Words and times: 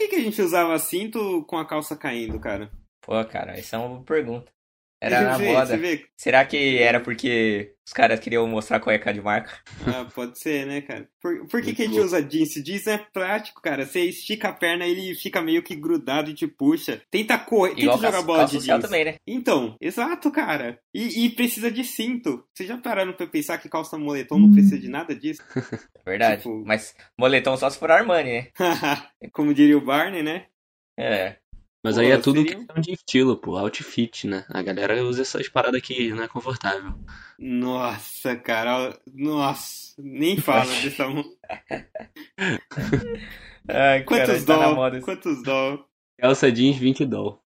que, 0.00 0.08
que 0.08 0.16
a 0.16 0.20
gente 0.20 0.40
usava 0.40 0.78
cinto 0.78 1.44
com 1.44 1.58
a 1.58 1.66
calça 1.66 1.94
caindo, 1.94 2.40
cara? 2.40 2.70
Pô, 3.02 3.22
cara, 3.26 3.52
essa 3.52 3.76
é 3.76 3.78
uma 3.78 3.88
boa 3.88 4.02
pergunta. 4.02 4.50
Era 5.00 5.22
na 5.22 5.36
Você 5.38 5.44
moda. 5.52 5.66
você 5.66 5.76
vê? 5.78 6.04
Será 6.16 6.44
que 6.44 6.78
era 6.78 7.00
porque 7.00 7.72
os 7.86 7.92
caras 7.92 8.20
queriam 8.20 8.46
mostrar 8.46 8.78
cueca 8.80 9.12
de 9.14 9.20
marca? 9.22 9.50
Ah, 9.86 10.04
pode 10.14 10.38
ser, 10.38 10.66
né, 10.66 10.82
cara? 10.82 11.08
Por, 11.20 11.46
por 11.48 11.62
que, 11.62 11.74
que 11.74 11.82
a 11.82 11.86
gente 11.86 11.98
usa 11.98 12.22
jeans? 12.22 12.50
Jeans 12.62 12.86
é 12.86 12.98
prático, 13.12 13.62
cara. 13.62 13.86
Você 13.86 14.00
estica 14.04 14.48
a 14.48 14.52
perna, 14.52 14.86
ele 14.86 15.14
fica 15.14 15.40
meio 15.40 15.62
que 15.62 15.74
grudado 15.74 16.30
e 16.30 16.34
te 16.34 16.46
puxa. 16.46 17.00
Tenta 17.10 17.38
correr, 17.38 17.74
tenta 17.74 17.92
jogar 17.92 18.10
calça, 18.12 18.26
bola 18.26 18.38
calça 18.40 18.58
de 18.58 18.64
jeans. 18.64 18.82
também, 18.84 19.04
né? 19.06 19.14
Então, 19.26 19.74
exato, 19.80 20.30
cara. 20.30 20.78
E, 20.94 21.24
e 21.24 21.30
precisa 21.30 21.70
de 21.70 21.82
cinto. 21.82 22.44
Vocês 22.54 22.68
já 22.68 22.76
pararam 22.76 23.12
pra 23.14 23.26
pensar 23.26 23.56
que 23.58 23.68
calça 23.70 23.96
moletom 23.98 24.38
não 24.38 24.52
precisa 24.52 24.78
de 24.78 24.88
nada 24.88 25.14
disso? 25.14 25.42
É 26.06 26.10
verdade. 26.10 26.42
Tipo- 26.42 26.62
Mas 26.66 26.94
moletom 27.18 27.56
só 27.58 27.68
se 27.68 27.78
for 27.78 27.90
Armani, 27.90 28.32
né? 28.32 28.48
Como 29.32 29.52
diria 29.54 29.76
o 29.76 29.84
Barney, 29.84 30.22
né? 30.22 30.46
É. 30.98 31.36
Mas 31.82 31.94
Pô, 31.94 32.00
aí 32.02 32.10
é 32.10 32.18
tudo 32.18 32.42
seria- 32.42 32.56
questão 32.56 32.80
de 32.80 32.92
estilo, 32.92 33.36
pô. 33.38 33.56
Outfit, 33.56 34.26
né? 34.26 34.44
A 34.50 34.60
galera 34.62 35.02
usa 35.02 35.22
essas 35.22 35.48
paradas 35.48 35.80
que 35.80 36.10
não 36.10 36.22
é 36.22 36.28
confortável. 36.28 36.92
Nossa, 37.38 38.36
cara. 38.36 38.98
Nossa. 39.14 39.94
Nem 39.98 40.36
fala 40.36 40.70
dessa 40.82 41.08
mão. 41.08 41.24
Ai, 43.68 44.02
Quantos 44.04 44.26
cara, 44.26 44.44
tá 44.44 44.56
na 44.58 44.68
dó? 44.68 44.74
moda 44.74 44.96
esse 44.98 45.04
Quantos 45.06 45.42
dó? 45.42 45.86
Calça 46.18 46.50
jeans 46.52 46.76
20 46.76 47.04
doll. 47.06 47.42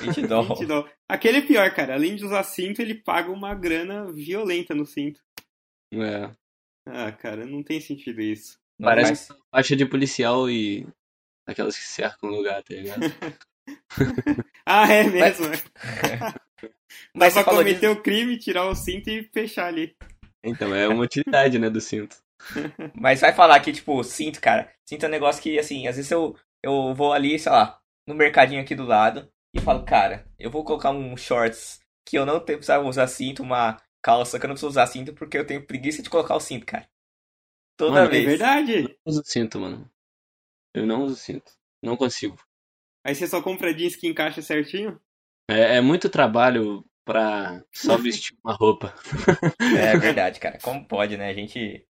20 0.00 0.22
dólares. 0.26 0.58
20 0.60 0.68
dó. 0.68 0.88
Aquele 1.08 1.38
é 1.38 1.42
pior, 1.42 1.70
cara. 1.74 1.94
Além 1.94 2.16
de 2.16 2.24
usar 2.24 2.42
cinto, 2.44 2.80
ele 2.80 2.94
paga 2.94 3.30
uma 3.30 3.54
grana 3.54 4.10
violenta 4.12 4.74
no 4.74 4.86
cinto. 4.86 5.20
É. 5.92 6.30
Ah, 6.86 7.12
cara, 7.12 7.46
não 7.46 7.62
tem 7.62 7.80
sentido 7.80 8.20
isso. 8.20 8.58
Parece 8.80 9.26
faz- 9.26 9.40
faixa 9.50 9.76
de 9.76 9.84
policial 9.86 10.48
e 10.50 10.86
aquelas 11.46 11.76
que 11.76 11.84
cercam 11.84 12.30
o 12.30 12.36
lugar, 12.36 12.62
tá 12.62 12.74
ligado? 12.74 13.00
Ah, 14.66 14.90
é 14.92 15.04
mesmo. 15.04 15.46
é. 16.02 16.24
Mas 17.14 17.34
Dá 17.34 17.44
pra 17.44 17.54
cometer 17.54 17.88
disso, 17.88 17.92
o 17.92 18.02
crime, 18.02 18.38
tirar 18.38 18.66
o 18.66 18.74
cinto 18.74 19.08
e 19.10 19.22
fechar 19.32 19.66
ali. 19.66 19.96
Então, 20.42 20.74
é 20.74 20.86
uma 20.88 21.04
utilidade, 21.04 21.58
né, 21.58 21.70
do 21.70 21.80
cinto. 21.80 22.16
mas 22.94 23.20
vai 23.20 23.32
falar 23.32 23.60
que, 23.60 23.72
tipo, 23.72 24.02
cinto, 24.04 24.40
cara. 24.40 24.70
Cinto 24.86 25.04
é 25.04 25.08
um 25.08 25.10
negócio 25.10 25.42
que, 25.42 25.58
assim, 25.58 25.86
às 25.86 25.96
vezes 25.96 26.10
eu, 26.10 26.36
eu 26.62 26.94
vou 26.94 27.12
ali, 27.12 27.38
sei 27.38 27.52
lá, 27.52 27.78
no 28.06 28.14
mercadinho 28.14 28.60
aqui 28.60 28.74
do 28.74 28.84
lado 28.84 29.30
e 29.54 29.60
falo, 29.60 29.84
cara, 29.84 30.26
eu 30.38 30.50
vou 30.50 30.64
colocar 30.64 30.90
um 30.90 31.16
shorts 31.16 31.80
que 32.06 32.16
eu 32.16 32.24
não 32.26 32.40
tenho, 32.40 32.58
precisava 32.58 32.86
usar 32.86 33.06
cinto, 33.06 33.42
uma 33.42 33.80
calça 34.02 34.38
que 34.38 34.46
eu 34.46 34.48
não 34.48 34.54
preciso 34.54 34.70
usar 34.70 34.86
cinto 34.86 35.12
porque 35.12 35.36
eu 35.36 35.46
tenho 35.46 35.66
preguiça 35.66 36.02
de 36.02 36.10
colocar 36.10 36.34
o 36.34 36.40
cinto, 36.40 36.66
cara. 36.66 36.88
Toda 37.76 38.02
Mano, 38.02 38.06
É 38.06 38.10
vez. 38.10 38.24
verdade. 38.24 38.72
Eu 38.74 38.82
não 38.82 38.96
uso 39.06 39.22
cinto, 39.24 39.60
mano. 39.60 39.90
Eu 40.74 40.86
não 40.86 41.04
uso 41.04 41.16
cinto. 41.16 41.52
Não 41.82 41.96
consigo. 41.96 42.36
Aí 43.04 43.14
você 43.14 43.26
só 43.26 43.40
compra 43.42 43.74
jeans 43.74 43.96
que 43.96 44.06
encaixa 44.06 44.42
certinho? 44.42 45.00
É, 45.50 45.76
é 45.76 45.80
muito 45.80 46.08
trabalho 46.08 46.84
pra 47.04 47.62
só 47.72 47.96
vestir 47.98 48.36
uma 48.44 48.54
roupa. 48.54 48.94
É 49.76 49.96
verdade, 49.98 50.38
cara. 50.40 50.58
Como 50.62 50.86
pode, 50.86 51.16
né? 51.16 51.30
A 51.30 51.34
gente 51.34 51.84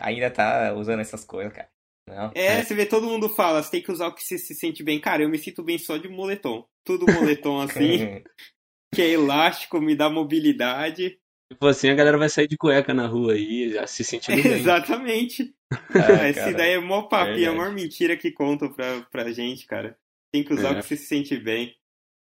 ainda 0.00 0.30
tá 0.30 0.72
usando 0.74 1.00
essas 1.00 1.24
coisas, 1.24 1.52
cara. 1.52 1.68
Não. 2.08 2.32
É, 2.34 2.46
É. 2.58 2.64
você 2.64 2.74
vê 2.74 2.84
todo 2.86 3.06
mundo 3.06 3.28
fala, 3.28 3.62
você 3.62 3.70
tem 3.70 3.82
que 3.82 3.92
usar 3.92 4.08
o 4.08 4.14
que 4.14 4.22
você 4.24 4.36
se 4.38 4.54
sente 4.54 4.82
bem. 4.82 5.00
Cara, 5.00 5.22
eu 5.22 5.28
me 5.28 5.38
sinto 5.38 5.62
bem 5.62 5.78
só 5.78 5.96
de 5.96 6.08
moletom. 6.08 6.66
Tudo 6.84 7.06
moletom 7.12 7.60
assim, 7.60 8.22
que 8.92 9.02
é 9.02 9.10
elástico, 9.10 9.80
me 9.80 9.94
dá 9.94 10.10
mobilidade. 10.10 11.18
For 11.60 11.68
assim, 11.68 11.90
a 11.90 11.94
galera 11.94 12.16
vai 12.18 12.28
sair 12.30 12.48
de 12.48 12.56
cueca 12.56 12.92
na 12.94 13.06
rua 13.06 13.34
aí, 13.34 13.70
já 13.70 13.86
se 13.86 14.02
sentindo 14.02 14.42
bem. 14.42 14.52
Exatamente. 14.52 15.54
Ah, 15.70 16.28
Esse 16.28 16.40
cara. 16.40 16.54
daí 16.54 16.72
é 16.72 16.78
mó 16.80 17.02
papo, 17.02 17.32
é 17.32 17.44
a 17.44 17.52
maior 17.52 17.72
mentira 17.72 18.16
que 18.16 18.32
contam 18.32 18.72
pra, 18.72 19.02
pra 19.10 19.30
gente, 19.32 19.66
cara. 19.66 19.96
Tem 20.32 20.42
que 20.42 20.54
usar 20.54 20.68
É. 20.68 20.72
o 20.72 20.76
que 20.76 20.82
você 20.88 20.96
se 20.96 21.04
sente 21.06 21.36
bem. 21.36 21.74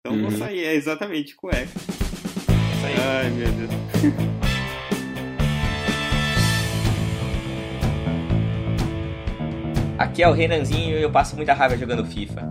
Então 0.00 0.19
vou 0.20 0.31
Uhum. 0.31 0.39
sair, 0.39 0.64
é 0.64 0.75
exatamente 0.75 1.36
cueca. 1.36 1.70
Aí. 2.84 2.94
Ai, 2.98 3.31
meu 3.31 3.53
Deus. 3.53 3.70
Aqui 9.99 10.22
é 10.22 10.28
o 10.28 10.32
Renanzinho 10.32 10.99
e 10.99 11.03
eu 11.03 11.10
passo 11.10 11.37
muita 11.37 11.54
raiva 11.54 11.77
jogando 11.77 12.04
FIFA. 12.04 12.43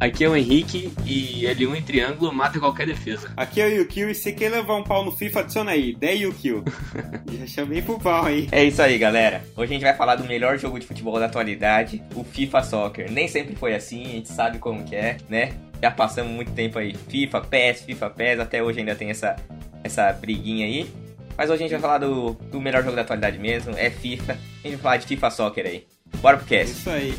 Aqui 0.00 0.24
é 0.24 0.28
o 0.30 0.34
Henrique 0.34 0.90
e 1.04 1.42
L1 1.44 1.76
em 1.76 1.82
triângulo 1.82 2.32
mata 2.32 2.58
qualquer 2.58 2.86
defesa. 2.86 3.30
Aqui 3.36 3.60
é 3.60 3.66
o 3.66 3.68
Yukio 3.68 4.08
e 4.08 4.14
se 4.14 4.32
quer 4.32 4.48
levar 4.50 4.76
um 4.76 4.82
pau 4.82 5.04
no 5.04 5.12
FIFA, 5.12 5.40
adiciona 5.40 5.72
aí. 5.72 5.94
10 5.94 6.20
Yukio. 6.22 6.64
Já 7.38 7.46
chamei 7.46 7.82
pro 7.82 7.98
pau 7.98 8.24
aí. 8.24 8.48
É 8.50 8.64
isso 8.64 8.80
aí, 8.80 8.96
galera. 8.96 9.44
Hoje 9.54 9.72
a 9.72 9.74
gente 9.74 9.82
vai 9.82 9.94
falar 9.94 10.16
do 10.16 10.24
melhor 10.24 10.58
jogo 10.58 10.78
de 10.80 10.86
futebol 10.86 11.18
da 11.18 11.26
atualidade, 11.26 12.02
o 12.14 12.24
FIFA 12.24 12.62
Soccer. 12.62 13.12
Nem 13.12 13.28
sempre 13.28 13.54
foi 13.54 13.74
assim, 13.74 14.02
a 14.04 14.08
gente 14.08 14.28
sabe 14.30 14.58
como 14.58 14.82
que 14.84 14.96
é, 14.96 15.18
né? 15.28 15.52
Já 15.82 15.90
passamos 15.90 16.32
muito 16.32 16.52
tempo 16.52 16.78
aí. 16.78 16.94
FIFA, 17.08 17.42
PES, 17.42 17.82
FIFA, 17.82 18.10
PES, 18.10 18.40
até 18.40 18.62
hoje 18.62 18.78
ainda 18.80 18.94
tem 18.94 19.10
essa, 19.10 19.36
essa 19.84 20.10
briguinha 20.14 20.64
aí. 20.64 20.90
Mas 21.36 21.50
hoje 21.50 21.58
a 21.62 21.68
gente 21.68 21.72
vai 21.72 21.80
falar 21.80 21.98
do, 21.98 22.32
do 22.50 22.58
melhor 22.58 22.82
jogo 22.82 22.96
da 22.96 23.02
atualidade 23.02 23.38
mesmo, 23.38 23.74
é 23.76 23.90
FIFA. 23.90 24.32
A 24.32 24.66
gente 24.66 24.76
vai 24.76 24.82
falar 24.82 24.96
de 24.96 25.06
FIFA 25.06 25.30
Soccer 25.30 25.66
aí. 25.66 25.86
Bora 26.22 26.38
pro 26.38 26.46
É 26.54 26.58
cast. 26.58 26.72
isso 26.72 26.90
aí. 26.90 27.14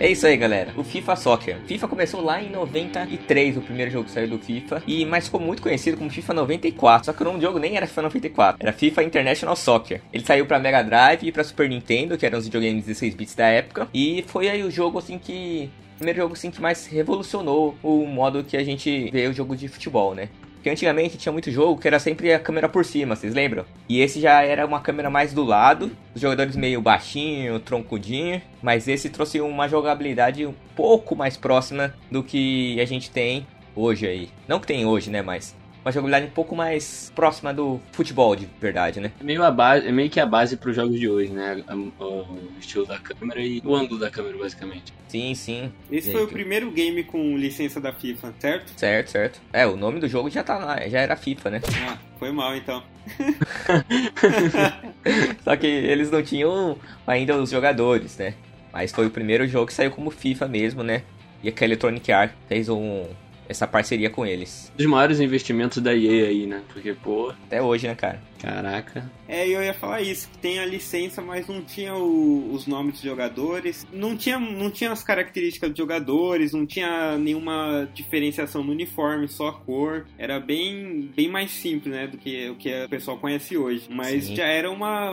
É 0.00 0.08
isso 0.08 0.26
aí, 0.26 0.36
galera. 0.36 0.72
O 0.76 0.84
FIFA 0.84 1.16
Soccer. 1.16 1.56
FIFA 1.66 1.88
começou 1.88 2.22
lá 2.22 2.40
em 2.40 2.50
93, 2.50 3.56
o 3.56 3.60
primeiro 3.60 3.90
jogo 3.90 4.04
que 4.04 4.12
saiu 4.12 4.28
do 4.28 4.38
FIFA, 4.38 4.82
e 4.86 5.04
mas 5.04 5.24
ficou 5.24 5.40
muito 5.40 5.60
conhecido 5.60 5.96
como 5.96 6.08
FIFA 6.08 6.34
94. 6.34 7.06
Só 7.06 7.12
que 7.12 7.22
o 7.22 7.24
nome 7.24 7.38
do 7.38 7.42
jogo 7.42 7.58
nem 7.58 7.76
era 7.76 7.86
FIFA 7.86 8.02
94, 8.02 8.58
era 8.60 8.72
FIFA 8.72 9.02
International 9.02 9.56
Soccer. 9.56 10.00
Ele 10.12 10.24
saiu 10.24 10.46
pra 10.46 10.60
Mega 10.60 10.82
Drive 10.82 11.24
e 11.24 11.32
pra 11.32 11.42
Super 11.42 11.68
Nintendo, 11.68 12.16
que 12.16 12.24
eram 12.24 12.38
os 12.38 12.44
videogames 12.44 12.84
16 12.84 13.14
bits 13.16 13.34
da 13.34 13.46
época, 13.48 13.88
e 13.92 14.24
foi 14.28 14.48
aí 14.48 14.62
o 14.62 14.70
jogo 14.70 14.98
assim 14.98 15.18
que 15.18 15.68
primeiro 15.96 16.20
jogo 16.20 16.34
assim 16.34 16.50
que 16.50 16.62
mais 16.62 16.86
revolucionou 16.86 17.76
o 17.82 18.06
modo 18.06 18.44
que 18.44 18.56
a 18.56 18.62
gente 18.62 19.10
vê 19.10 19.26
o 19.26 19.32
jogo 19.32 19.56
de 19.56 19.66
futebol, 19.66 20.14
né? 20.14 20.28
Porque 20.68 20.74
antigamente 20.74 21.16
tinha 21.16 21.32
muito 21.32 21.50
jogo 21.50 21.80
que 21.80 21.88
era 21.88 21.98
sempre 21.98 22.30
a 22.30 22.38
câmera 22.38 22.68
por 22.68 22.84
cima, 22.84 23.16
vocês 23.16 23.32
lembram? 23.32 23.64
E 23.88 24.02
esse 24.02 24.20
já 24.20 24.42
era 24.42 24.66
uma 24.66 24.80
câmera 24.80 25.08
mais 25.08 25.32
do 25.32 25.42
lado, 25.42 25.90
os 26.14 26.20
jogadores 26.20 26.56
meio 26.56 26.82
baixinho, 26.82 27.58
troncudinho, 27.58 28.42
mas 28.60 28.86
esse 28.86 29.08
trouxe 29.08 29.40
uma 29.40 29.66
jogabilidade 29.66 30.44
um 30.44 30.52
pouco 30.76 31.16
mais 31.16 31.38
próxima 31.38 31.94
do 32.10 32.22
que 32.22 32.78
a 32.78 32.84
gente 32.84 33.10
tem 33.10 33.46
hoje 33.74 34.06
aí. 34.06 34.28
Não 34.46 34.60
que 34.60 34.66
tem 34.66 34.84
hoje, 34.84 35.08
né, 35.08 35.22
mas 35.22 35.56
uma 35.88 35.92
jogabilidade 35.92 36.26
um 36.26 36.30
pouco 36.30 36.54
mais 36.54 37.10
próxima 37.14 37.52
do 37.52 37.80
futebol 37.92 38.36
de 38.36 38.46
verdade, 38.60 39.00
né? 39.00 39.10
É 39.18 39.24
meio, 39.24 39.42
a 39.42 39.50
base, 39.50 39.86
é 39.86 39.92
meio 39.92 40.10
que 40.10 40.20
a 40.20 40.26
base 40.26 40.56
pros 40.56 40.76
jogos 40.76 40.98
de 40.98 41.08
hoje, 41.08 41.32
né? 41.32 41.64
O, 41.98 42.26
estilo 42.60 42.86
da 42.86 42.98
câmera 42.98 43.40
e 43.40 43.62
o 43.64 43.74
ângulo 43.74 43.98
da 43.98 44.10
câmera, 44.10 44.36
basicamente. 44.36 44.92
Sim, 45.08 45.34
sim. 45.34 45.72
Esse 45.90 46.12
foi 46.12 46.24
o 46.24 46.28
primeiro 46.28 46.70
game 46.70 47.02
com 47.02 47.36
licença 47.36 47.80
da 47.80 47.92
FIFA, 47.92 48.34
certo? 48.38 48.72
Certo, 48.76 49.10
certo. 49.10 49.40
É, 49.52 49.66
o 49.66 49.76
nome 49.76 49.98
do 49.98 50.08
jogo 50.08 50.28
já 50.28 50.44
tá 50.44 50.58
lá, 50.58 50.86
já 50.88 51.00
era 51.00 51.16
FIFA, 51.16 51.50
né? 51.50 51.60
Ah, 51.88 51.98
foi 52.18 52.30
mal 52.30 52.54
então. 52.54 52.82
Só 55.42 55.56
que 55.56 55.66
eles 55.66 56.10
não 56.10 56.22
tinham 56.22 56.76
ainda 57.06 57.34
os 57.36 57.50
jogadores, 57.50 58.18
né? 58.18 58.34
Mas 58.70 58.92
foi 58.92 59.06
o 59.06 59.10
primeiro 59.10 59.48
jogo 59.48 59.66
que 59.66 59.72
saiu 59.72 59.90
como 59.90 60.10
FIFA 60.10 60.46
mesmo, 60.46 60.82
né? 60.82 61.02
E 61.42 61.50
que 61.50 61.64
a 61.64 61.66
Electronic 61.66 62.12
Arts 62.12 62.36
fez 62.48 62.68
um, 62.68 63.06
essa 63.48 63.66
parceria 63.66 64.10
com 64.10 64.26
eles. 64.26 64.70
Um 64.74 64.76
dos 64.76 64.86
maiores 64.86 65.20
investimentos 65.20 65.82
da 65.82 65.94
EA 65.94 66.28
aí, 66.28 66.46
né? 66.46 66.60
Porque, 66.72 66.92
pô, 66.92 67.32
Até 67.46 67.62
hoje, 67.62 67.86
né, 67.88 67.94
cara? 67.94 68.20
Caraca. 68.40 69.10
É, 69.28 69.46
eu 69.46 69.62
ia 69.62 69.74
falar 69.74 70.00
isso, 70.00 70.28
que 70.30 70.38
tem 70.38 70.58
a 70.58 70.64
licença, 70.66 71.20
mas 71.20 71.46
não 71.46 71.60
tinha 71.62 71.94
o- 71.94 72.50
os 72.52 72.66
nomes 72.66 72.94
dos 72.94 73.02
jogadores, 73.02 73.86
não 73.92 74.16
tinha, 74.16 74.38
não 74.38 74.70
tinha 74.70 74.90
as 74.92 75.02
características 75.02 75.70
dos 75.70 75.78
jogadores, 75.78 76.52
não 76.52 76.64
tinha 76.66 77.18
nenhuma 77.18 77.88
diferenciação 77.94 78.62
no 78.64 78.72
uniforme, 78.72 79.28
só 79.28 79.48
a 79.48 79.52
cor. 79.52 80.06
Era 80.18 80.40
bem, 80.40 81.10
bem 81.14 81.28
mais 81.28 81.50
simples, 81.50 81.94
né, 81.94 82.06
do 82.06 82.16
que 82.16 82.48
o 82.50 82.54
que 82.56 82.84
o 82.84 82.88
pessoal 82.88 83.18
conhece 83.18 83.56
hoje. 83.56 83.86
Mas 83.90 84.24
Sim. 84.24 84.36
já 84.36 84.46
era 84.46 84.70
uma 84.70 85.08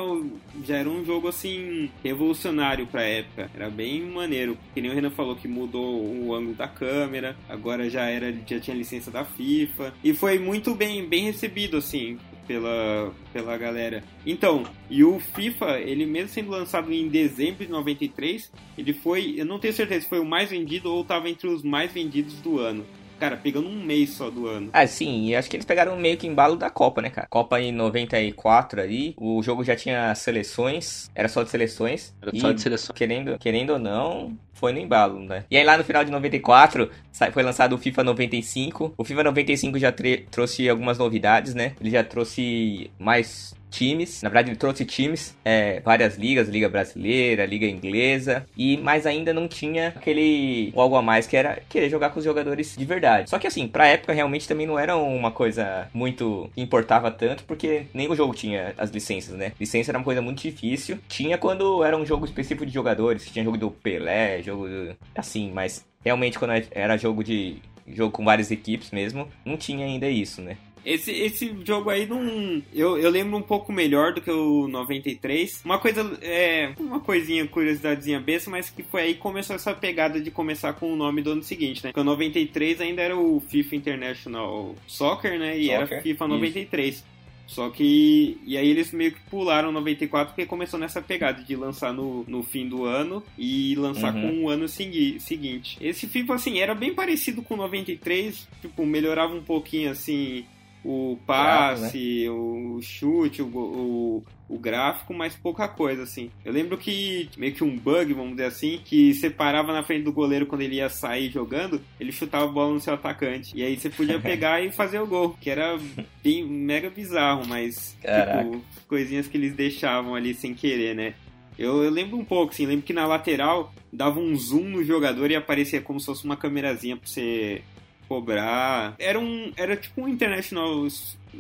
já 0.66 0.78
era 0.78 0.90
um 0.90 1.04
jogo 1.04 1.28
assim 1.28 1.90
revolucionário 2.04 2.88
pra 2.88 3.04
época. 3.04 3.50
Era 3.54 3.70
bem 3.70 4.02
maneiro. 4.02 4.58
Que 4.74 4.82
nem 4.82 4.92
o 4.92 4.94
Renan 4.94 5.10
falou 5.12 5.36
que 5.36 5.48
mudou 5.48 6.02
o 6.06 6.34
ângulo 6.34 6.56
da 6.56 6.68
câmera, 6.68 7.36
agora 7.50 7.90
já 7.90 8.06
era 8.06 8.34
já 8.48 8.60
tinha 8.60 8.76
licença 8.76 9.12
da 9.12 9.26
FIFA 9.26 9.94
e 10.04 10.14
foi 10.14 10.40
muito 10.40 10.74
bem 10.74 11.06
bem 11.06 11.26
recebido 11.26 11.78
assim 11.78 12.18
pela, 12.48 13.14
pela 13.34 13.58
galera. 13.58 14.04
Então, 14.26 14.64
e 14.90 15.04
o 15.04 15.20
FIFA, 15.20 15.80
ele 15.80 16.06
mesmo 16.06 16.30
sendo 16.30 16.52
lançado 16.52 16.92
em 16.92 17.08
dezembro 17.08 17.66
de 17.66 17.72
93, 17.72 18.52
ele 18.78 18.94
foi, 18.94 19.36
eu 19.38 19.46
não 19.46 19.60
tenho 19.60 19.74
certeza 19.74 20.02
se 20.02 20.10
foi 20.10 20.20
o 20.20 20.26
mais 20.26 20.50
vendido 20.50 20.92
ou 20.92 21.02
estava 21.02 21.30
entre 21.30 21.48
os 21.48 21.64
mais 21.64 21.92
vendidos 21.92 22.36
do 22.42 22.60
ano. 22.60 22.86
Cara, 23.20 23.38
pegando 23.38 23.68
um 23.68 23.84
mês 23.84 24.12
só 24.12 24.30
do 24.30 24.48
ano. 24.48 24.70
Ah, 24.74 24.86
sim, 24.86 25.28
e 25.28 25.36
acho 25.36 25.50
que 25.50 25.56
eles 25.56 25.66
pegaram 25.66 25.96
meio 25.98 26.18
que 26.18 26.28
embalo 26.28 26.56
da 26.56 26.70
Copa, 26.70 27.02
né, 27.02 27.10
cara? 27.10 27.28
Copa 27.30 27.60
em 27.62 27.72
94 27.72 28.82
ali, 28.82 29.14
o 29.18 29.42
jogo 29.42 29.64
já 29.64 29.76
tinha 29.76 30.14
seleções, 30.16 31.10
era 31.16 31.28
só 31.28 31.44
de 31.44 31.50
seleções. 31.50 32.14
Era 32.22 32.32
e, 32.34 32.40
só 32.40 32.52
de 32.52 32.62
seleção. 32.62 32.94
Querendo, 32.96 33.38
querendo 33.40 33.72
ou 33.72 33.80
não, 33.80 34.38
foi 34.54 34.72
no 34.74 34.80
embalo, 34.80 35.20
né? 35.20 35.46
E 35.50 35.58
aí 35.58 35.64
lá 35.64 35.78
no 35.78 35.84
final 35.84 36.04
de 36.04 36.12
94, 36.12 36.90
sa- 37.12 37.32
foi 37.32 37.44
lançado 37.44 37.74
o 37.74 37.78
FIFA 37.78 38.04
95. 38.04 38.94
O 38.98 39.04
FIFA 39.04 39.24
95 39.24 39.80
já 39.80 39.94
trouxe 40.30 40.70
algumas 40.70 40.98
novidades, 40.98 41.56
né? 41.56 41.74
Ele 41.80 41.90
já 41.92 42.04
trouxe 42.04 42.92
mais 43.00 43.54
times. 43.70 44.22
Na 44.22 44.30
verdade, 44.30 44.50
ele 44.50 44.58
trouxe 44.58 44.86
times, 44.86 45.36
é, 45.44 45.80
várias 45.82 46.18
ligas, 46.18 46.48
Liga 46.48 46.70
Brasileira, 46.70 47.46
Liga 47.46 47.66
Inglesa, 47.66 48.46
e 48.58 48.78
mais 48.78 49.06
ainda 49.06 49.34
não 49.34 49.48
tinha 49.48 49.90
aquele 49.90 50.74
algo 50.76 50.96
a 50.96 51.02
mais 51.02 51.28
que 51.28 51.36
era 51.36 51.62
querer 51.70 51.90
jogar 51.90 52.10
com 52.10 52.20
os 52.20 52.26
jogadores 52.26 52.76
de 52.78 52.86
verdade. 52.86 53.30
Só 53.30 53.40
que 53.40 53.48
assim, 53.48 53.68
pra 53.68 53.88
época 53.88 54.14
realmente 54.14 54.48
também 54.48 54.68
não 54.68 54.80
era 54.80 54.96
uma 54.96 55.32
coisa 55.32 55.90
muito 55.94 56.50
que 56.54 56.62
importava 56.62 57.12
tanto, 57.12 57.44
porque 57.44 57.86
nem 57.94 58.10
o 58.10 58.16
jogo 58.16 58.34
tinha 58.34 58.74
as 58.78 58.90
licenças, 58.90 59.36
né? 59.36 59.52
Licença 59.60 59.92
era 59.92 59.98
uma 59.98 60.06
coisa 60.06 60.22
muito 60.22 60.42
difícil. 60.42 61.00
Tinha 61.08 61.38
quando 61.38 61.84
era 61.84 61.98
um 61.98 62.06
jogo 62.06 62.26
específico 62.26 62.66
de 62.66 62.74
jogadores, 62.74 63.26
tinha 63.26 63.44
jogo 63.44 63.58
do 63.58 63.72
Pelé, 63.72 64.42
jogo 64.42 64.68
do... 64.68 64.96
assim, 65.16 65.52
mas 65.54 65.86
realmente 66.04 66.40
quando 66.40 66.54
era 66.72 66.98
jogo 66.98 67.24
de 67.24 67.58
jogo 67.88 68.12
com 68.12 68.26
várias 68.26 68.50
equipes 68.52 68.92
mesmo, 68.92 69.28
não 69.44 69.58
tinha 69.58 69.86
ainda 69.86 70.10
isso, 70.10 70.42
né? 70.42 70.58
Esse, 70.86 71.12
esse 71.12 71.56
jogo 71.66 71.90
aí 71.90 72.06
não. 72.06 72.62
Eu, 72.74 72.98
eu 72.98 73.10
lembro 73.10 73.38
um 73.38 73.42
pouco 73.42 73.74
melhor 73.74 74.14
do 74.14 74.22
que 74.22 74.30
o 74.30 74.68
93. 74.68 75.62
Uma 75.66 75.80
coisa. 75.80 76.18
É. 76.22 76.74
Uma 76.80 77.00
coisinha, 77.00 77.48
curiosidadezinha 77.48 78.20
besta, 78.20 78.50
mas 78.50 78.70
que 78.70 78.84
foi 78.84 79.02
aí 79.02 79.14
que 79.16 79.20
começou 79.20 79.56
essa 79.56 79.74
pegada 79.74 80.22
de 80.22 80.30
começar 80.30 80.74
com 80.74 80.94
o 80.94 80.96
nome 80.96 81.22
do 81.22 81.32
ano 81.32 81.44
seguinte, 81.44 81.84
né? 81.84 81.90
Porque 81.90 82.00
o 82.00 82.04
93 82.04 82.82
ainda 82.82 83.02
era 83.02 83.18
o 83.18 83.40
FIFA 83.40 83.76
International 83.76 84.76
Soccer, 84.86 85.40
né? 85.40 85.58
E 85.58 85.68
Soccer, 85.68 85.92
era 85.92 86.02
FIFA 86.02 86.28
93. 86.28 86.96
Isso. 86.96 87.16
Só 87.48 87.70
que. 87.70 88.38
E 88.46 88.58
aí 88.58 88.68
eles 88.68 88.92
meio 88.92 89.12
que 89.12 89.20
pularam 89.30 89.72
94 89.72 90.34
porque 90.34 90.46
começou 90.46 90.80
nessa 90.80 91.02
pegada 91.02 91.44
de 91.44 91.56
lançar 91.56 91.94
no, 91.94 92.24
no 92.28 92.44
fim 92.44 92.68
do 92.68 92.86
ano 92.86 93.24
e 93.38 93.76
lançar 93.76 94.14
uhum. 94.14 94.22
com 94.22 94.44
o 94.44 94.50
ano 94.50 94.68
segui 94.68 95.20
seguinte. 95.20 95.78
Esse 95.80 96.08
FIFA, 96.08 96.36
assim, 96.36 96.60
era 96.60 96.74
bem 96.74 96.94
parecido 96.94 97.42
com 97.42 97.54
o 97.54 97.58
93, 97.58 98.48
tipo, 98.62 98.86
melhorava 98.86 99.34
um 99.34 99.44
pouquinho 99.44 99.92
assim 99.92 100.46
o 100.86 101.18
passe, 101.26 102.26
né? 102.26 102.30
o 102.30 102.80
chute, 102.80 103.42
o, 103.42 103.48
o, 103.48 104.24
o, 104.48 104.60
gráfico, 104.60 105.16
mas 105.16 105.36
pouca 105.36 105.68
coisa, 105.68 106.04
assim. 106.04 106.30
Eu 106.46 106.54
lembro 106.54 106.78
que, 106.78 107.28
meio 107.38 107.54
que 107.54 107.64
um 107.64 107.76
bug, 107.76 108.14
vamos 108.14 108.32
dizer 108.34 108.46
assim, 108.46 108.80
que 108.86 109.12
separava 109.16 109.74
na 109.74 109.84
frente 109.84 110.04
do 110.04 110.14
goleiro 110.14 110.46
quando 110.46 110.62
ele 110.62 110.76
ia 110.76 110.88
sair 110.88 111.32
jogando, 111.32 111.82
ele 112.00 112.12
chutava 112.12 112.46
a 112.46 112.52
bola 112.52 112.74
no 112.74 112.80
seu 112.80 112.94
atacante. 112.94 113.58
E 113.58 113.64
aí 113.64 113.76
você 113.76 113.90
podia 113.90 114.20
pegar 114.22 114.62
e 114.62 114.72
fazer 114.72 115.00
o 115.00 115.08
gol, 115.08 115.36
que 115.42 115.50
era 115.50 115.76
bem 116.24 116.46
mega 116.46 116.92
bizarro, 116.92 117.48
mas, 117.48 117.98
tipo, 118.00 118.64
coisinhas 118.88 119.28
que 119.28 119.38
eles 119.38 119.56
deixavam 119.56 120.14
ali 120.14 120.36
sem 120.36 120.54
querer, 120.54 120.94
né? 120.94 121.16
Eu, 121.58 121.84
eu, 121.84 121.90
lembro 121.90 122.18
um 122.18 122.26
pouco, 122.26 122.54
assim, 122.54 122.66
lembro 122.66 122.86
que 122.86 122.94
na 122.94 123.08
lateral 123.08 123.74
dava 123.92 124.20
um 124.20 124.36
zoom 124.36 124.66
no 124.66 124.84
jogador 124.84 125.32
e 125.32 125.36
aparecia 125.36 125.82
como 125.82 126.00
se 126.00 126.06
fosse 126.06 126.26
uma 126.26 126.36
câmerazinha 126.36 126.98
pra 126.98 127.08
você 127.08 127.64
cobrar. 128.08 128.96
Era 129.00 129.20
um. 129.20 129.52
Era 129.56 129.76
tipo 129.76 130.02
um 130.02 130.08
International 130.08 130.88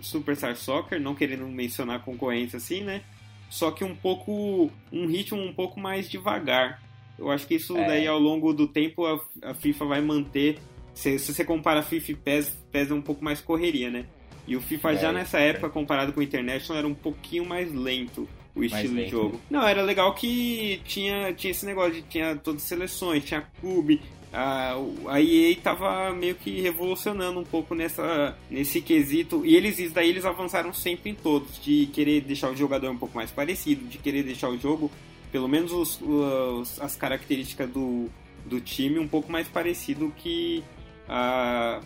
Superstar 0.01 0.55
Soccer, 0.55 0.99
não 0.99 1.15
querendo 1.15 1.45
mencionar 1.47 2.03
concorrência 2.03 2.57
assim, 2.57 2.81
né? 2.81 3.01
Só 3.49 3.71
que 3.71 3.83
um 3.83 3.95
pouco. 3.95 4.71
um 4.91 5.07
ritmo 5.07 5.41
um 5.41 5.53
pouco 5.53 5.79
mais 5.79 6.09
devagar. 6.09 6.81
Eu 7.17 7.31
acho 7.31 7.47
que 7.47 7.55
isso 7.55 7.77
é. 7.77 7.87
daí 7.87 8.07
ao 8.07 8.19
longo 8.19 8.53
do 8.53 8.67
tempo 8.67 9.05
a, 9.05 9.19
a 9.41 9.53
FIFA 9.53 9.85
vai 9.85 10.01
manter. 10.01 10.59
Se, 10.93 11.17
se, 11.19 11.33
você 11.33 11.43
compara 11.43 11.81
FIFA 11.81 12.11
e 12.11 12.15
PES, 12.15 12.49
PES 12.71 12.91
é 12.91 12.93
um 12.93 13.01
pouco 13.01 13.23
mais 13.23 13.41
correria, 13.41 13.89
né? 13.89 14.05
E 14.47 14.55
o 14.55 14.61
FIFA 14.61 14.91
é, 14.91 14.97
já 14.97 15.11
nessa 15.11 15.39
é. 15.39 15.49
época, 15.49 15.69
comparado 15.69 16.13
com 16.13 16.19
o 16.19 16.23
International, 16.23 16.79
era 16.79 16.87
um 16.87 16.93
pouquinho 16.93 17.45
mais 17.45 17.73
lento 17.73 18.27
o 18.55 18.63
estilo 18.63 18.95
de 18.95 19.09
jogo. 19.09 19.41
Não, 19.49 19.67
era 19.67 19.81
legal 19.81 20.13
que 20.13 20.81
tinha, 20.85 21.33
tinha 21.33 21.51
esse 21.51 21.65
negócio 21.65 21.93
de 21.93 22.01
tinha 22.03 22.35
todas 22.35 22.61
as 22.61 22.67
seleções, 22.67 23.25
tinha 23.25 23.45
clube, 23.59 24.01
a, 24.35 24.75
a 25.07 25.21
EA 25.21 25.55
tava 25.55 26.13
meio 26.13 26.35
que 26.35 26.59
revolucionando 26.59 27.39
um 27.39 27.43
pouco 27.43 27.73
nessa, 27.73 28.37
nesse 28.49 28.81
quesito. 28.81 29.45
E 29.45 29.55
eles, 29.55 29.91
daí 29.93 30.09
eles 30.09 30.25
avançaram 30.25 30.73
sempre 30.73 31.11
em 31.11 31.15
todos, 31.15 31.61
de 31.61 31.87
querer 31.87 32.21
deixar 32.21 32.51
o 32.51 32.55
jogador 32.55 32.89
um 32.91 32.97
pouco 32.97 33.15
mais 33.15 33.31
parecido, 33.31 33.87
de 33.87 33.97
querer 33.97 34.23
deixar 34.23 34.49
o 34.49 34.57
jogo, 34.57 34.91
pelo 35.31 35.47
menos 35.47 35.71
os, 35.71 36.01
os, 36.01 36.81
as 36.81 36.97
características 36.97 37.69
do, 37.69 38.09
do 38.45 38.59
time, 38.59 38.99
um 38.99 39.07
pouco 39.07 39.31
mais 39.31 39.47
parecido 39.47 40.13
que 40.17 40.61
a, 41.07 41.79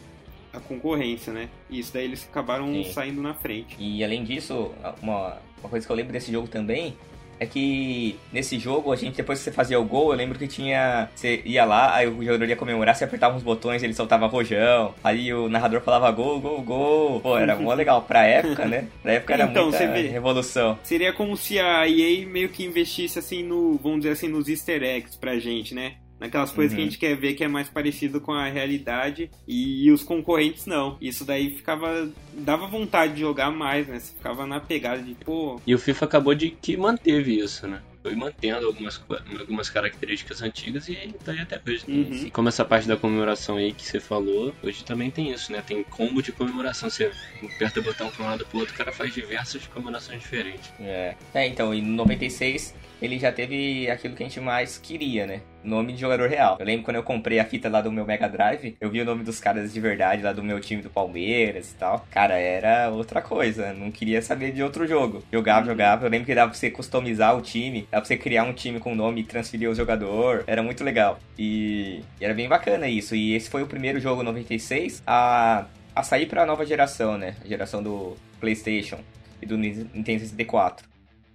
a 0.52 0.60
concorrência, 0.60 1.32
né? 1.32 1.50
E 1.70 1.80
isso 1.80 1.94
daí 1.94 2.06
eles 2.06 2.28
acabaram 2.28 2.74
Sim. 2.74 2.92
saindo 2.92 3.22
na 3.22 3.36
frente. 3.36 3.76
E 3.78 4.04
além 4.04 4.24
disso, 4.24 4.72
uma, 5.04 5.38
uma 5.62 5.70
coisa 5.70 5.86
que 5.86 5.92
eu 5.92 5.96
lembro 5.96 6.14
desse 6.14 6.32
jogo 6.32 6.48
também 6.48 6.96
é 7.40 7.46
que 7.46 8.20
nesse 8.34 8.60
jogo, 8.60 8.92
a 8.92 8.96
gente, 8.96 9.16
depois 9.16 9.40
que 9.40 9.46
você 9.46 9.52
fazia 9.52 9.80
o 9.80 9.86
gol, 9.86 10.12
eu 10.12 10.18
lembro 10.18 10.38
que 10.38 10.48
tinha. 10.48 11.10
Você 11.16 11.42
ia 11.46 11.64
lá, 11.64 11.96
aí 11.96 12.08
o 12.08 12.24
jogador 12.24 12.46
ia 12.46 12.56
comemorar, 12.56 12.94
você 12.94 13.06
apertava 13.06 13.36
uns 13.36 13.44
botões, 13.44 13.82
ele 13.82 13.94
soltava 13.94 14.28
rojão. 14.28 14.94
Aí 15.02 15.34
o 15.34 15.48
narrador 15.48 15.80
falava 15.82 16.12
gol, 16.12 16.42
gol, 16.42 16.62
gol. 16.62 17.22
Pô, 17.22 17.38
era 17.38 17.56
mó 17.56 17.74
legal. 17.74 18.02
Pra 18.02 18.26
época, 18.26 18.66
né? 18.66 18.88
Pra 19.02 19.14
época 19.14 19.34
era 19.34 19.46
então, 19.46 19.70
muita 19.70 19.88
vê, 19.88 20.08
revolução. 20.08 20.78
Seria 20.84 21.14
como 21.14 21.38
se 21.38 21.58
a 21.58 21.88
EA 21.88 22.28
meio 22.28 22.50
que 22.50 22.66
investisse 22.66 23.18
assim 23.18 23.42
no. 23.42 23.80
Vamos 23.82 24.00
dizer 24.00 24.12
assim, 24.12 24.28
nos 24.28 24.50
easter 24.50 24.84
eggs 24.84 25.18
pra 25.18 25.40
gente, 25.40 25.74
né? 25.74 25.94
Naquelas 26.20 26.52
coisas 26.52 26.72
uhum. 26.72 26.78
que 26.78 26.82
a 26.82 26.86
uhum. 26.86 26.92
gente 26.92 27.00
quer 27.00 27.16
ver 27.16 27.34
que 27.34 27.44
é 27.44 27.48
mais 27.48 27.70
parecido 27.70 28.20
com 28.20 28.34
a 28.34 28.48
realidade 28.48 29.30
e 29.48 29.92
os 29.92 30.04
concorrentes 30.04 30.66
não. 30.66 30.98
Isso 31.02 31.26
daí 31.26 31.56
ficava 31.56 32.10
dava 32.34 32.68
vontade 32.68 33.14
de 33.14 33.22
jogar 33.22 33.52
mais, 33.52 33.88
né? 33.88 34.00
Você 34.00 34.14
ficava 34.14 34.46
na 34.46 34.60
pegada 34.60 35.02
de, 35.02 35.14
pô. 35.16 35.60
E 35.66 35.74
o 35.74 35.80
FIFA 35.80 36.06
acabou 36.06 36.36
de 36.36 36.50
que 36.50 36.78
manteve 36.78 37.38
isso, 37.38 37.68
né? 37.68 37.82
foi 38.02 38.16
mantendo 38.16 38.66
algumas, 38.66 39.02
algumas 39.40 39.70
características 39.70 40.42
antigas 40.42 40.88
e 40.88 40.96
tá 41.24 41.32
aí 41.32 41.40
até 41.40 41.62
hoje. 41.66 41.84
Uhum. 41.88 42.30
Como 42.32 42.48
essa 42.48 42.64
parte 42.64 42.88
da 42.88 42.96
comemoração 42.96 43.58
aí 43.58 43.74
que 43.74 43.86
você 43.86 44.00
falou, 44.00 44.54
hoje 44.64 44.84
também 44.84 45.12
tem 45.12 45.32
isso, 45.32 45.52
né? 45.52 45.62
Tem 45.66 45.84
combo 45.84 46.22
de 46.22 46.32
comemoração. 46.32 46.90
Você 46.90 47.12
aperta 47.44 47.80
o 47.80 47.84
botão 47.84 48.10
para 48.10 48.26
um 48.26 48.28
lado 48.28 48.46
pro 48.46 48.60
outro, 48.60 48.74
o 48.74 48.78
cara 48.78 48.92
faz 48.92 49.14
diversas 49.14 49.66
comemorações 49.68 50.22
diferentes. 50.22 50.72
É. 50.80 51.16
é, 51.34 51.48
então, 51.48 51.74
em 51.74 51.82
96 51.82 52.74
ele 53.02 53.20
já 53.20 53.32
teve 53.32 53.90
aquilo 53.90 54.16
que 54.16 54.24
a 54.24 54.26
gente 54.26 54.40
mais 54.40 54.78
queria, 54.78 55.26
né? 55.26 55.42
Nome 55.64 55.94
de 55.94 56.00
jogador 56.00 56.30
real. 56.30 56.58
Eu 56.60 56.66
lembro 56.66 56.86
quando 56.86 56.96
eu 56.96 57.04
comprei 57.04 57.40
a 57.40 57.46
fita 57.46 57.70
lá 57.70 57.82
do 57.82 57.92
meu 57.92 58.06
Mega 58.06 58.28
Drive, 58.30 58.78
eu 58.80 58.90
vi 58.90 59.02
o 59.02 59.06
nome 59.06 59.24
dos 59.24 59.40
caras 59.40 59.74
de 59.74 59.80
verdade 59.80 60.22
lá 60.22 60.32
do 60.32 60.44
meu 60.44 60.60
time 60.60 60.82
do 60.82 60.90
Palmeiras 60.90 61.72
e 61.72 61.76
tal. 61.76 62.06
Cara, 62.10 62.38
era 62.38 62.90
outra 62.90 63.22
coisa. 63.22 63.74
Não 63.74 63.92
queria 63.92 64.22
saber 64.22 64.52
de 64.52 64.64
outro 64.64 64.88
jogo. 64.88 65.24
Jogava, 65.32 65.62
uhum. 65.62 65.66
jogava. 65.68 66.06
Eu 66.06 66.10
lembro 66.10 66.26
que 66.26 66.36
dava 66.36 66.50
pra 66.50 66.58
você 66.58 66.72
customizar 66.72 67.38
o 67.38 67.42
time, 67.42 67.88
dava 67.92 68.02
pra 68.02 68.06
você 68.06 68.18
criar 68.18 68.44
um 68.44 68.54
time 68.54 68.80
com 68.80 68.96
nome 68.96 69.22
e 69.22 69.24
transferir 69.24 69.70
o 69.70 69.76
jogador. 69.76 70.44
Era 70.48 70.64
muito 70.64 70.84
legal. 70.84 71.20
E, 71.38 72.02
e 72.20 72.26
era 72.26 72.34
bem 72.34 72.48
bacana 72.48 72.88
isso. 72.88 73.16
E 73.16 73.34
esse 73.34 73.50
foi 73.50 73.62
o 73.62 73.68
primeiro 73.68 74.00
jogo 74.00 74.24
96 74.24 75.04
a, 75.06 75.66
a 75.96 76.04
sair 76.04 76.26
pra 76.26 76.46
nova 76.46 76.66
geração, 76.66 77.18
né? 77.18 77.36
A 77.44 77.48
geração 77.48 77.84
do 77.84 78.16
PlayStation 78.40 79.00
e 79.42 79.46
do 79.46 79.58
Nintendo 79.58 80.22
64. 80.22 80.89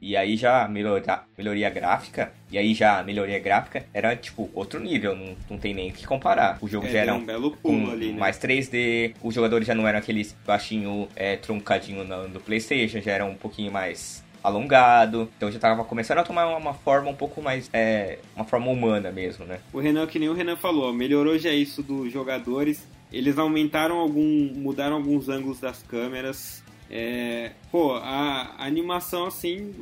E 0.04 0.18
aí 0.18 0.36
já 0.36 0.68
melhoria, 0.68 1.20
melhoria 1.36 1.70
gráfica, 1.70 2.30
e 2.52 2.58
aí 2.58 2.74
já 2.74 3.02
melhoria 3.02 3.38
gráfica 3.38 3.86
era 3.94 4.14
tipo 4.14 4.50
outro 4.52 4.78
nível, 4.78 5.16
não, 5.16 5.34
não 5.48 5.56
tem 5.56 5.72
nem 5.72 5.88
o 5.88 5.94
que 5.94 6.06
comparar. 6.06 6.58
O 6.60 6.68
jogo 6.68 6.86
é, 6.86 6.90
já 6.90 6.98
era 6.98 7.14
um 7.14 7.24
belo 7.24 7.52
pulo 7.52 7.90
ali, 7.90 8.12
né? 8.12 8.18
mais 8.18 8.38
3D, 8.38 9.14
os 9.22 9.34
jogadores 9.34 9.66
já 9.66 9.74
não 9.74 9.88
eram 9.88 9.98
aqueles 9.98 10.36
baixinho, 10.46 11.08
é, 11.16 11.36
truncadinho 11.36 12.04
no, 12.04 12.28
no 12.28 12.38
PlayStation, 12.38 13.00
já 13.00 13.12
era 13.12 13.24
um 13.24 13.34
pouquinho 13.34 13.72
mais 13.72 14.22
alongado. 14.42 15.30
Então 15.38 15.50
já 15.50 15.58
tava 15.58 15.82
começando 15.84 16.18
a 16.18 16.22
tomar 16.22 16.54
uma 16.54 16.74
forma 16.74 17.10
um 17.10 17.16
pouco 17.16 17.40
mais. 17.40 17.70
É, 17.72 18.18
uma 18.36 18.44
forma 18.44 18.70
humana 18.70 19.10
mesmo, 19.10 19.46
né? 19.46 19.58
O 19.72 19.80
Renan, 19.80 20.06
que 20.06 20.18
nem 20.18 20.28
o 20.28 20.34
Renan 20.34 20.56
falou, 20.56 20.92
melhorou 20.92 21.38
já 21.38 21.50
isso 21.50 21.82
dos 21.82 22.12
jogadores. 22.12 22.86
Eles 23.10 23.38
aumentaram 23.38 23.96
algum. 23.96 24.52
mudaram 24.54 24.96
alguns 24.96 25.30
ângulos 25.30 25.60
das 25.60 25.82
câmeras. 25.82 26.63
É, 26.90 27.52
pô, 27.70 27.94
a, 27.94 28.54
a, 28.58 28.66
animação 28.66 29.26
assim 29.26 29.72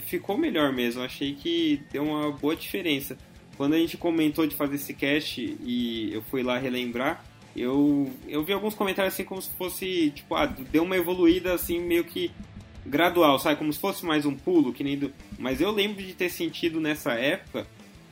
ficou 0.00 0.36
melhor 0.36 0.72
mesmo. 0.72 1.02
Achei 1.02 1.34
que 1.34 1.82
deu 1.92 2.04
uma 2.04 2.30
boa 2.32 2.56
diferença. 2.56 3.16
Quando 3.56 3.74
a 3.74 3.78
gente 3.78 3.96
comentou 3.96 4.46
de 4.46 4.54
fazer 4.54 4.76
esse 4.76 4.92
cast 4.94 5.40
e 5.40 6.10
eu 6.12 6.22
fui 6.22 6.42
lá 6.42 6.58
relembrar, 6.58 7.24
eu, 7.56 8.10
eu 8.28 8.44
vi 8.44 8.52
alguns 8.52 8.74
comentários 8.74 9.14
assim 9.14 9.24
como 9.24 9.40
se 9.40 9.50
fosse, 9.50 10.10
tipo, 10.10 10.34
ah, 10.34 10.46
deu 10.46 10.82
uma 10.82 10.96
evoluída 10.96 11.54
assim 11.54 11.80
meio 11.80 12.04
que 12.04 12.30
gradual, 12.84 13.38
sabe? 13.38 13.56
Como 13.56 13.72
se 13.72 13.80
fosse 13.80 14.04
mais 14.04 14.26
um 14.26 14.34
pulo, 14.34 14.72
que 14.72 14.84
nem 14.84 14.98
do... 14.98 15.12
Mas 15.38 15.60
eu 15.60 15.70
lembro 15.70 16.02
de 16.02 16.14
ter 16.14 16.28
sentido 16.28 16.80
nessa 16.80 17.12
época, 17.14 17.66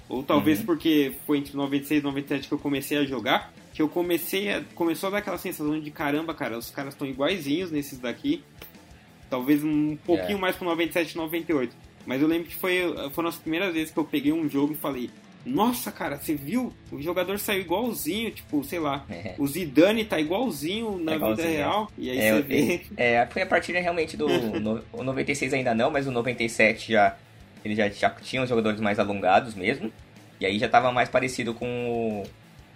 ou 0.09 0.23
talvez 0.23 0.61
uhum. 0.61 0.67
porque 0.67 1.13
foi 1.27 1.39
entre 1.39 1.57
96 1.57 2.01
e 2.01 2.05
97 2.05 2.49
que 2.49 2.55
eu 2.55 2.59
comecei 2.59 2.99
a 2.99 3.05
jogar, 3.05 3.53
que 3.75 3.83
eu 3.83 3.89
comecei 3.89 4.51
a, 4.51 4.63
começou 4.77 5.09
a 5.09 5.11
dar 5.11 5.19
aquela 5.19 5.37
sensação 5.37 5.79
de 5.81 5.91
caramba, 5.91 6.33
cara, 6.33 6.57
os 6.57 6.71
caras 6.71 6.95
estão 6.95 7.07
iguaizinhos 7.07 7.73
nesses 7.73 7.99
daqui. 7.99 8.43
Talvez 9.29 9.65
um 9.65 9.97
pouquinho 9.97 10.39
é. 10.39 10.41
mais 10.41 10.55
pro 10.55 10.65
97 10.65 11.11
e 11.11 11.17
98. 11.17 11.77
Mas 12.07 12.23
eu 12.23 12.29
lembro 12.29 12.49
que 12.49 12.55
foi, 12.55 12.85
foram 13.11 13.29
as 13.29 13.37
primeiras 13.37 13.75
vezes 13.75 13.91
que 13.91 13.99
eu 13.99 14.05
peguei 14.05 14.33
um 14.33 14.49
jogo 14.49 14.75
e 14.75 14.77
falei, 14.77 15.11
nossa, 15.45 15.91
cara, 15.91 16.17
você 16.17 16.37
viu? 16.37 16.73
O 16.93 17.03
jogador 17.03 17.37
saiu 17.41 17.63
igualzinho, 17.63 18.31
tipo, 18.31 18.63
sei 18.63 18.79
lá. 18.79 19.05
É. 19.11 19.35
O 19.39 19.47
Zidane 19.49 20.05
tá 20.05 20.21
igualzinho 20.21 20.97
na 20.99 21.13
é 21.13 21.17
igualzinho, 21.17 21.49
vida 21.49 21.59
real. 21.59 21.91
É. 21.99 22.01
E 22.01 22.11
aí 22.11 22.19
é, 22.19 22.33
você 22.33 22.43
vê. 22.43 22.81
É, 22.97 23.27
foi 23.27 23.43
a 23.43 23.47
partir 23.47 23.73
realmente 23.73 24.17
do. 24.17 24.29
no, 24.61 24.85
o 24.93 25.03
96 25.03 25.53
ainda 25.53 25.75
não, 25.75 25.91
mas 25.91 26.07
o 26.07 26.13
97 26.13 26.93
já. 26.93 27.17
Ele 27.65 27.75
já, 27.75 27.89
já 27.89 28.11
tinha 28.11 28.43
os 28.43 28.49
jogadores 28.49 28.81
mais 28.81 29.01
alongados 29.01 29.55
mesmo. 29.55 29.91
E 30.39 30.47
aí 30.47 30.59
já 30.59 30.69
tava 30.69 30.93
mais 30.93 31.09
parecido 31.09 31.55
com 31.55 32.23
o 32.23 32.27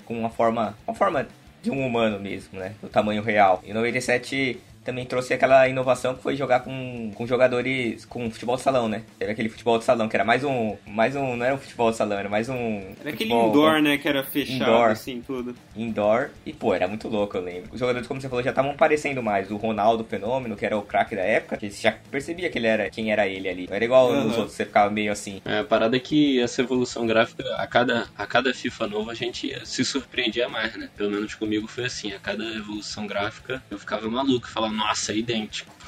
com 0.08 0.18
uma 0.18 0.30
forma, 0.30 0.74
uma 0.86 0.94
forma 0.96 1.28
de 1.62 1.70
um 1.70 1.86
humano 1.86 2.18
mesmo, 2.18 2.58
né? 2.58 2.74
Do 2.80 2.88
tamanho 2.88 3.22
real. 3.22 3.62
Em 3.62 3.74
97 3.74 4.58
também 4.88 5.04
trouxe 5.04 5.34
aquela 5.34 5.68
inovação 5.68 6.14
que 6.14 6.22
foi 6.22 6.34
jogar 6.34 6.60
com, 6.60 7.12
com 7.14 7.26
jogadores 7.26 8.06
com 8.06 8.30
futebol 8.30 8.56
de 8.56 8.62
salão, 8.62 8.88
né? 8.88 9.02
Era 9.20 9.32
aquele 9.32 9.50
futebol 9.50 9.78
de 9.78 9.84
salão 9.84 10.08
que 10.08 10.16
era 10.16 10.24
mais 10.24 10.42
um, 10.42 10.78
mais 10.86 11.14
um, 11.14 11.36
não 11.36 11.44
era 11.44 11.54
um 11.54 11.58
futebol 11.58 11.90
de 11.90 11.98
salão, 11.98 12.18
era 12.18 12.28
mais 12.30 12.48
um 12.48 12.80
Era 12.98 13.10
aquele 13.10 13.30
indoor, 13.30 13.82
né, 13.82 13.98
que 13.98 14.08
era 14.08 14.24
fechado 14.24 14.62
indoor, 14.62 14.90
assim 14.90 15.20
tudo. 15.20 15.54
Indoor 15.76 16.30
e 16.46 16.54
pô, 16.54 16.74
era 16.74 16.88
muito 16.88 17.06
louco, 17.06 17.36
eu 17.36 17.42
lembro. 17.42 17.68
Os 17.70 17.78
jogadores, 17.78 18.08
como 18.08 18.18
você 18.18 18.30
falou, 18.30 18.42
já 18.42 18.48
estavam 18.48 18.74
parecendo 18.74 19.22
mais 19.22 19.50
o 19.50 19.58
Ronaldo 19.58 20.04
Fenômeno, 20.04 20.56
que 20.56 20.64
era 20.64 20.78
o 20.78 20.80
craque 20.80 21.14
da 21.14 21.20
época, 21.22 21.58
que 21.58 21.70
você 21.70 21.82
já 21.82 21.92
percebia 22.10 22.48
que 22.48 22.56
ele 22.56 22.66
era 22.66 22.88
quem 22.88 23.12
era 23.12 23.28
ele 23.28 23.46
ali. 23.46 23.66
Não 23.68 23.76
era 23.76 23.84
igual 23.84 24.08
uhum. 24.08 24.24
nos 24.24 24.38
outros, 24.38 24.54
você 24.54 24.64
ficava 24.64 24.90
meio 24.90 25.12
assim. 25.12 25.42
É, 25.44 25.58
a 25.58 25.64
parada 25.64 25.98
é 25.98 26.00
que 26.00 26.40
essa 26.40 26.62
evolução 26.62 27.06
gráfica, 27.06 27.44
a 27.56 27.66
cada, 27.66 28.08
a 28.16 28.26
cada 28.26 28.54
FIFA 28.54 28.86
novo 28.86 29.10
a 29.10 29.14
gente 29.14 29.54
se 29.66 29.84
surpreendia 29.84 30.48
mais, 30.48 30.74
né? 30.74 30.88
Pelo 30.96 31.10
menos 31.10 31.34
comigo 31.34 31.68
foi 31.68 31.84
assim, 31.84 32.10
a 32.10 32.18
cada 32.18 32.42
evolução 32.54 33.06
gráfica 33.06 33.62
eu 33.70 33.78
ficava 33.78 34.08
maluco, 34.08 34.48
falava, 34.48 34.77
nossa, 34.78 35.12
é 35.12 35.16
idêntico. 35.16 35.78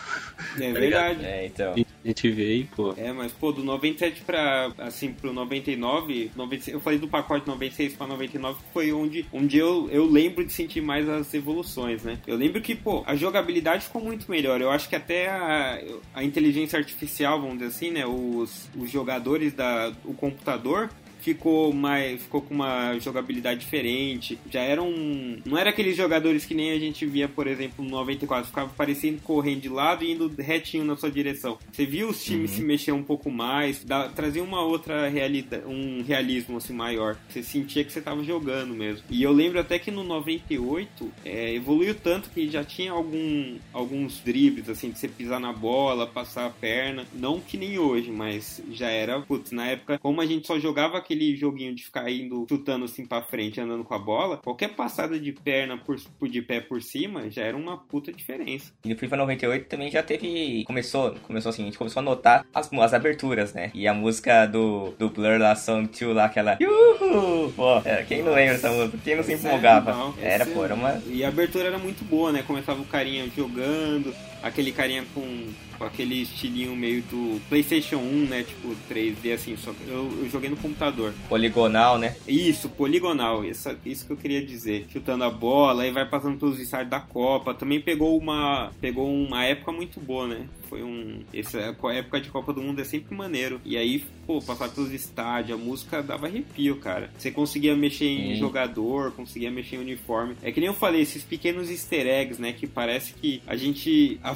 É 0.59 0.73
tá 0.73 0.81
verdade. 0.81 1.25
É, 1.25 1.47
então. 1.47 1.73
A 1.73 2.09
gente 2.09 2.31
vê 2.31 2.45
aí, 2.45 2.65
pô. 2.65 2.95
É, 2.97 3.13
mas, 3.13 3.31
pô, 3.33 3.53
do 3.53 3.63
97 3.63 4.23
pra, 4.23 4.73
assim, 4.79 5.13
pro 5.13 5.33
99, 5.33 6.33
96, 6.35 6.75
eu 6.75 6.81
falei 6.81 6.99
do 6.99 7.07
pacote 7.07 7.47
96 7.47 7.95
pra 7.95 8.07
99, 8.07 8.59
foi 8.73 8.93
onde, 8.93 9.27
onde 9.33 9.59
eu, 9.59 9.89
eu 9.93 10.07
lembro 10.07 10.45
de 10.45 10.53
sentir 10.53 10.81
mais 10.81 11.09
as 11.09 11.33
evoluções, 11.35 12.03
né? 12.03 12.19
Eu 12.27 12.37
lembro 12.37 12.61
que, 12.61 12.75
pô, 12.75 13.05
a 13.07 13.15
jogabilidade 13.15 13.85
ficou 13.85 14.03
muito 14.03 14.31
melhor. 14.31 14.61
Eu 14.61 14.71
acho 14.71 14.89
que 14.89 14.97
até 14.97 15.29
a, 15.29 15.81
a 16.15 16.25
inteligência 16.25 16.79
artificial, 16.79 17.41
vamos 17.41 17.59
dizer 17.59 17.69
assim, 17.69 17.91
né? 17.91 18.07
Os, 18.07 18.69
os 18.77 18.91
jogadores 18.91 19.53
da 19.53 19.93
o 20.05 20.15
computador 20.15 20.91
ficou 21.21 21.73
mais 21.73 22.23
ficou 22.23 22.43
com 22.43 22.55
uma 22.55 22.99
jogabilidade 22.99 23.61
diferente. 23.61 24.39
Já 24.51 24.61
era 24.61 24.83
um 24.83 25.39
não 25.45 25.59
era 25.59 25.71
aqueles 25.71 25.97
jogadores 25.97 26.45
que 26.45 26.55
nem 26.55 26.73
a 26.73 26.79
gente 26.79 27.07
via, 27.07 27.29
por 27.29 27.47
exemplo, 27.47 27.85
no 27.85 27.91
94, 27.91 28.49
ficava 28.49 28.71
parecendo 28.77 29.21
correndo 29.23 29.61
de 29.61 29.69
lado 29.69 30.05
e 30.05 30.13
indo 30.13 30.33
retinho 30.39 30.85
na 30.85 30.97
sua 30.97 31.11
direção. 31.11 31.59
Você 31.71 31.85
viu 31.85 32.09
os 32.09 32.23
times 32.23 32.51
uhum. 32.51 32.57
se 32.57 32.63
mexer 32.63 32.93
um 32.93 33.03
pouco 33.03 33.31
mais, 33.31 33.85
dá, 33.85 34.09
trazia 34.09 34.43
uma 34.43 34.63
outra 34.63 35.09
realidade, 35.09 35.65
um 35.67 36.03
realismo 36.03 36.57
assim 36.57 36.73
maior. 36.73 37.17
Você 37.29 37.43
sentia 37.43 37.85
que 37.85 37.93
você 37.93 37.99
estava 37.99 38.23
jogando 38.23 38.75
mesmo. 38.75 39.05
E 39.11 39.23
eu 39.23 39.33
lembro 39.33 39.61
até 39.61 39.79
que 39.79 39.91
no 39.91 40.03
98 40.05 41.13
é, 41.25 41.55
evoluiu 41.55 41.95
tanto 41.95 42.31
que 42.31 42.49
já 42.49 42.65
tinha 42.65 42.93
algum, 42.93 43.57
alguns 43.73 44.21
dribles 44.21 44.69
assim 44.69 44.91
de 44.91 44.99
você 44.99 45.09
pisar 45.09 45.41
na 45.41 45.53
bola, 45.53 46.07
passar 46.07 46.47
a 46.47 46.51
perna, 46.51 47.07
não 47.13 47.41
que 47.41 47.57
nem 47.57 47.79
hoje, 47.79 48.11
mas 48.11 48.63
já 48.71 48.89
era, 48.89 49.21
putz, 49.21 49.53
na 49.53 49.67
época 49.67 49.99
como 49.99 50.21
a 50.21 50.27
gente 50.27 50.47
só 50.47 50.59
jogava 50.59 50.99
aquele 51.11 51.35
joguinho 51.35 51.75
de 51.75 51.83
ficar 51.83 52.09
indo 52.11 52.47
chutando 52.49 52.85
assim 52.85 53.05
pra 53.05 53.21
frente, 53.21 53.61
andando 53.61 53.83
com 53.83 53.95
a 53.95 53.99
bola, 53.99 54.37
qualquer 54.37 54.69
passada 54.69 55.19
de 55.19 55.33
perna 55.33 55.77
por, 55.77 55.97
de 56.29 56.41
pé 56.41 56.61
por 56.61 56.81
cima 56.81 57.29
já 57.29 57.43
era 57.43 57.57
uma 57.57 57.77
puta 57.77 58.13
diferença. 58.13 58.73
E 58.85 58.89
no 58.89 58.97
FIFA 58.97 59.17
98 59.17 59.67
também 59.67 59.91
já 59.91 60.03
teve. 60.03 60.65
Começou, 60.65 61.17
começou 61.27 61.51
assim, 61.51 61.63
a 61.63 61.65
gente 61.67 61.79
começou 61.79 62.01
a 62.01 62.05
notar 62.05 62.47
as, 62.55 62.73
as 62.73 62.95
aberturas, 62.95 63.53
né? 63.53 63.71
E 63.75 63.89
a 63.89 63.95
música 63.95 64.47
do, 64.47 64.95
do 64.99 65.11
Blur 65.11 65.39
lá, 65.39 65.57
Song 65.57 65.89
2 65.89 66.15
lá, 66.15 66.27
aquela. 66.27 66.57
Yuhu! 66.61 67.53
Pô, 67.57 67.79
é, 67.85 68.05
quem 68.05 68.23
não 68.23 68.33
lembra 68.33 68.55
dessa 68.55 68.71
música? 68.71 68.99
Quem 69.03 69.17
não 69.17 69.25
se 69.25 69.33
empolgava? 69.35 69.93
Não, 69.93 70.15
era, 70.21 70.47
pô, 70.47 70.65
era 70.65 70.75
uma. 70.75 71.03
E 71.07 71.25
a 71.25 71.29
abertura 71.29 71.67
era 71.67 71.79
muito 71.79 72.05
boa, 72.05 72.31
né? 72.31 72.45
Começava 72.47 72.81
o 72.81 72.85
carinha 72.85 73.29
jogando, 73.37 74.15
aquele 74.43 74.73
carinha 74.73 75.05
com 75.15 75.49
com 75.81 75.87
aquele 75.87 76.21
estilinho 76.21 76.77
meio 76.77 77.01
do 77.05 77.41
PlayStation 77.49 77.97
1, 77.97 78.27
né? 78.27 78.43
Tipo 78.43 78.77
3D 78.91 79.33
assim, 79.33 79.57
só 79.57 79.73
que 79.73 79.89
eu, 79.89 80.13
eu 80.23 80.29
joguei 80.29 80.51
no 80.51 80.57
computador. 80.59 81.15
Poligonal, 81.27 81.99
né? 81.99 82.17
Isso, 82.29 82.69
poligonal, 82.69 83.43
isso, 83.43 83.75
isso 83.87 84.07
que 84.07 84.13
eu 84.13 84.17
queria 84.19 84.45
dizer. 84.45 84.87
Chutando 84.93 85.25
a 85.25 85.31
bola, 85.31 85.85
aí 85.85 85.91
vai 85.91 86.05
passando 86.05 86.39
pelos 86.39 86.61
estádios 86.61 86.91
da 86.91 87.01
Copa. 87.01 87.55
Também 87.55 87.81
pegou 87.81 88.19
uma 88.19 88.71
pegou 88.79 89.11
uma 89.11 89.43
época 89.45 89.73
muito 89.73 89.99
boa, 89.99 90.29
né? 90.29 90.47
Foi 90.71 90.85
um. 90.85 91.25
Essa 91.35 91.59
época 91.59 92.21
de 92.21 92.31
Copa 92.31 92.53
do 92.53 92.63
Mundo 92.63 92.81
é 92.81 92.85
sempre 92.85 93.15
maneiro. 93.15 93.61
E 93.65 93.77
aí, 93.77 94.05
pô, 94.25 94.41
passar 94.41 94.69
pelos 94.69 94.93
estádios, 94.93 95.59
a 95.59 95.63
música 95.63 96.01
dava 96.01 96.27
arrepio, 96.27 96.77
cara. 96.77 97.11
Você 97.19 97.33
conseguia 97.33 97.75
mexer 97.75 98.07
em 98.07 98.35
Sim. 98.35 98.37
jogador, 98.37 99.11
conseguia 99.11 99.51
mexer 99.51 99.77
em 99.77 99.81
uniforme. 99.81 100.37
É 100.41 100.53
que 100.53 100.61
nem 100.61 100.69
eu 100.69 100.75
falei, 100.75 101.01
esses 101.01 101.25
pequenos 101.25 101.69
easter 101.69 102.07
eggs, 102.07 102.41
né? 102.41 102.53
Que 102.53 102.69
parece 102.69 103.15
que 103.15 103.43
a 103.49 103.57
gente. 103.57 104.21
A, 104.23 104.31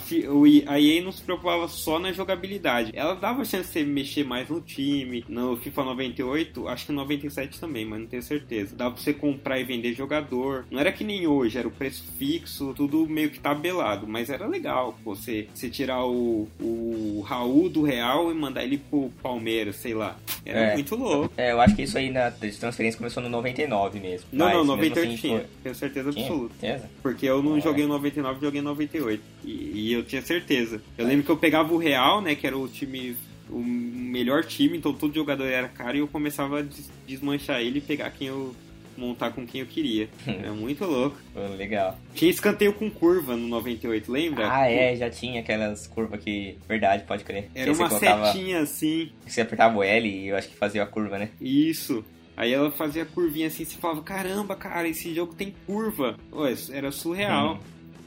a 0.66 0.80
EA 0.80 1.02
não 1.02 1.12
se 1.12 1.22
preocupava 1.22 1.68
só 1.68 2.00
na 2.00 2.10
jogabilidade. 2.10 2.90
Ela 2.94 3.14
dava 3.14 3.44
chance 3.44 3.68
de 3.68 3.72
você 3.72 3.84
mexer 3.84 4.24
mais 4.24 4.48
no 4.48 4.60
time. 4.60 5.24
No 5.28 5.56
FIFA 5.56 5.84
98, 5.84 6.66
acho 6.66 6.86
que 6.86 6.92
97 6.92 7.60
também, 7.60 7.86
mas 7.86 8.00
não 8.00 8.06
tenho 8.08 8.22
certeza. 8.22 8.74
Dava 8.74 8.94
pra 8.94 9.02
você 9.02 9.12
comprar 9.12 9.60
e 9.60 9.64
vender 9.64 9.94
jogador. 9.94 10.66
Não 10.68 10.80
era 10.80 10.90
que 10.90 11.04
nem 11.04 11.28
hoje, 11.28 11.58
era 11.58 11.68
o 11.68 11.70
preço 11.70 12.04
fixo, 12.18 12.74
tudo 12.74 13.06
meio 13.06 13.30
que 13.30 13.38
tabelado. 13.38 14.08
Mas 14.08 14.30
era 14.30 14.48
legal, 14.48 14.98
pô, 15.04 15.14
você, 15.14 15.46
você 15.54 15.70
tirar 15.70 16.04
o 16.04 16.23
o, 16.60 17.20
Raul 17.24 17.68
do 17.68 17.82
Real 17.82 18.30
e 18.30 18.34
mandar 18.34 18.64
ele 18.64 18.78
pro 18.78 19.10
Palmeiras, 19.22 19.76
sei 19.76 19.94
lá. 19.94 20.16
Era 20.44 20.60
é. 20.60 20.74
muito 20.74 20.94
louco. 20.94 21.32
É, 21.36 21.52
eu 21.52 21.60
acho 21.60 21.74
que 21.74 21.82
isso 21.82 21.96
aí 21.96 22.10
na 22.10 22.30
transferência 22.30 22.98
começou 22.98 23.22
no 23.22 23.28
99 23.28 23.98
mesmo. 23.98 24.26
Não, 24.32 24.46
Mas, 24.46 24.54
não, 24.56 24.64
98 24.64 25.08
assim, 25.08 25.16
tinha. 25.16 25.38
Foi... 25.38 25.48
Tenho 25.62 25.74
certeza 25.74 26.10
absoluta. 26.10 26.54
Certeza? 26.60 26.90
Porque 27.02 27.26
eu 27.26 27.42
não 27.42 27.56
é. 27.56 27.60
joguei 27.60 27.84
em 27.84 27.88
99, 27.88 28.40
joguei 28.40 28.60
em 28.60 28.64
98. 28.64 29.22
E, 29.44 29.50
e 29.74 29.92
eu 29.92 30.04
tinha 30.04 30.22
certeza. 30.22 30.82
Eu 30.98 31.06
é. 31.06 31.08
lembro 31.08 31.24
que 31.24 31.30
eu 31.30 31.36
pegava 31.36 31.72
o 31.72 31.78
Real, 31.78 32.20
né, 32.20 32.34
que 32.34 32.46
era 32.46 32.56
o 32.56 32.68
time 32.68 33.16
o 33.50 33.58
melhor 33.58 34.42
time, 34.44 34.78
então 34.78 34.92
todo 34.92 35.14
jogador 35.14 35.44
era 35.44 35.68
caro 35.68 35.96
e 35.96 36.00
eu 36.00 36.08
começava 36.08 36.60
a 36.60 36.64
desmanchar 37.06 37.60
ele 37.60 37.78
e 37.78 37.82
pegar 37.82 38.10
quem 38.10 38.28
eu 38.28 38.54
montar 38.96 39.30
com 39.30 39.46
quem 39.46 39.60
eu 39.60 39.66
queria. 39.66 40.08
É 40.26 40.50
muito 40.52 40.84
louco. 40.84 41.16
legal. 41.56 41.98
Tinha 42.14 42.30
escanteio 42.30 42.72
com 42.72 42.90
curva 42.90 43.36
no 43.36 43.48
98, 43.48 44.10
lembra? 44.10 44.50
Ah, 44.50 44.70
é, 44.70 44.96
já 44.96 45.10
tinha 45.10 45.40
aquelas 45.40 45.86
curvas 45.86 46.20
que. 46.22 46.56
Verdade, 46.68 47.04
pode 47.04 47.24
crer. 47.24 47.50
Era 47.54 47.72
uma 47.72 47.88
colocava... 47.88 48.26
setinha 48.26 48.60
assim. 48.60 49.10
Você 49.26 49.40
apertava 49.40 49.78
o 49.78 49.82
L 49.82 50.08
e 50.08 50.28
eu 50.28 50.36
acho 50.36 50.48
que 50.48 50.56
fazia 50.56 50.82
a 50.82 50.86
curva, 50.86 51.18
né? 51.18 51.30
Isso. 51.40 52.04
Aí 52.36 52.52
ela 52.52 52.70
fazia 52.70 53.04
curvinha 53.04 53.46
assim, 53.46 53.64
você 53.64 53.76
falava, 53.76 54.02
caramba, 54.02 54.56
cara, 54.56 54.88
esse 54.88 55.14
jogo 55.14 55.34
tem 55.34 55.54
curva. 55.66 56.16
Ué, 56.32 56.54
era 56.72 56.90
surreal. 56.90 57.54
Hum. 57.54 57.58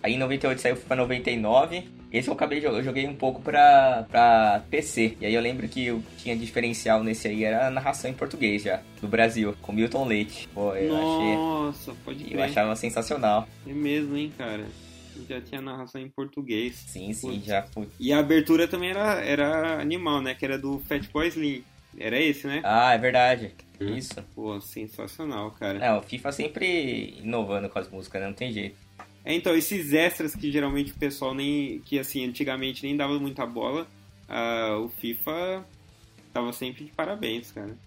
Aí 0.03 0.13
em 0.13 0.17
98 0.17 0.61
saiu 0.61 0.75
pra 0.77 0.95
99. 0.95 1.96
Esse 2.11 2.29
eu 2.29 2.33
acabei 2.33 2.59
de 2.59 2.65
jogar, 2.65 2.77
eu 2.77 2.83
joguei 2.83 3.07
um 3.07 3.15
pouco 3.15 3.41
pra, 3.41 4.05
pra 4.09 4.63
PC. 4.69 5.17
E 5.19 5.25
aí 5.25 5.33
eu 5.33 5.41
lembro 5.41 5.67
que 5.67 5.87
eu 5.87 6.01
tinha 6.17 6.35
diferencial 6.35 7.03
nesse 7.03 7.27
aí, 7.27 7.43
era 7.43 7.67
a 7.67 7.69
narração 7.69 8.09
em 8.09 8.13
português 8.13 8.63
já, 8.63 8.81
do 9.01 9.07
Brasil, 9.07 9.55
com 9.61 9.73
Milton 9.73 10.05
Leite. 10.05 10.47
Pô, 10.53 10.73
eu 10.73 10.93
Nossa, 10.93 11.91
achei, 11.91 12.03
pode 12.05 12.23
crer. 12.23 12.37
Eu 12.37 12.43
achava 12.43 12.75
sensacional. 12.75 13.47
É 13.67 13.73
mesmo, 13.73 14.15
hein, 14.15 14.31
cara. 14.37 14.65
Já 15.27 15.41
tinha 15.41 15.61
narração 15.61 15.99
em 15.99 16.09
português. 16.09 16.75
Sim, 16.75 17.11
sim, 17.11 17.31
Putz. 17.31 17.45
já 17.45 17.63
fui. 17.63 17.87
E 17.99 18.13
a 18.13 18.19
abertura 18.19 18.67
também 18.67 18.91
era, 18.91 19.19
era 19.23 19.81
animal, 19.81 20.21
né? 20.21 20.35
Que 20.35 20.45
era 20.45 20.57
do 20.57 20.79
Fatboy 20.87 21.27
Slim. 21.27 21.63
Era 21.99 22.19
esse, 22.21 22.45
né? 22.45 22.61
Ah, 22.63 22.93
é 22.93 22.97
verdade. 22.97 23.55
Isso. 23.79 24.23
Pô, 24.35 24.59
sensacional, 24.61 25.51
cara. 25.51 25.83
É, 25.83 25.91
o 25.93 26.01
FIFA 26.01 26.31
sempre 26.31 27.15
inovando 27.23 27.69
com 27.69 27.79
as 27.79 27.89
músicas, 27.89 28.21
né? 28.21 28.27
Não 28.27 28.33
tem 28.33 28.51
jeito. 28.51 28.75
É, 29.27 29.33
então, 29.33 29.53
esses 29.53 29.91
extras 29.91 30.33
que 30.33 30.49
geralmente 30.49 30.93
o 30.93 30.95
pessoal 30.95 31.35
nem. 31.35 31.81
que 31.81 31.99
assim, 31.99 32.23
antigamente 32.23 32.81
nem 32.81 32.95
dava 32.95 33.19
muita 33.19 33.45
bola, 33.45 33.85
uh, 34.29 34.85
o 34.85 34.87
FIFA 34.87 35.65
tava 36.31 36.53
sempre 36.53 36.85
de 36.85 36.91
parabéns, 36.91 37.51
cara. 37.51 37.77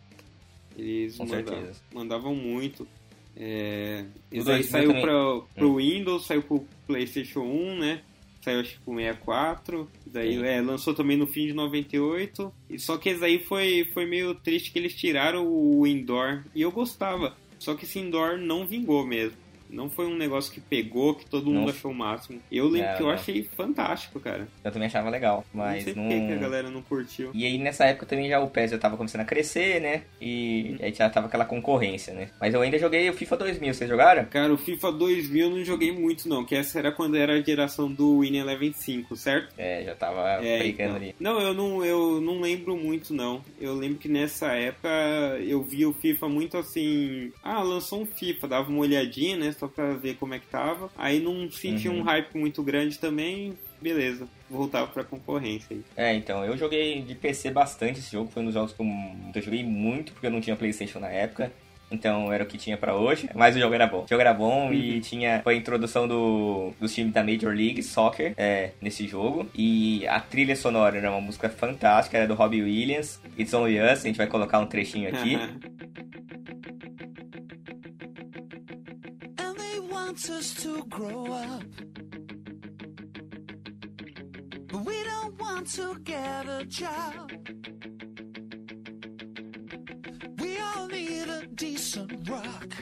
Eles 0.76 1.16
mandavam, 1.16 1.70
mandavam, 1.94 2.34
muito. 2.34 2.86
É, 3.34 4.04
isso 4.30 4.50
aí 4.50 4.62
saiu 4.62 4.92
para 4.92 5.40
pro 5.54 5.70
hum. 5.70 5.76
Windows, 5.76 6.26
saiu 6.26 6.42
pro 6.42 6.66
PlayStation 6.86 7.40
1, 7.40 7.78
né? 7.78 8.02
Saiu 8.42 8.60
acho 8.60 8.74
que 8.74 8.80
pro 8.80 8.96
64. 8.96 9.90
Daí 10.04 10.44
é, 10.44 10.60
lançou 10.60 10.92
também 10.92 11.16
no 11.16 11.26
fim 11.26 11.46
de 11.46 11.54
98. 11.54 12.52
E 12.68 12.78
só 12.78 12.98
que 12.98 13.08
esse 13.08 13.24
aí 13.24 13.38
foi, 13.38 13.88
foi 13.94 14.04
meio 14.04 14.34
triste 14.34 14.70
que 14.70 14.78
eles 14.78 14.94
tiraram 14.94 15.46
o 15.48 15.86
indoor. 15.86 16.44
E 16.54 16.60
eu 16.60 16.70
gostava. 16.70 17.34
Só 17.58 17.74
que 17.74 17.86
esse 17.86 17.98
indoor 17.98 18.36
não 18.36 18.66
vingou 18.66 19.06
mesmo. 19.06 19.38
Não 19.72 19.88
foi 19.88 20.06
um 20.06 20.16
negócio 20.16 20.52
que 20.52 20.60
pegou, 20.60 21.14
que 21.14 21.26
todo 21.26 21.46
mundo 21.46 21.62
não. 21.62 21.68
achou 21.68 21.90
o 21.90 21.94
máximo. 21.94 22.40
Eu 22.50 22.68
lembro 22.68 22.88
é, 22.88 22.96
que 22.96 23.02
eu 23.02 23.06
não. 23.06 23.14
achei 23.14 23.42
fantástico, 23.42 24.20
cara. 24.20 24.48
Eu 24.62 24.72
também 24.72 24.86
achava 24.86 25.08
legal, 25.10 25.44
mas 25.52 25.86
não... 25.94 26.08
sei 26.08 26.20
por 26.20 26.26
que 26.26 26.32
a 26.32 26.36
galera 26.36 26.70
não 26.70 26.82
curtiu. 26.82 27.30
E 27.32 27.44
aí 27.44 27.58
nessa 27.58 27.84
época 27.84 28.06
também 28.06 28.28
já 28.28 28.40
o 28.40 28.48
PES 28.48 28.72
já 28.72 28.78
tava 28.78 28.96
começando 28.96 29.22
a 29.22 29.24
crescer, 29.24 29.80
né? 29.80 30.02
E 30.20 30.76
hum. 30.78 30.84
aí 30.84 30.92
já 30.92 31.08
tava 31.08 31.26
aquela 31.26 31.44
concorrência, 31.44 32.12
né? 32.12 32.30
Mas 32.40 32.54
eu 32.54 32.60
ainda 32.60 32.78
joguei 32.78 33.08
o 33.08 33.12
FIFA 33.12 33.36
2000, 33.36 33.74
vocês 33.74 33.90
jogaram? 33.90 34.24
Cara, 34.26 34.52
o 34.52 34.58
FIFA 34.58 34.92
2000 34.92 35.40
eu 35.46 35.50
não 35.50 35.64
joguei 35.64 35.92
muito 35.92 36.28
não, 36.28 36.44
que 36.44 36.54
essa 36.54 36.78
era 36.78 36.92
quando 36.92 37.16
era 37.16 37.34
a 37.34 37.40
geração 37.40 37.90
do 37.90 38.20
Win 38.20 38.36
Eleven 38.36 38.72
5, 38.72 39.16
certo? 39.16 39.54
É, 39.56 39.84
já 39.84 39.94
tava 39.94 40.44
é, 40.44 40.58
brigando 40.58 40.90
então. 40.90 40.96
ali. 40.96 41.14
Não, 41.18 41.40
eu 41.40 41.54
não, 41.54 41.84
eu 41.84 42.20
não 42.20 42.40
lembro 42.40 42.76
muito 42.76 43.14
não. 43.14 43.42
Eu 43.60 43.74
lembro 43.74 43.98
que 43.98 44.08
nessa 44.08 44.52
época 44.52 44.88
eu 45.40 45.62
vi 45.62 45.86
o 45.86 45.92
FIFA 45.92 46.28
muito 46.28 46.56
assim... 46.56 47.32
Ah, 47.42 47.62
lançou 47.62 48.02
um 48.02 48.06
FIFA, 48.06 48.48
dava 48.48 48.70
uma 48.70 48.80
olhadinha, 48.80 49.36
né? 49.36 49.52
Só 49.60 49.68
pra 49.68 49.92
ver 49.92 50.14
como 50.14 50.32
é 50.32 50.38
que 50.38 50.46
tava. 50.46 50.90
Aí 50.96 51.20
não 51.20 51.50
senti 51.50 51.86
uhum. 51.86 51.98
um 51.98 52.02
hype 52.02 52.34
muito 52.34 52.62
grande 52.62 52.98
também, 52.98 53.52
beleza, 53.78 54.26
voltava 54.48 54.86
pra 54.86 55.04
concorrência 55.04 55.76
aí. 55.76 55.84
É, 55.94 56.14
então, 56.14 56.42
eu 56.42 56.56
joguei 56.56 57.02
de 57.02 57.14
PC 57.14 57.50
bastante 57.50 57.98
esse 57.98 58.10
jogo, 58.10 58.30
foi 58.30 58.40
um 58.40 58.46
dos 58.46 58.54
jogos 58.54 58.72
que 58.72 58.80
eu, 58.80 58.86
eu 59.34 59.42
joguei 59.42 59.62
muito, 59.62 60.12
porque 60.12 60.26
eu 60.26 60.30
não 60.30 60.40
tinha 60.40 60.56
Playstation 60.56 60.98
na 60.98 61.08
época. 61.08 61.52
então 61.90 62.32
era 62.32 62.42
o 62.42 62.46
que 62.46 62.56
tinha 62.56 62.78
para 62.78 62.94
hoje, 62.94 63.28
mas 63.34 63.54
o 63.54 63.58
jogo 63.58 63.74
era 63.74 63.86
bom. 63.86 64.04
O 64.04 64.08
jogo 64.08 64.22
era 64.22 64.32
bom 64.32 64.68
uhum. 64.68 64.72
e 64.72 65.00
tinha 65.02 65.42
foi 65.42 65.56
a 65.56 65.56
introdução 65.58 66.08
do, 66.08 66.72
dos 66.80 66.94
times 66.94 67.12
da 67.12 67.22
Major 67.22 67.54
League 67.54 67.82
Soccer 67.82 68.32
é, 68.38 68.70
nesse 68.80 69.06
jogo. 69.06 69.46
E 69.54 70.06
a 70.08 70.20
trilha 70.20 70.56
sonora 70.56 70.96
era 70.96 71.10
uma 71.10 71.20
música 71.20 71.50
fantástica, 71.50 72.16
era 72.16 72.26
do 72.26 72.32
Robbie 72.34 72.62
Williams, 72.62 73.20
It's 73.38 73.52
Only 73.52 73.78
Us, 73.78 74.04
a 74.04 74.06
gente 74.06 74.16
vai 74.16 74.26
colocar 74.26 74.58
um 74.58 74.66
trechinho 74.66 75.08
aqui. 75.08 75.36
us 80.10 80.54
to 80.54 80.82
grow 80.88 81.32
up. 81.32 81.62
But 84.66 84.84
we 84.84 85.04
don't 85.04 85.38
want 85.38 85.68
to 85.74 85.96
get 86.00 86.48
a 86.48 86.64
job. 86.64 87.30
We 90.40 90.58
all 90.58 90.88
need 90.88 91.28
a 91.28 91.46
decent 91.54 92.28
rock. 92.28 92.74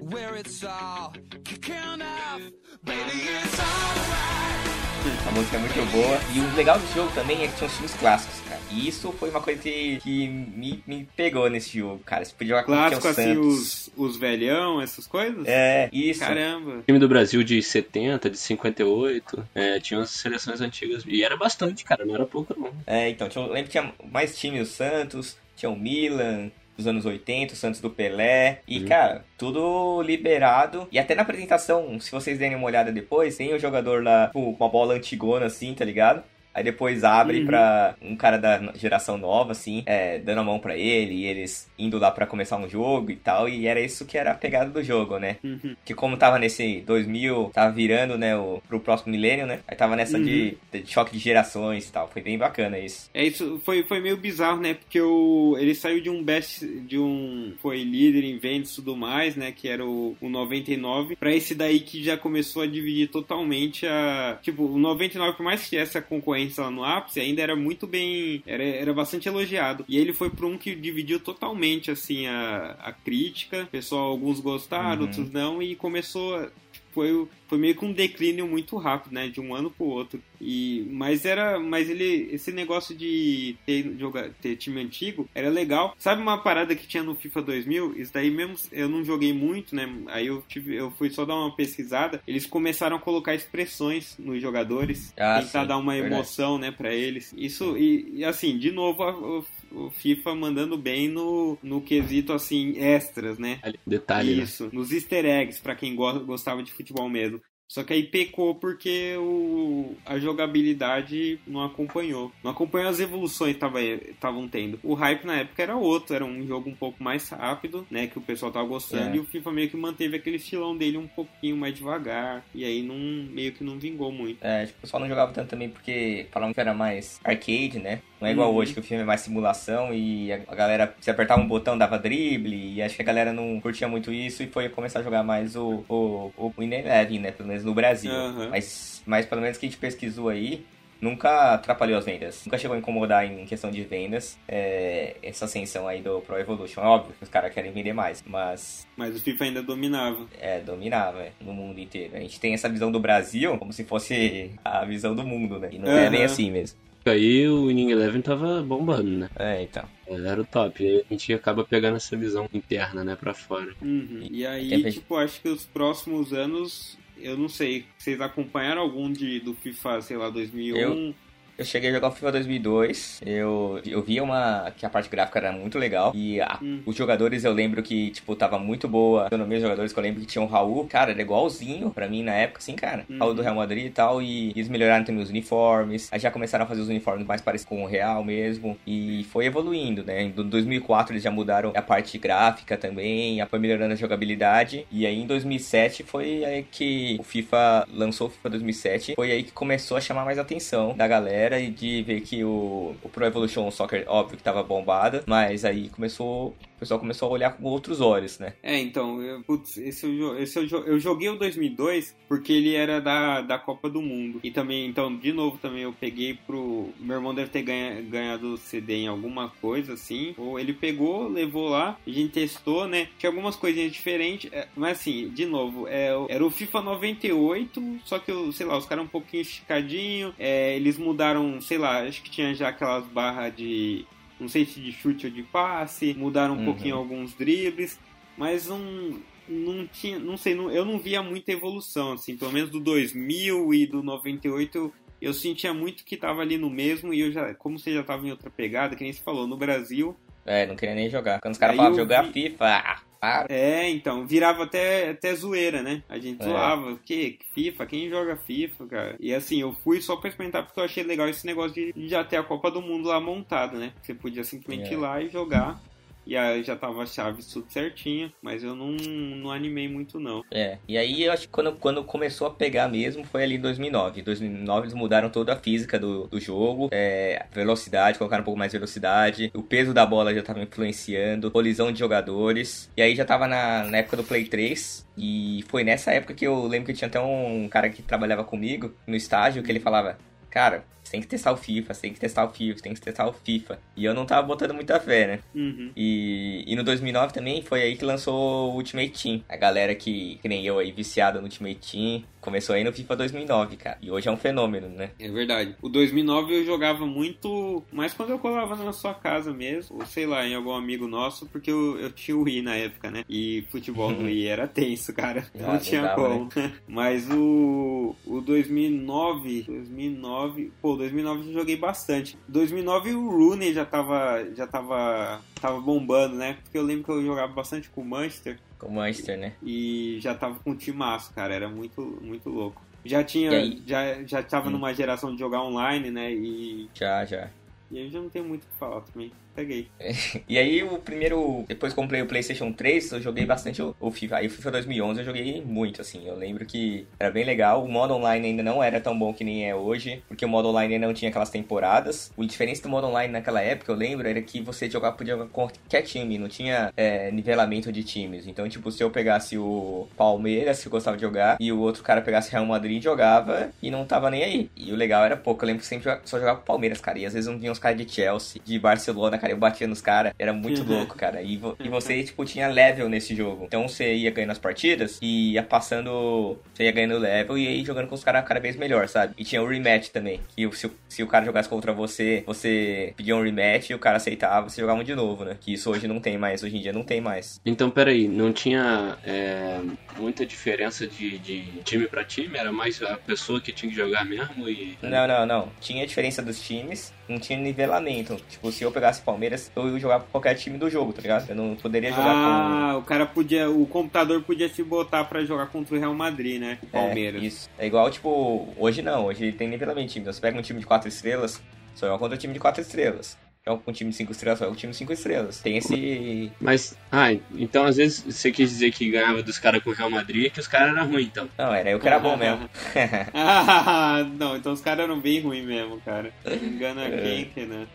Where 0.00 0.34
it's 0.34 0.64
all 0.64 1.14
kicking 1.44 2.02
off. 2.02 2.40
Baby, 2.84 3.20
it's 3.38 3.60
alright. 3.60 4.79
A 5.26 5.30
música 5.32 5.56
é 5.56 5.60
muito 5.60 5.92
boa. 5.92 6.18
E 6.34 6.40
o 6.40 6.56
legal 6.56 6.78
do 6.78 6.86
jogo 6.94 7.10
também 7.14 7.42
é 7.42 7.48
que 7.48 7.56
tinha 7.56 7.66
os 7.66 7.74
times 7.74 7.94
clássicos, 7.94 8.38
cara. 8.46 8.60
E 8.70 8.86
isso 8.86 9.10
foi 9.12 9.30
uma 9.30 9.40
coisa 9.40 9.58
que, 9.58 9.98
que 9.98 10.28
me, 10.28 10.82
me 10.86 11.08
pegou 11.16 11.48
nesse 11.48 11.78
jogo, 11.78 12.00
cara. 12.04 12.22
Você 12.22 12.34
podia 12.34 12.50
jogar 12.50 12.64
com 12.64 12.72
Clássico, 12.72 13.06
o 13.06 13.10
assim, 13.10 13.36
os, 13.38 13.90
os 13.96 14.16
velhão, 14.18 14.80
essas 14.80 15.06
coisas? 15.06 15.46
É, 15.46 15.88
isso. 15.90 16.20
Caramba. 16.20 16.78
O 16.78 16.82
time 16.82 16.98
do 16.98 17.08
Brasil 17.08 17.42
de 17.42 17.62
70, 17.62 18.28
de 18.28 18.36
58, 18.36 19.48
é, 19.54 19.80
tinha 19.80 20.00
umas 20.00 20.10
seleções 20.10 20.60
antigas. 20.60 21.02
E 21.06 21.24
era 21.24 21.36
bastante, 21.36 21.82
cara, 21.82 22.04
não 22.04 22.14
era 22.14 22.26
pouco 22.26 22.54
não. 22.58 22.70
É, 22.86 23.08
então, 23.08 23.26
tinha, 23.26 23.42
eu 23.42 23.50
lembro 23.50 23.70
que 23.70 23.78
tinha 23.78 23.94
mais 24.12 24.38
times, 24.38 24.68
o 24.68 24.70
Santos, 24.70 25.38
tinha 25.56 25.70
o 25.70 25.78
Milan, 25.78 26.50
dos 26.80 26.86
anos 26.86 27.06
80, 27.06 27.54
o 27.54 27.56
Santos 27.56 27.80
do 27.80 27.90
Pelé. 27.90 28.60
E, 28.66 28.80
uhum. 28.80 28.86
cara, 28.86 29.24
tudo 29.38 30.02
liberado. 30.02 30.88
E 30.90 30.98
até 30.98 31.14
na 31.14 31.22
apresentação, 31.22 32.00
se 32.00 32.10
vocês 32.10 32.38
derem 32.38 32.56
uma 32.56 32.66
olhada 32.66 32.90
depois, 32.90 33.36
tem 33.36 33.52
o 33.54 33.58
jogador 33.58 34.02
lá 34.02 34.30
com 34.32 34.50
uma 34.50 34.68
bola 34.68 34.94
antigona 34.94 35.46
assim, 35.46 35.74
tá 35.74 35.84
ligado? 35.84 36.22
Aí 36.52 36.64
depois 36.64 37.04
abre 37.04 37.40
uhum. 37.40 37.46
pra 37.46 37.94
um 38.02 38.16
cara 38.16 38.36
da 38.36 38.72
geração 38.74 39.16
nova, 39.16 39.52
assim, 39.52 39.82
é, 39.86 40.18
dando 40.18 40.40
a 40.40 40.44
mão 40.44 40.58
pra 40.58 40.76
ele, 40.76 41.14
e 41.14 41.26
eles 41.26 41.70
indo 41.78 41.98
lá 41.98 42.10
para 42.10 42.26
começar 42.26 42.56
um 42.56 42.68
jogo 42.68 43.10
e 43.10 43.16
tal. 43.16 43.48
E 43.48 43.66
era 43.66 43.80
isso 43.80 44.04
que 44.04 44.18
era 44.18 44.32
a 44.32 44.34
pegada 44.34 44.70
do 44.70 44.82
jogo, 44.82 45.18
né? 45.18 45.36
Uhum. 45.42 45.76
Que 45.84 45.94
como 45.94 46.16
tava 46.16 46.38
nesse 46.38 46.80
2000, 46.80 47.50
tava 47.54 47.72
virando, 47.72 48.18
né, 48.18 48.36
o, 48.36 48.60
pro 48.68 48.80
próximo 48.80 49.12
milênio, 49.12 49.46
né? 49.46 49.60
Aí 49.66 49.76
tava 49.76 49.96
nessa 49.96 50.18
uhum. 50.18 50.24
de, 50.24 50.56
de, 50.72 50.86
choque 50.86 51.12
de 51.12 51.18
gerações 51.18 51.88
e 51.88 51.92
tal. 51.92 52.08
Foi 52.08 52.20
bem 52.20 52.36
bacana 52.36 52.78
isso. 52.78 53.08
É 53.14 53.24
isso, 53.24 53.60
foi, 53.64 53.84
foi 53.84 54.00
meio 54.00 54.16
bizarro, 54.16 54.60
né? 54.60 54.74
Porque 54.74 55.00
o, 55.00 55.56
ele 55.58 55.74
saiu 55.74 56.00
de 56.00 56.10
um 56.10 56.22
best, 56.22 56.66
de 56.66 56.98
um. 56.98 57.54
Foi 57.60 57.82
líder 57.82 58.24
em 58.24 58.38
vendas 58.38 58.72
e 58.72 58.76
tudo 58.76 58.96
mais, 58.96 59.36
né? 59.36 59.52
Que 59.52 59.68
era 59.68 59.84
o, 59.84 60.16
o 60.20 60.28
99, 60.28 61.16
pra 61.16 61.32
esse 61.32 61.54
daí 61.54 61.80
que 61.80 62.02
já 62.02 62.16
começou 62.16 62.62
a 62.62 62.66
dividir 62.66 63.08
totalmente 63.08 63.86
a. 63.86 64.38
Tipo, 64.42 64.64
o 64.64 64.78
99, 64.78 65.36
por 65.36 65.44
mais 65.44 65.66
que 65.66 65.76
essa 65.76 66.02
concorrência 66.02 66.49
lá 66.58 66.70
no 66.70 66.84
ápice, 66.84 67.20
ainda 67.20 67.42
era 67.42 67.56
muito 67.56 67.86
bem. 67.86 68.42
Era, 68.46 68.62
era 68.62 68.94
bastante 68.94 69.28
elogiado. 69.28 69.84
E 69.88 69.98
ele 69.98 70.12
foi 70.12 70.30
para 70.30 70.46
um 70.46 70.56
que 70.56 70.74
dividiu 70.74 71.20
totalmente 71.20 71.90
assim 71.90 72.26
a, 72.26 72.76
a 72.80 72.92
crítica. 72.92 73.68
Pessoal, 73.70 74.10
alguns 74.10 74.40
gostaram, 74.40 75.02
uhum. 75.02 75.06
outros 75.08 75.30
não, 75.30 75.62
e 75.62 75.74
começou 75.74 76.48
foi, 76.92 77.26
foi 77.48 77.58
meio 77.58 77.74
que 77.74 77.84
um 77.84 77.92
declínio 77.92 78.46
muito 78.46 78.76
rápido, 78.76 79.12
né? 79.12 79.28
De 79.28 79.40
um 79.40 79.54
ano 79.54 79.70
pro 79.70 79.86
outro. 79.86 80.22
E, 80.40 80.86
mas 80.90 81.24
era. 81.24 81.58
Mas 81.58 81.88
ele. 81.88 82.28
Esse 82.32 82.52
negócio 82.52 82.94
de 82.94 83.56
ter, 83.66 83.94
jogar, 83.98 84.30
ter 84.40 84.56
time 84.56 84.80
antigo 84.80 85.28
era 85.34 85.48
legal. 85.48 85.94
Sabe 85.98 86.22
uma 86.22 86.38
parada 86.38 86.74
que 86.74 86.86
tinha 86.86 87.02
no 87.02 87.14
FIFA 87.14 87.42
2000? 87.42 88.00
Isso 88.00 88.12
daí 88.12 88.30
mesmo 88.30 88.56
eu 88.72 88.88
não 88.88 89.04
joguei 89.04 89.32
muito, 89.32 89.74
né? 89.74 89.88
Aí 90.06 90.26
eu 90.26 90.42
tive, 90.48 90.74
eu 90.74 90.90
fui 90.92 91.10
só 91.10 91.24
dar 91.24 91.34
uma 91.34 91.54
pesquisada. 91.54 92.22
Eles 92.26 92.46
começaram 92.46 92.96
a 92.96 93.00
colocar 93.00 93.34
expressões 93.34 94.16
nos 94.18 94.40
jogadores. 94.40 95.12
Ah, 95.18 95.40
tentar 95.42 95.62
sim, 95.62 95.68
dar 95.68 95.78
uma 95.78 95.92
verdade. 95.92 96.14
emoção, 96.14 96.58
né, 96.58 96.70
pra 96.70 96.92
eles. 96.94 97.34
Isso, 97.36 97.76
e, 97.76 98.18
e 98.18 98.24
assim, 98.24 98.58
de 98.58 98.70
novo, 98.70 99.44
o 99.70 99.90
FIFA 99.90 100.34
mandando 100.34 100.76
bem 100.76 101.08
no, 101.08 101.58
no 101.62 101.80
quesito 101.80 102.32
assim 102.32 102.78
extras, 102.78 103.38
né? 103.38 103.60
Detalhe. 103.86 104.36
Né? 104.36 104.42
Isso, 104.42 104.64
né? 104.64 104.70
nos 104.72 104.92
easter 104.92 105.24
eggs 105.24 105.60
para 105.60 105.74
quem 105.74 105.94
gostava 105.94 106.62
de 106.62 106.72
futebol 106.72 107.08
mesmo. 107.08 107.40
Só 107.70 107.84
que 107.84 107.92
aí 107.92 108.02
pecou 108.02 108.56
porque 108.56 109.14
o, 109.16 109.94
a 110.04 110.18
jogabilidade 110.18 111.38
não 111.46 111.62
acompanhou. 111.62 112.32
Não 112.42 112.50
acompanhou 112.50 112.88
as 112.88 112.98
evoluções 112.98 113.56
que 113.56 114.10
estavam 114.10 114.48
tendo. 114.48 114.80
O 114.82 114.92
hype 114.94 115.24
na 115.24 115.36
época 115.36 115.62
era 115.62 115.76
outro, 115.76 116.16
era 116.16 116.24
um 116.24 116.44
jogo 116.44 116.68
um 116.68 116.74
pouco 116.74 117.00
mais 117.00 117.28
rápido, 117.28 117.86
né? 117.88 118.08
Que 118.08 118.18
o 118.18 118.22
pessoal 118.22 118.50
tava 118.50 118.66
gostando. 118.66 119.10
É. 119.10 119.16
E 119.16 119.20
o 119.20 119.24
FIFA 119.24 119.52
meio 119.52 119.70
que 119.70 119.76
manteve 119.76 120.16
aquele 120.16 120.34
estilão 120.34 120.76
dele 120.76 120.98
um 120.98 121.06
pouquinho 121.06 121.56
mais 121.56 121.72
devagar. 121.72 122.44
E 122.52 122.64
aí 122.64 122.82
não, 122.82 122.96
meio 122.96 123.52
que 123.52 123.62
não 123.62 123.78
vingou 123.78 124.10
muito. 124.10 124.44
É, 124.44 124.66
tipo, 124.66 124.78
o 124.78 124.80
pessoal 124.80 125.00
não 125.00 125.08
jogava 125.08 125.32
tanto 125.32 125.50
também 125.50 125.70
porque 125.70 126.26
falavam 126.32 126.52
que 126.52 126.60
era 126.60 126.74
mais 126.74 127.20
arcade, 127.22 127.78
né? 127.78 128.02
Não 128.20 128.28
é 128.28 128.32
igual 128.32 128.50
uhum. 128.50 128.56
hoje 128.56 128.74
que 128.74 128.80
o 128.80 128.82
filme 128.82 129.02
é 129.02 129.06
mais 129.06 129.22
simulação 129.22 129.94
e 129.94 130.30
a 130.32 130.54
galera, 130.54 130.94
se 131.00 131.10
apertava 131.10 131.40
um 131.40 131.48
botão, 131.48 131.78
dava 131.78 131.98
drible. 131.98 132.74
E 132.74 132.82
acho 132.82 132.94
que 132.94 133.02
a 133.02 133.04
galera 133.04 133.32
não 133.32 133.58
curtia 133.60 133.88
muito 133.88 134.12
isso 134.12 134.42
e 134.42 134.46
foi 134.46 134.68
começar 134.68 135.00
a 135.00 135.02
jogar 135.02 135.22
mais 135.22 135.56
o, 135.56 135.84
o, 135.88 136.30
o 136.36 136.52
Win 136.58 136.72
Eleven, 136.72 137.18
né? 137.18 137.32
Pelo 137.32 137.48
menos 137.48 137.64
no 137.64 137.72
Brasil. 137.72 138.12
Uhum. 138.12 138.50
Mas, 138.50 139.02
mas 139.06 139.24
pelo 139.24 139.40
menos 139.40 139.56
que 139.56 139.64
a 139.64 139.68
gente 139.70 139.78
pesquisou 139.78 140.28
aí, 140.28 140.66
nunca 141.00 141.54
atrapalhou 141.54 141.96
as 141.96 142.04
vendas. 142.04 142.44
Nunca 142.44 142.58
chegou 142.58 142.74
a 142.74 142.78
incomodar 142.78 143.24
em 143.24 143.46
questão 143.46 143.70
de 143.70 143.82
vendas 143.84 144.38
é, 144.46 145.16
essa 145.22 145.46
ascensão 145.46 145.88
aí 145.88 146.02
do 146.02 146.20
Pro 146.20 146.38
Evolution. 146.38 146.82
É 146.82 146.84
óbvio 146.84 147.14
que 147.18 147.24
os 147.24 147.30
caras 147.30 147.54
querem 147.54 147.72
vender 147.72 147.94
mais, 147.94 148.22
mas... 148.26 148.86
Mas 148.98 149.16
o 149.16 149.20
FIFA 149.20 149.44
ainda 149.44 149.62
dominava. 149.62 150.26
É, 150.38 150.60
dominava 150.60 151.22
é, 151.22 151.32
no 151.40 151.54
mundo 151.54 151.80
inteiro. 151.80 152.14
A 152.16 152.20
gente 152.20 152.38
tem 152.38 152.52
essa 152.52 152.68
visão 152.68 152.92
do 152.92 153.00
Brasil 153.00 153.56
como 153.56 153.72
se 153.72 153.82
fosse 153.84 154.50
a 154.62 154.84
visão 154.84 155.14
do 155.14 155.24
mundo, 155.26 155.58
né? 155.58 155.70
E 155.72 155.78
não 155.78 155.88
uhum. 155.88 155.96
é 155.96 156.10
nem 156.10 156.24
assim 156.24 156.50
mesmo. 156.50 156.78
Aí 157.04 157.48
o 157.48 157.66
Winning 157.66 157.90
Eleven 157.90 158.20
tava 158.20 158.62
bombando, 158.62 159.10
né? 159.10 159.30
É, 159.36 159.62
então. 159.62 159.84
Era 160.06 160.40
o 160.40 160.44
top. 160.44 160.82
E 160.82 160.88
aí 160.88 161.04
a 161.08 161.12
gente 161.12 161.32
acaba 161.32 161.64
pegando 161.64 161.96
essa 161.96 162.16
visão 162.16 162.48
interna, 162.52 163.04
né, 163.04 163.16
pra 163.16 163.32
fora. 163.32 163.74
Uhum. 163.80 164.26
E 164.30 164.44
aí, 164.46 164.92
tipo, 164.92 165.16
acho 165.16 165.40
que 165.40 165.48
os 165.48 165.64
próximos 165.64 166.32
anos, 166.32 166.98
eu 167.16 167.36
não 167.36 167.48
sei, 167.48 167.84
vocês 167.96 168.20
acompanharam 168.20 168.82
algum 168.82 169.10
de, 169.12 169.40
do 169.40 169.54
FIFA, 169.54 170.02
sei 170.02 170.16
lá, 170.16 170.28
2001? 170.30 170.78
Eu... 170.78 171.14
Eu 171.60 171.66
cheguei 171.66 171.90
a 171.90 171.92
jogar 171.92 172.08
o 172.08 172.12
FIFA 172.12 172.32
2002. 172.32 173.20
Eu, 173.20 173.82
eu 173.84 174.00
via 174.00 174.22
uma 174.22 174.72
que 174.74 174.86
a 174.86 174.88
parte 174.88 175.10
gráfica 175.10 175.40
era 175.40 175.52
muito 175.52 175.78
legal. 175.78 176.10
E 176.14 176.40
a, 176.40 176.58
hum. 176.62 176.80
os 176.86 176.96
jogadores 176.96 177.44
eu 177.44 177.52
lembro 177.52 177.82
que, 177.82 178.10
tipo, 178.12 178.34
tava 178.34 178.58
muito 178.58 178.88
boa. 178.88 179.28
Eu 179.30 179.46
meus 179.46 179.60
jogadores 179.60 179.92
que 179.92 179.98
eu 179.98 180.02
lembro 180.02 180.22
que 180.22 180.26
tinham 180.26 180.46
o 180.46 180.48
Raul. 180.48 180.86
Cara, 180.86 181.10
era 181.10 181.20
igualzinho 181.20 181.90
pra 181.90 182.08
mim 182.08 182.22
na 182.22 182.32
época, 182.32 182.60
assim, 182.60 182.74
cara. 182.74 183.04
Hum. 183.10 183.18
Raul 183.18 183.34
do 183.34 183.42
Real 183.42 183.54
Madrid 183.54 183.84
e 183.84 183.90
tal. 183.90 184.22
E 184.22 184.52
eles 184.52 184.70
melhoraram 184.70 185.04
também 185.04 185.22
os 185.22 185.28
uniformes. 185.28 186.08
Aí 186.10 186.18
já 186.18 186.30
começaram 186.30 186.64
a 186.64 186.66
fazer 186.66 186.80
os 186.80 186.88
uniformes 186.88 187.26
mais 187.26 187.42
parecidos 187.42 187.68
com 187.68 187.84
o 187.84 187.86
Real 187.86 188.24
mesmo. 188.24 188.78
E 188.86 189.26
foi 189.30 189.44
evoluindo, 189.44 190.02
né? 190.02 190.22
Em 190.22 190.30
2004 190.30 191.12
eles 191.12 191.22
já 191.22 191.30
mudaram 191.30 191.72
a 191.76 191.82
parte 191.82 192.16
gráfica 192.16 192.78
também. 192.78 193.46
Foi 193.50 193.58
melhorando 193.58 193.92
a 193.92 193.96
jogabilidade. 193.96 194.86
E 194.90 195.04
aí 195.04 195.20
em 195.20 195.26
2007 195.26 196.04
foi 196.04 196.42
aí 196.42 196.62
que 196.62 197.18
o 197.20 197.22
FIFA 197.22 197.86
lançou 197.92 198.28
o 198.28 198.30
FIFA 198.30 198.48
2007. 198.48 199.14
Foi 199.14 199.30
aí 199.30 199.42
que 199.42 199.52
começou 199.52 199.98
a 199.98 200.00
chamar 200.00 200.24
mais 200.24 200.38
atenção 200.38 200.94
da 200.96 201.06
galera 201.06 201.49
era 201.52 201.70
de 201.70 202.02
ver 202.02 202.20
que 202.20 202.44
o, 202.44 202.94
o 203.02 203.08
Pro 203.08 203.24
Evolution 203.24 203.70
Soccer, 203.70 204.04
óbvio 204.06 204.36
que 204.36 204.42
tava 204.42 204.62
bombada, 204.62 205.24
mas 205.26 205.64
aí 205.64 205.88
começou 205.88 206.54
pessoal 206.80 206.98
começou 206.98 207.28
a 207.28 207.32
olhar 207.32 207.56
com 207.56 207.64
outros 207.64 208.00
olhos, 208.00 208.38
né? 208.38 208.54
É, 208.62 208.78
então, 208.78 209.22
eu, 209.22 209.42
putz, 209.42 209.76
esse, 209.76 210.06
eu, 210.06 210.38
esse 210.38 210.58
eu, 210.58 210.66
eu 210.86 210.98
joguei 210.98 211.28
o 211.28 211.36
2002 211.36 212.16
porque 212.26 212.52
ele 212.52 212.74
era 212.74 213.00
da, 213.00 213.42
da 213.42 213.58
Copa 213.58 213.88
do 213.88 214.00
Mundo. 214.00 214.40
E 214.42 214.50
também, 214.50 214.86
então, 214.86 215.14
de 215.14 215.32
novo, 215.32 215.58
também 215.58 215.82
eu 215.82 215.92
peguei 215.92 216.34
pro. 216.46 216.88
Meu 216.98 217.16
irmão 217.16 217.34
deve 217.34 217.50
ter 217.50 217.62
ganha, 217.62 218.00
ganhado 218.02 218.56
CD 218.56 218.94
em 218.94 219.08
alguma 219.08 219.50
coisa 219.60 219.92
assim. 219.92 220.34
Ou 220.38 220.58
ele 220.58 220.72
pegou, 220.72 221.28
levou 221.28 221.68
lá, 221.68 221.98
a 222.06 222.10
gente 222.10 222.32
testou, 222.32 222.88
né? 222.88 223.08
Tinha 223.18 223.30
algumas 223.30 223.56
coisinhas 223.56 223.92
diferentes, 223.92 224.50
é, 224.52 224.66
mas 224.74 224.98
assim, 224.98 225.28
de 225.28 225.44
novo, 225.44 225.86
é, 225.86 226.10
era 226.28 226.44
o 226.44 226.50
FIFA 226.50 226.80
98, 226.80 227.98
só 228.04 228.18
que, 228.18 228.32
sei 228.52 228.66
lá, 228.66 228.78
os 228.78 228.86
caras 228.86 229.04
um 229.04 229.08
pouquinho 229.08 229.42
esticadinho. 229.42 230.34
É, 230.38 230.74
eles 230.76 230.96
mudaram, 230.96 231.60
sei 231.60 231.76
lá, 231.78 232.02
acho 232.02 232.22
que 232.22 232.30
tinha 232.30 232.54
já 232.54 232.68
aquelas 232.68 233.06
barras 233.06 233.54
de 233.54 234.06
não 234.40 234.48
sei 234.48 234.64
se 234.64 234.80
de 234.80 234.92
chute 234.92 235.26
ou 235.26 235.32
de 235.32 235.42
passe, 235.42 236.14
mudaram 236.14 236.54
um 236.54 236.58
uhum. 236.58 236.64
pouquinho 236.64 236.96
alguns 236.96 237.34
dribles, 237.34 237.98
mas 238.36 238.66
não, 238.66 239.20
não 239.48 239.86
tinha, 239.86 240.18
não 240.18 240.36
sei, 240.36 240.54
não, 240.54 240.70
eu 240.70 240.84
não 240.84 240.98
via 240.98 241.22
muita 241.22 241.52
evolução, 241.52 242.12
assim, 242.12 242.36
pelo 242.36 242.52
menos 242.52 242.70
do 242.70 242.80
2000 242.80 243.74
e 243.74 243.86
do 243.86 244.02
98 244.02 244.78
eu, 244.78 244.92
eu 245.20 245.34
sentia 245.34 245.74
muito 245.74 246.04
que 246.04 246.16
tava 246.16 246.42
ali 246.42 246.56
no 246.56 246.70
mesmo 246.70 247.12
e 247.12 247.20
eu 247.20 247.30
já, 247.30 247.54
como 247.54 247.78
você 247.78 247.92
já 247.92 248.02
tava 248.02 248.26
em 248.26 248.30
outra 248.30 248.50
pegada, 248.50 248.96
que 248.96 249.04
nem 249.04 249.12
se 249.12 249.20
falou, 249.20 249.46
no 249.46 249.56
Brasil... 249.56 250.16
É, 250.46 250.66
não 250.66 250.74
queria 250.74 250.94
nem 250.94 251.10
jogar. 251.10 251.38
Quando 251.40 251.52
os 251.52 251.60
caras 251.60 251.76
falavam 251.76 251.98
jogar 251.98 252.22
vi... 252.22 252.32
FIFA, 252.32 253.02
É, 253.50 253.88
então, 253.90 254.26
virava 254.26 254.64
até, 254.64 255.10
até 255.10 255.34
zoeira, 255.34 255.82
né? 255.82 256.02
A 256.08 256.18
gente 256.18 256.42
é. 256.42 256.44
zoava, 256.44 256.92
o 256.92 256.98
que? 256.98 257.38
FIFA? 257.54 257.86
Quem 257.86 258.08
joga 258.08 258.36
FIFA, 258.36 258.86
cara? 258.86 259.16
E 259.20 259.34
assim, 259.34 259.60
eu 259.60 259.72
fui 259.72 260.00
só 260.00 260.16
pra 260.16 260.30
experimentar 260.30 260.64
porque 260.64 260.80
eu 260.80 260.84
achei 260.84 261.02
legal 261.02 261.28
esse 261.28 261.44
negócio 261.46 261.74
de, 261.74 261.92
de 261.92 262.08
já 262.08 262.24
ter 262.24 262.36
a 262.36 262.42
Copa 262.42 262.70
do 262.70 262.80
Mundo 262.80 263.08
lá 263.08 263.20
montada, 263.20 263.78
né? 263.78 263.92
Você 264.00 264.14
podia 264.14 264.42
simplesmente 264.42 264.88
é. 264.88 264.92
ir 264.94 264.96
lá 264.96 265.20
e 265.20 265.28
jogar. 265.28 265.80
E 266.26 266.36
aí 266.36 266.62
já 266.62 266.76
tava 266.76 267.06
chave 267.06 267.42
tudo 267.42 267.70
certinha, 267.70 268.32
mas 268.42 268.62
eu 268.62 268.74
não, 268.74 268.92
não 268.92 269.50
animei 269.50 269.88
muito 269.88 270.20
não. 270.20 270.44
É, 270.50 270.78
e 270.86 270.96
aí 270.96 271.24
eu 271.24 271.32
acho 271.32 271.42
que 271.42 271.48
quando, 271.48 271.72
quando 271.72 272.04
começou 272.04 272.46
a 272.46 272.50
pegar 272.50 272.88
mesmo 272.88 273.24
foi 273.24 273.42
ali 273.42 273.56
em 273.56 273.60
2009. 273.60 274.20
Em 274.20 274.24
2009 274.24 274.82
eles 274.82 274.94
mudaram 274.94 275.30
toda 275.30 275.52
a 275.52 275.56
física 275.56 275.98
do, 275.98 276.26
do 276.26 276.40
jogo, 276.40 276.88
é, 276.92 277.46
velocidade, 277.52 278.18
colocaram 278.18 278.42
um 278.42 278.44
pouco 278.44 278.58
mais 278.58 278.70
de 278.70 278.78
velocidade, 278.78 279.50
o 279.54 279.62
peso 279.62 279.92
da 279.92 280.06
bola 280.06 280.34
já 280.34 280.42
tava 280.42 280.60
influenciando, 280.62 281.50
colisão 281.50 281.92
de 281.92 281.98
jogadores, 281.98 282.90
e 282.96 283.02
aí 283.02 283.14
já 283.14 283.24
tava 283.24 283.46
na, 283.46 283.84
na 283.84 283.98
época 283.98 284.16
do 284.16 284.24
Play 284.24 284.44
3, 284.44 285.06
e 285.16 285.64
foi 285.68 285.84
nessa 285.84 286.12
época 286.12 286.34
que 286.34 286.46
eu 286.46 286.66
lembro 286.66 286.86
que 286.86 286.94
tinha 286.94 287.08
até 287.08 287.20
um 287.20 287.68
cara 287.68 287.90
que 287.90 288.02
trabalhava 288.02 288.44
comigo 288.44 288.92
no 289.06 289.16
estágio 289.16 289.62
que 289.62 289.70
ele 289.70 289.80
falava, 289.80 290.18
cara, 290.50 290.84
você 291.10 291.16
tem 291.16 291.20
que 291.22 291.26
testar 291.26 291.52
o 291.52 291.56
FIFA, 291.56 291.92
você 291.92 292.00
tem 292.02 292.12
que 292.12 292.20
testar 292.20 292.44
o 292.44 292.50
FIFA, 292.50 292.76
você 292.76 292.82
tem 292.84 292.94
que 292.94 293.00
testar 293.00 293.26
o 293.28 293.32
FIFA. 293.32 293.80
E 293.96 294.04
eu 294.04 294.14
não 294.14 294.24
tava 294.24 294.46
botando 294.46 294.72
muita 294.72 295.00
fé, 295.00 295.26
né? 295.26 295.38
Uhum. 295.52 295.90
E, 295.96 296.62
e 296.64 296.76
no 296.76 296.84
2009 296.84 297.32
também 297.32 297.62
foi 297.62 297.82
aí 297.82 297.96
que 297.96 298.04
lançou 298.04 298.70
o 298.70 298.76
Ultimate 298.76 299.10
Team. 299.10 299.42
A 299.48 299.56
galera 299.56 299.92
que, 299.94 300.38
que 300.40 300.48
nem 300.48 300.64
eu 300.64 300.78
aí, 300.78 300.92
viciada 300.92 301.38
no 301.40 301.44
Ultimate 301.46 301.80
Team, 301.90 302.22
começou 302.40 302.76
aí 302.76 302.84
no 302.84 302.92
FIFA 302.92 303.16
2009, 303.16 303.76
cara. 303.76 303.98
E 304.00 304.08
hoje 304.08 304.28
é 304.28 304.30
um 304.32 304.36
fenômeno, 304.36 304.88
né? 304.88 305.10
É 305.18 305.28
verdade. 305.28 305.74
O 305.82 305.88
2009 305.88 306.54
eu 306.60 306.64
jogava 306.64 307.04
muito, 307.04 307.82
mais 307.92 308.14
quando 308.14 308.30
eu 308.30 308.38
colava 308.38 308.76
na 308.76 308.92
sua 308.92 309.12
casa 309.12 309.52
mesmo, 309.52 309.96
ou 309.98 310.06
sei 310.06 310.26
lá, 310.26 310.46
em 310.46 310.54
algum 310.54 310.72
amigo 310.72 311.08
nosso, 311.08 311.44
porque 311.46 311.72
eu, 311.72 311.98
eu 311.98 312.12
tinha 312.12 312.36
o 312.36 312.42
Wii 312.44 312.62
na 312.62 312.76
época, 312.76 313.10
né? 313.10 313.24
E 313.28 313.64
futebol 313.68 314.12
no 314.12 314.26
Wii 314.30 314.46
era 314.46 314.68
tenso, 314.68 315.12
cara. 315.12 315.44
Não 315.58 315.72
Ah, 315.72 315.78
tinha 315.78 316.02
dava, 316.02 316.14
como. 316.22 316.48
Mas 316.86 317.28
o, 317.30 318.14
o 318.24 318.40
2009, 318.40 319.62
2009, 319.62 320.72
pô, 320.80 320.99
2009 321.00 321.48
eu 321.48 321.52
joguei 321.54 321.76
bastante. 321.76 322.36
2009 322.48 323.14
o 323.14 323.30
Rooney 323.30 323.72
já 323.72 323.84
tava, 323.84 324.44
já 324.54 324.66
tava, 324.66 325.40
tava 325.60 325.80
bombando, 325.80 326.36
né? 326.36 326.58
Porque 326.62 326.76
eu 326.78 326.82
lembro 326.82 327.04
que 327.04 327.10
eu 327.10 327.24
jogava 327.24 327.52
bastante 327.52 327.88
com 327.90 328.02
o 328.02 328.04
Manchester 328.04 328.58
Com 328.78 328.88
o 328.88 328.94
Manchester, 328.94 329.38
né? 329.38 329.52
e 329.62 330.18
já 330.20 330.34
tava 330.34 330.58
com 330.60 330.70
um 330.72 330.76
timaço, 330.76 331.32
cara. 331.34 331.54
Era 331.54 331.68
muito, 331.68 332.18
muito 332.22 332.48
louco. 332.50 332.82
Já 333.04 333.24
tinha, 333.24 333.50
já, 333.86 334.22
já 334.24 334.42
tava 334.42 334.68
Hum. 334.68 334.72
numa 334.72 334.92
geração 334.92 335.32
de 335.32 335.38
jogar 335.40 335.62
online, 335.62 336.10
né? 336.10 336.32
E, 336.32 336.88
Já, 336.94 337.24
já. 337.24 337.48
e 337.90 337.98
eu 337.98 338.10
já 338.10 338.20
não 338.20 338.28
tenho 338.28 338.44
muito 338.44 338.64
o 338.64 338.66
que 338.66 338.76
falar 338.78 339.00
também. 339.00 339.32
Peguei. 339.60 339.88
E 340.48 340.58
aí 340.58 340.82
o 340.82 340.98
primeiro, 340.98 341.64
depois 341.68 341.92
comprei 341.92 342.22
o 342.22 342.26
PlayStation 342.26 342.72
3, 342.72 343.12
eu 343.12 343.20
joguei 343.20 343.44
bastante 343.44 343.82
o, 343.82 344.10
FIFA. 344.10 344.36
Aí 344.36 344.46
o 344.46 344.50
FIFA 344.50 344.70
2011 344.72 345.20
eu 345.20 345.24
joguei 345.24 345.62
muito, 345.62 346.00
assim. 346.00 346.26
Eu 346.26 346.34
lembro 346.34 346.64
que 346.64 347.06
era 347.18 347.30
bem 347.30 347.44
legal. 347.44 347.84
O 347.84 347.88
modo 347.88 348.14
online 348.14 348.48
ainda 348.48 348.62
não 348.62 348.82
era 348.82 349.00
tão 349.00 349.16
bom 349.16 349.32
que 349.32 349.44
nem 349.44 349.68
é 349.68 349.74
hoje, 349.74 350.22
porque 350.26 350.44
o 350.44 350.48
modo 350.48 350.68
online 350.68 350.98
não 350.98 351.12
tinha 351.12 351.28
aquelas 351.28 351.50
temporadas. 351.50 352.32
O 352.36 352.44
diferença 352.44 352.82
do 352.82 352.88
modo 352.88 353.06
online 353.06 353.32
naquela 353.32 353.60
época, 353.60 353.92
eu 353.92 353.96
lembro, 353.96 354.26
era 354.26 354.40
que 354.40 354.60
você 354.60 354.88
jogar 354.90 355.12
podia 355.12 355.34
jogar 355.34 355.46
com 355.46 355.68
qualquer 355.68 356.02
time, 356.02 356.38
não 356.38 356.48
tinha 356.48 356.92
é, 356.96 357.30
nivelamento 357.30 357.92
de 357.92 358.02
times. 358.02 358.46
Então, 358.46 358.68
tipo, 358.68 358.90
se 358.90 359.02
eu 359.02 359.10
pegasse 359.10 359.58
o 359.58 360.08
Palmeiras, 360.16 360.80
que 360.80 360.88
eu 360.88 360.90
gostava 360.90 361.16
de 361.16 361.22
jogar, 361.22 361.58
e 361.60 361.70
o 361.70 361.78
outro 361.78 362.02
cara 362.02 362.22
pegasse 362.22 362.50
Real 362.50 362.66
Madrid, 362.66 363.02
jogava 363.02 363.70
e 363.82 363.90
não 363.90 364.04
tava 364.06 364.30
nem 364.30 364.42
aí. 364.42 364.70
E 364.74 364.92
o 364.92 364.96
legal 364.96 365.24
era 365.24 365.36
pouco. 365.36 365.64
Eu 365.64 365.66
lembro 365.68 365.82
que 365.82 365.86
sempre 365.86 366.10
só 366.24 366.38
jogava 366.38 366.58
com 366.58 366.64
Palmeiras, 366.64 367.00
cara. 367.00 367.18
E 367.18 367.26
às 367.26 367.34
vezes 367.34 367.48
não 367.50 367.58
vinha 367.58 367.70
uns 367.70 367.78
caras 367.78 367.98
de 367.98 368.10
Chelsea, 368.10 368.60
de 368.64 368.78
Barcelona, 368.78 369.38
cara. 369.38 369.49
Eu 369.50 369.56
batia 369.56 369.86
nos 369.86 370.00
caras. 370.00 370.32
Era 370.38 370.52
muito 370.52 370.82
Uhum. 370.82 370.88
louco, 370.98 371.16
cara. 371.16 371.42
E, 371.42 371.56
vo- 371.56 371.76
e 371.82 371.88
você, 371.88 372.22
tipo, 372.22 372.44
tinha 372.44 372.68
level 372.68 373.08
nesse 373.08 373.34
jogo. 373.34 373.64
Então 373.66 373.86
você 373.88 374.14
ia 374.14 374.30
ganhando 374.30 374.50
as 374.52 374.58
partidas 374.58 375.18
e 375.20 375.52
ia 375.52 375.62
passando. 375.62 376.58
Você 376.74 376.84
ia 376.84 376.92
ganhando 376.92 377.18
level 377.18 377.58
e 377.58 377.78
ia 377.78 377.84
jogando 377.84 378.08
com 378.08 378.14
os 378.14 378.24
caras 378.24 378.44
cada 378.46 378.60
vez 378.60 378.76
melhor, 378.76 379.08
sabe? 379.08 379.34
E 379.38 379.44
tinha 379.44 379.62
o 379.62 379.66
rematch 379.66 380.08
também. 380.08 380.40
Que 380.56 380.70
se, 380.76 380.86
o- 380.86 380.94
se 381.08 381.22
o 381.22 381.26
cara 381.26 381.44
jogasse 381.44 381.68
contra 381.68 381.92
você, 381.92 382.42
você 382.46 383.12
pedia 383.16 383.36
um 383.36 383.42
rematch 383.42 383.90
e 383.90 383.94
o 383.94 383.98
cara 383.98 384.16
aceitava, 384.16 384.68
você 384.68 384.80
jogava 384.80 385.00
um 385.00 385.04
de 385.04 385.14
novo, 385.14 385.44
né? 385.44 385.56
Que 385.60 385.72
isso 385.72 385.90
hoje 385.90 386.06
não 386.08 386.20
tem 386.20 386.38
mais. 386.38 386.62
Hoje 386.62 386.76
em 386.76 386.80
dia 386.80 386.92
não 386.92 387.02
tem 387.02 387.20
mais. 387.20 387.60
Então, 387.64 387.90
peraí, 387.90 388.28
não 388.28 388.52
tinha 388.52 389.18
é, 389.24 389.80
muita 390.18 390.44
diferença 390.46 391.06
de, 391.06 391.38
de 391.38 391.62
time 391.84 392.06
pra 392.06 392.24
time? 392.24 392.56
Era 392.56 392.72
mais 392.72 393.02
a 393.02 393.16
pessoa 393.16 393.60
que 393.60 393.72
tinha 393.72 393.90
que 393.90 393.96
jogar 393.96 394.24
mesmo 394.24 394.68
e... 394.68 394.96
Não, 395.02 395.26
não, 395.26 395.46
não. 395.46 395.68
Tinha 395.80 396.06
diferença 396.06 396.42
dos 396.42 396.60
times, 396.60 397.12
não 397.28 397.38
tinha 397.38 397.58
nivelamento. 397.58 398.36
Tipo, 398.48 398.70
se 398.72 398.82
eu 398.84 398.92
pegasse 398.92 399.22
Palmeiras, 399.30 399.70
eu 399.74 399.88
ia 399.92 399.98
jogar 399.98 400.20
com 400.20 400.26
qualquer 400.32 400.54
time 400.54 400.76
do 400.76 400.90
jogo, 400.90 401.12
tá 401.12 401.22
ligado? 401.22 401.48
Eu 401.48 401.54
não 401.56 401.74
poderia 401.76 402.10
jogar 402.10 402.32
Ah, 402.32 402.96
o 402.98 403.02
cara 403.02 403.26
podia. 403.26 403.70
O 403.70 403.86
computador 403.86 404.42
podia 404.42 404.68
te 404.68 404.82
botar 404.82 405.24
pra 405.24 405.44
jogar 405.44 405.66
contra 405.66 405.94
o 405.94 405.98
Real 405.98 406.14
Madrid, 406.14 406.60
né? 406.60 406.78
O 406.82 406.86
com. 406.86 406.98
Palmeiras. 406.98 407.42
É, 407.42 407.46
isso. 407.46 407.70
É 407.78 407.86
igual, 407.86 408.10
tipo, 408.10 408.68
hoje 408.76 409.02
não. 409.02 409.26
Hoje 409.26 409.52
tem 409.52 409.68
nivelamento 409.68 410.06
de 410.08 410.12
time. 410.14 410.22
Então, 410.22 410.32
você 410.32 410.40
pega 410.40 410.58
um 410.58 410.62
time 410.62 410.80
de 410.80 410.86
4 410.86 411.08
estrelas, 411.08 411.62
só 411.94 412.06
joga 412.06 412.18
contra 412.18 412.36
o 412.36 412.38
time 412.38 412.52
de 412.52 412.60
4 412.60 412.80
estrelas. 412.82 413.38
Joga 413.66 413.82
com 413.82 413.90
um 413.90 413.94
time 413.94 414.10
de 414.10 414.16
5 414.16 414.32
estrelas, 414.32 414.58
joga 414.58 414.70
com 414.70 414.74
um 414.74 414.78
time 414.80 414.90
de 414.90 414.96
5 414.96 415.12
estrelas. 415.12 415.60
Tem 415.60 415.76
esse. 415.76 416.50
Mas, 416.58 416.96
ah, 417.12 417.28
então 417.54 417.84
às 417.84 417.96
vezes 417.98 418.24
você 418.24 418.50
quis 418.50 418.70
dizer 418.70 418.90
que 418.90 419.10
ganhava 419.10 419.42
dos 419.42 419.58
caras 419.58 419.82
com 419.82 419.90
o 419.90 419.92
Real 419.92 420.10
Madrid 420.10 420.46
e 420.46 420.50
que 420.50 420.60
os 420.60 420.66
caras 420.66 420.96
eram 420.96 421.06
ruins, 421.10 421.26
então. 421.26 421.46
Não, 421.58 421.74
era 421.74 421.90
eu 421.90 422.00
que 422.00 422.06
era 422.06 422.18
bom 422.18 422.36
mesmo. 422.38 422.68
ah, 423.34 424.26
não, 424.38 424.56
então 424.56 424.72
os 424.72 424.80
caras 424.80 425.04
eram 425.04 425.20
bem 425.20 425.40
ruins 425.40 425.64
mesmo, 425.66 426.00
cara. 426.00 426.32
Engana 426.46 427.04
É. 427.10 427.20
quem, 427.20 427.44
que 427.46 427.66
né? 427.66 427.86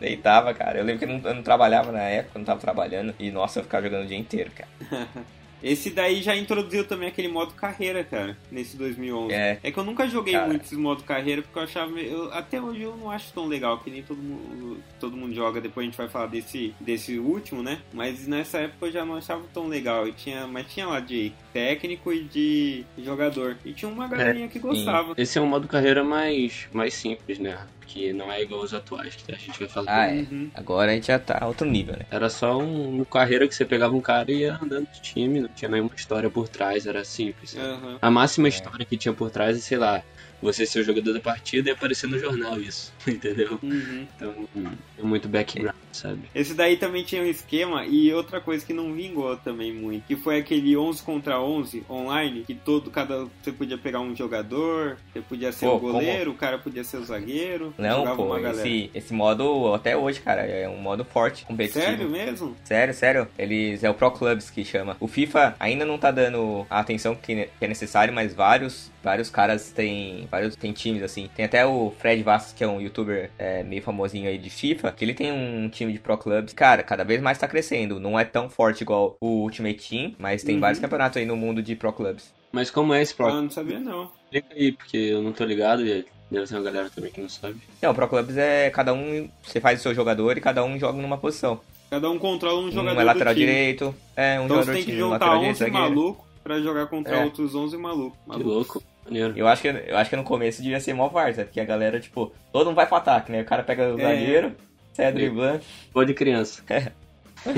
Deitava, 0.00 0.52
cara. 0.54 0.78
Eu 0.78 0.84
lembro 0.84 0.98
que 0.98 1.04
eu 1.04 1.18
não, 1.18 1.28
eu 1.28 1.34
não 1.34 1.42
trabalhava 1.42 1.92
na 1.92 2.02
época, 2.02 2.32
eu 2.36 2.38
não 2.40 2.46
tava 2.46 2.60
trabalhando. 2.60 3.14
E 3.18 3.30
nossa, 3.30 3.60
eu 3.60 3.64
ficava 3.64 3.84
jogando 3.84 4.04
o 4.04 4.08
dia 4.08 4.16
inteiro, 4.18 4.50
cara. 4.50 4.70
Esse 5.62 5.90
daí 5.90 6.22
já 6.22 6.34
introduziu 6.34 6.86
também 6.86 7.06
aquele 7.06 7.28
modo 7.28 7.52
carreira, 7.52 8.02
cara, 8.02 8.34
nesse 8.50 8.78
2011. 8.78 9.34
É. 9.34 9.58
É 9.62 9.70
que 9.70 9.78
eu 9.78 9.84
nunca 9.84 10.08
joguei 10.08 10.32
Cara. 10.32 10.46
muito 10.46 10.64
esse 10.64 10.74
modo 10.74 11.02
carreira 11.02 11.42
porque 11.42 11.58
eu 11.58 11.62
achava. 11.62 12.00
eu- 12.00 12.32
até 12.32 12.58
hoje 12.58 12.80
eu 12.80 12.96
não 12.96 13.10
acho 13.10 13.30
tão 13.34 13.46
legal, 13.46 13.76
que 13.78 13.90
nem 13.90 14.02
todo 14.02 14.16
mundo, 14.16 14.82
todo 14.98 15.14
mundo 15.18 15.34
joga. 15.34 15.60
Depois 15.60 15.84
a 15.84 15.90
gente 15.90 15.98
vai 15.98 16.08
falar 16.08 16.28
desse, 16.28 16.74
desse 16.80 17.18
último, 17.18 17.62
né? 17.62 17.78
Mas 17.92 18.26
nessa 18.26 18.56
época 18.60 18.86
eu 18.86 18.92
já 18.92 19.04
não 19.04 19.16
achava 19.16 19.42
tão 19.52 19.66
legal. 19.68 20.08
E 20.08 20.12
tinha, 20.12 20.46
mas 20.46 20.66
tinha 20.72 20.86
lá 20.86 20.98
de 20.98 21.30
técnico 21.52 22.10
e 22.10 22.24
de 22.24 22.84
jogador. 22.96 23.58
E 23.62 23.74
tinha 23.74 23.90
uma 23.90 24.08
galerinha 24.08 24.48
que 24.48 24.58
gostava. 24.58 25.12
Esse 25.18 25.38
é 25.38 25.42
um 25.42 25.46
modo 25.46 25.68
carreira 25.68 26.02
mais, 26.02 26.68
mais 26.72 26.94
simples, 26.94 27.38
né? 27.38 27.58
Que 27.92 28.12
não 28.12 28.30
é 28.30 28.40
igual 28.40 28.60
aos 28.60 28.72
atuais, 28.72 29.16
que 29.16 29.32
a 29.32 29.36
gente 29.36 29.58
vai 29.58 29.68
falar. 29.68 29.86
Ah, 29.92 30.06
é. 30.06 30.20
Uhum. 30.20 30.48
Agora 30.54 30.92
a 30.92 30.94
gente 30.94 31.08
já 31.08 31.18
tá 31.18 31.44
outro 31.44 31.66
nível, 31.66 31.96
né? 31.96 32.06
Era 32.08 32.30
só 32.30 32.56
um, 32.56 33.00
um 33.00 33.04
carreira 33.04 33.48
que 33.48 33.54
você 33.54 33.64
pegava 33.64 33.94
um 33.96 34.00
cara 34.00 34.30
e 34.30 34.42
ia 34.42 34.54
andando 34.62 34.86
de 34.92 35.00
time, 35.02 35.40
não 35.40 35.48
tinha 35.48 35.68
nenhuma 35.68 35.90
história 35.96 36.30
por 36.30 36.48
trás, 36.48 36.86
era 36.86 37.04
simples. 37.04 37.56
Aham. 37.56 37.98
A 38.00 38.08
máxima 38.10 38.46
É. 38.46 38.50
história 38.50 38.86
que 38.86 38.96
tinha 38.96 39.12
por 39.12 39.28
trás 39.30 39.56
é, 39.56 39.60
sei 39.60 39.76
lá, 39.76 40.02
você 40.40 40.64
ser 40.64 40.80
o 40.80 40.84
jogador 40.84 41.12
da 41.12 41.20
partida 41.20 41.68
e 41.68 41.72
aparecer 41.72 42.06
no 42.08 42.16
jornal 42.18 42.60
isso, 42.60 42.92
entendeu? 43.08 43.58
Uhum. 43.60 44.06
Então, 44.16 44.48
é 44.96 45.02
muito 45.02 45.28
background, 45.28 45.74
sabe? 45.92 46.22
Esse 46.34 46.54
daí 46.54 46.76
também 46.76 47.04
tinha 47.04 47.22
um 47.22 47.26
esquema 47.26 47.84
e 47.86 48.12
outra 48.12 48.40
coisa 48.40 48.64
que 48.64 48.72
não 48.72 48.92
vingou 48.92 49.36
também 49.36 49.72
muito, 49.72 50.06
que 50.06 50.16
foi 50.16 50.38
aquele 50.38 50.76
11 50.76 51.02
contra 51.02 51.40
11 51.40 51.84
online, 51.88 52.44
que 52.46 52.54
todo 52.54 52.90
cada 52.90 53.26
você 53.42 53.52
podia 53.52 53.78
pegar 53.78 54.00
um 54.00 54.14
jogador, 54.14 54.96
você 55.12 55.20
podia 55.20 55.52
ser 55.52 55.66
Pô, 55.66 55.76
o 55.76 55.78
goleiro, 55.78 56.30
o 56.30 56.34
cara 56.34 56.58
podia 56.58 56.84
ser 56.84 56.98
o 56.98 57.04
zagueiro, 57.04 57.74
Não, 57.78 58.16
pô, 58.16 58.24
uma 58.24 58.40
galera. 58.40 58.66
esse, 58.66 58.90
esse 58.94 59.12
modo 59.12 59.72
até 59.74 59.96
hoje, 59.96 60.20
cara, 60.20 60.42
é 60.42 60.68
um 60.68 60.78
modo 60.78 61.04
forte, 61.04 61.44
competitivo. 61.44 61.84
Sério 61.84 62.08
mesmo? 62.08 62.56
Sério, 62.64 62.94
sério. 62.94 63.28
Eles 63.38 63.82
é 63.84 63.90
o 63.90 63.94
Pro 63.94 64.10
Clubs 64.10 64.50
que 64.50 64.64
chama. 64.64 64.96
O 65.00 65.06
FIFA 65.06 65.54
ainda 65.58 65.84
não 65.84 65.98
tá 65.98 66.10
dando 66.10 66.66
a 66.68 66.80
atenção 66.80 67.14
que 67.14 67.48
é 67.60 67.66
necessário, 67.68 68.12
mas 68.12 68.34
vários, 68.34 68.90
vários 69.02 69.30
caras 69.30 69.70
têm, 69.70 70.26
vários 70.30 70.56
tem 70.56 70.72
times 70.72 71.02
assim. 71.02 71.28
Tem 71.34 71.44
até 71.44 71.64
o 71.64 71.92
Fred 71.98 72.22
Vasquez, 72.22 72.52
que 72.52 72.64
é 72.64 72.68
um 72.68 72.80
youtuber 72.80 73.30
é, 73.38 73.62
meio 73.62 73.82
famosinho 73.82 74.28
aí 74.28 74.38
de 74.38 74.50
FIFA, 74.50 74.92
que 74.92 75.04
ele 75.04 75.14
tem 75.14 75.32
um 75.32 75.68
time 75.68 75.79
de 75.88 75.98
Pro 75.98 76.18
Clubs. 76.18 76.52
Cara, 76.52 76.82
cada 76.82 77.04
vez 77.04 77.20
mais 77.22 77.38
tá 77.38 77.46
crescendo. 77.48 77.98
Não 78.00 78.18
é 78.18 78.24
tão 78.24 78.48
forte 78.50 78.82
igual 78.82 79.16
o 79.20 79.42
Ultimate 79.44 79.88
Team, 79.88 80.14
mas 80.18 80.42
tem 80.42 80.56
Uhum. 80.56 80.60
vários 80.60 80.80
campeonatos 80.80 81.16
aí 81.16 81.24
no 81.26 81.36
mundo 81.36 81.62
de 81.62 81.74
Pro 81.76 81.92
Clubs. 81.92 82.32
Mas 82.52 82.70
como 82.70 82.92
é 82.92 83.00
esse 83.02 83.12
Ah, 83.12 83.16
Pro? 83.16 83.32
não 83.42 83.50
sabia 83.50 83.78
não. 83.78 84.10
Explica 84.24 84.54
aí, 84.54 84.72
porque 84.72 84.96
eu 84.96 85.22
não 85.22 85.32
tô 85.32 85.44
ligado 85.44 85.82
e 85.86 86.04
deve 86.30 86.46
ter 86.46 86.54
uma 86.54 86.62
galera 86.62 86.90
também 86.90 87.10
que 87.12 87.20
não 87.20 87.28
sabe. 87.28 87.56
Não, 87.80 87.90
o 87.92 87.94
Pro 87.94 88.08
Clubs 88.08 88.36
é 88.36 88.68
cada 88.70 88.92
um, 88.92 89.28
você 89.42 89.60
faz 89.60 89.78
o 89.78 89.82
seu 89.82 89.94
jogador 89.94 90.36
e 90.36 90.40
cada 90.40 90.64
um 90.64 90.78
joga 90.78 91.00
numa 91.00 91.16
posição. 91.18 91.60
Cada 91.88 92.08
um 92.10 92.18
controla 92.18 92.60
um 92.60 92.70
jogador 92.70 92.98
um 92.98 93.00
é 93.00 93.04
lateral 93.04 93.34
do 93.34 93.38
time. 93.38 93.46
direito, 93.52 93.94
é 94.16 94.38
um 94.40 94.44
Então 94.44 94.56
você 94.58 94.62
jogador 94.62 94.72
tem 94.74 94.84
que 94.84 94.90
time, 94.90 94.96
um 95.02 95.06
juntar 95.06 95.12
lateral 95.26 95.34
direito, 95.38 95.50
11 95.56 95.58
zagueiro. 95.58 95.82
maluco 95.96 96.26
pra 96.44 96.60
jogar 96.60 96.86
contra 96.86 97.16
É. 97.16 97.24
outros 97.24 97.54
11 97.54 97.76
maluco. 97.76 98.16
Que 98.22 98.28
maluco. 98.28 98.48
louco, 98.48 98.82
maneiro. 99.04 99.32
Eu 99.36 99.48
acho, 99.48 99.62
que, 99.62 99.68
eu 99.68 99.96
acho 99.96 100.08
que 100.10 100.16
no 100.16 100.22
começo 100.24 100.62
devia 100.62 100.78
ser 100.80 100.94
mó 100.94 101.08
várzea, 101.08 101.44
porque 101.44 101.60
a 101.60 101.64
galera, 101.64 101.98
tipo, 101.98 102.32
todo 102.52 102.66
mundo 102.66 102.76
vai 102.76 102.86
pro 102.86 102.96
ataque, 102.96 103.32
né? 103.32 103.42
O 103.42 103.44
cara 103.44 103.62
pega 103.64 103.92
o 103.94 104.00
É. 104.00 104.02
zagueiro, 104.02 104.54
sai 104.92 105.12
driblando. 105.12 105.62
Pô 105.92 106.04
de 106.04 106.14
criança. 106.14 106.62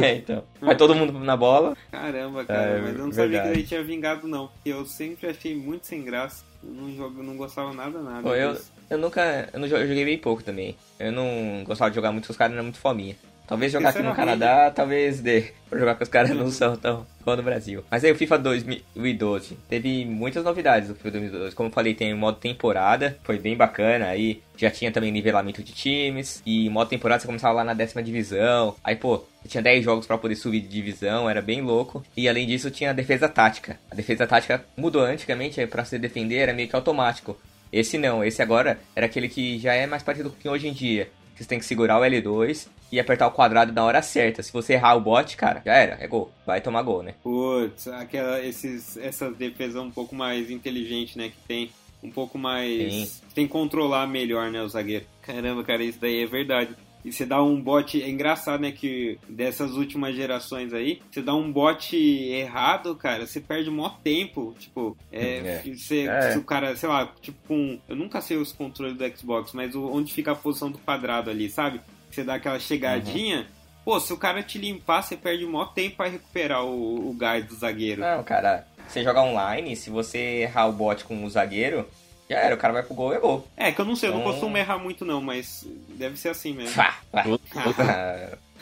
É, 0.01 0.15
então. 0.15 0.45
Vai 0.61 0.77
todo 0.77 0.95
mundo 0.95 1.13
na 1.19 1.37
bola. 1.37 1.77
Caramba, 1.91 2.45
cara, 2.45 2.79
É, 2.79 2.81
mas 2.81 2.93
eu 2.93 2.99
não 3.05 3.11
sabia 3.13 3.31
verdade. 3.31 3.53
que 3.53 3.59
ele 3.59 3.67
tinha 3.67 3.83
vingado 3.83 4.29
não, 4.29 4.47
porque 4.47 4.69
eu 4.69 4.87
sempre 4.87 5.29
achei 5.29 5.57
muito 5.57 5.89
sem 5.89 6.05
graça. 6.05 6.45
Eu 6.63 6.71
não, 6.71 6.95
jogo, 6.95 7.21
não 7.21 7.37
gostava 7.37 7.73
nada, 7.75 8.01
nada. 8.01 8.23
Pô, 8.23 8.33
eu, 8.33 8.57
eu 8.89 8.97
nunca. 8.97 9.51
Eu, 9.53 9.59
não, 9.59 9.67
eu 9.67 9.89
joguei 9.89 10.05
bem 10.05 10.19
pouco 10.19 10.41
também. 10.45 10.77
Eu 11.01 11.11
não 11.11 11.65
gostava 11.65 11.91
de 11.91 11.97
jogar 11.97 12.13
muito, 12.13 12.31
os 12.31 12.37
caras 12.37 12.55
eram 12.55 12.63
muito 12.63 12.79
fominha. 12.79 13.17
Talvez 13.53 13.71
jogar 13.71 13.91
aqui 13.91 14.03
no 14.03 14.15
Canadá, 14.15 14.71
talvez 14.75 15.21
dê. 15.21 15.53
Pra 15.69 15.79
jogar 15.79 15.95
com 15.97 16.03
os 16.03 16.09
caras 16.09 16.31
não 16.31 16.51
são 16.51 16.75
tão 16.75 17.07
bom 17.23 17.37
no 17.37 17.43
Brasil. 17.43 17.85
Mas 17.91 18.03
aí 18.03 18.11
o 18.11 18.15
FIFA 18.15 18.39
2012 18.39 19.59
teve 19.69 20.07
muitas 20.07 20.43
novidades 20.43 20.89
do 20.89 20.95
FIFA 20.95 21.11
2012. 21.11 21.55
Como 21.55 21.69
eu 21.69 21.73
falei, 21.73 21.93
tem 21.93 22.15
o 22.15 22.17
modo 22.17 22.39
temporada, 22.39 23.19
foi 23.23 23.39
bem 23.39 23.55
bacana. 23.55 24.07
Aí 24.07 24.43
já 24.57 24.71
tinha 24.71 24.91
também 24.91 25.13
nivelamento 25.13 25.63
de 25.63 25.71
times. 25.75 26.43
E 26.47 26.71
modo 26.71 26.89
temporada 26.89 27.21
você 27.21 27.27
começava 27.27 27.53
lá 27.53 27.63
na 27.63 27.75
décima 27.75 28.03
divisão. 28.03 28.75
Aí, 28.83 28.97
pô, 28.97 29.23
tinha 29.47 29.63
10 29.63 29.85
jogos 29.85 30.07
para 30.07 30.17
poder 30.17 30.37
subir 30.37 30.61
de 30.61 30.69
divisão, 30.69 31.29
era 31.29 31.43
bem 31.43 31.61
louco. 31.61 32.03
E 32.17 32.31
além 32.31 32.47
disso, 32.47 32.71
tinha 32.71 32.89
a 32.89 32.95
defesa 32.95 33.29
tática. 33.29 33.79
A 33.91 33.95
defesa 33.95 34.27
tática 34.27 34.65
mudou 34.75 35.03
antigamente, 35.03 35.67
para 35.67 35.85
se 35.85 35.99
defender 35.99 36.37
era 36.37 36.55
meio 36.55 36.71
que 36.71 36.77
automático. 36.77 37.39
Esse 37.71 37.99
não, 37.99 38.25
esse 38.25 38.41
agora 38.41 38.79
era 38.97 39.05
aquele 39.05 39.29
que 39.29 39.59
já 39.59 39.75
é 39.75 39.87
mais 39.87 40.03
parecido 40.03 40.31
com 40.31 40.37
o 40.37 40.39
que 40.39 40.49
hoje 40.49 40.69
em 40.69 40.73
dia. 40.73 41.11
Que 41.35 41.43
você 41.43 41.49
tem 41.49 41.59
que 41.59 41.65
segurar 41.65 41.99
o 41.99 42.03
L2 42.03 42.69
e 42.91 43.01
apertar 43.01 43.27
o 43.27 43.31
quadrado 43.31 43.73
na 43.73 43.85
hora 43.85 44.03
certa. 44.03 44.43
Se 44.43 44.53
você 44.53 44.75
errar 44.75 44.95
o 44.95 45.01
bot, 45.01 45.37
cara, 45.37 45.63
já 45.65 45.75
era, 45.75 45.99
é 46.01 46.07
gol. 46.07 46.31
Vai 46.47 46.61
tomar 46.61 46.83
gol, 46.83 47.03
né? 47.03 47.15
Putz, 47.23 47.89
aquela, 47.89 48.45
esses, 48.45 48.97
essas 48.99 49.37
defesas 49.37 49.83
um 49.83 49.91
pouco 49.91 50.15
mais 50.15 50.51
inteligente, 50.51 51.17
né? 51.17 51.31
Que 51.31 51.49
tem 51.49 51.71
um 52.03 52.11
pouco 52.11 52.37
mais. 52.37 52.93
Sim. 52.93 53.21
Tem 53.35 53.47
que 53.47 53.53
controlar 53.53 54.07
melhor, 54.07 54.51
né, 54.51 54.63
o 54.63 54.69
zagueiro. 54.69 55.07
Caramba, 55.23 55.63
cara, 55.65 55.83
isso 55.83 55.99
daí 56.01 56.23
é 56.23 56.27
verdade. 56.27 56.75
E 57.05 57.13
você 57.13 57.27
dá 57.27 57.43
um 57.43 57.61
bot. 57.61 58.01
É 58.03 58.09
engraçado, 58.09 58.61
né? 58.61 58.73
Que 58.73 59.19
dessas 59.29 59.73
últimas 59.73 60.15
gerações 60.15 60.73
aí, 60.73 61.01
você 61.11 61.23
dá 61.23 61.35
um 61.35 61.51
bot 61.53 61.97
errado, 61.97 62.95
cara, 62.95 63.27
você 63.27 63.41
perde 63.41 63.69
o 63.69 63.73
maior 63.73 63.99
tempo. 64.01 64.55
Tipo, 64.59 64.97
é, 65.11 65.39
é. 65.39 65.63
Você, 65.75 66.07
é. 66.09 66.33
Se 66.33 66.39
o 66.39 66.45
cara, 66.45 66.77
sei 66.77 66.89
lá, 66.89 67.13
tipo, 67.21 67.39
com. 67.47 67.79
Eu 67.89 67.97
nunca 67.97 68.21
sei 68.21 68.37
os 68.37 68.53
controles 68.53 68.97
do 68.97 69.19
Xbox, 69.19 69.53
mas 69.53 69.75
o, 69.75 69.85
onde 69.87 70.13
fica 70.13 70.33
a 70.33 70.37
posição 70.37 70.71
do 70.71 70.79
quadrado 70.79 71.31
ali, 71.31 71.51
sabe? 71.51 71.81
Você 72.11 72.23
dá 72.23 72.35
aquela 72.35 72.59
chegadinha. 72.59 73.39
Uhum. 73.39 73.63
Pô, 73.85 73.99
se 73.99 74.13
o 74.13 74.17
cara 74.17 74.43
te 74.43 74.59
limpar, 74.59 75.03
você 75.03 75.17
perde 75.17 75.45
o 75.45 75.51
maior 75.51 75.73
tempo 75.73 75.97
pra 75.97 76.09
recuperar 76.09 76.65
o, 76.65 77.11
o 77.11 77.15
gás 77.15 77.45
do 77.45 77.55
zagueiro. 77.55 78.01
Não, 78.01 78.23
cara, 78.23 78.65
você 78.87 79.03
jogar 79.03 79.23
online, 79.23 79.75
se 79.75 79.91
você 79.91 80.19
errar 80.43 80.67
o 80.67 80.73
bot 80.73 81.05
com 81.05 81.25
o 81.25 81.31
zagueiro, 81.31 81.89
já 82.33 82.41
era, 82.41 82.55
o 82.55 82.59
cara 82.59 82.73
vai 82.73 82.83
pro 82.83 82.95
gol 82.95 83.13
e 83.13 83.17
é 83.17 83.21
gol. 83.21 83.47
É, 83.57 83.73
que 83.73 83.81
eu 83.81 83.85
não 83.85 83.95
sei, 83.95 84.09
então... 84.09 84.21
eu 84.21 84.25
não 84.25 84.33
costumo 84.33 84.57
errar 84.57 84.79
muito 84.79 85.05
não, 85.05 85.21
mas 85.21 85.67
deve 85.91 86.19
ser 86.19 86.31
assim 86.31 86.53
mesmo. 86.53 86.75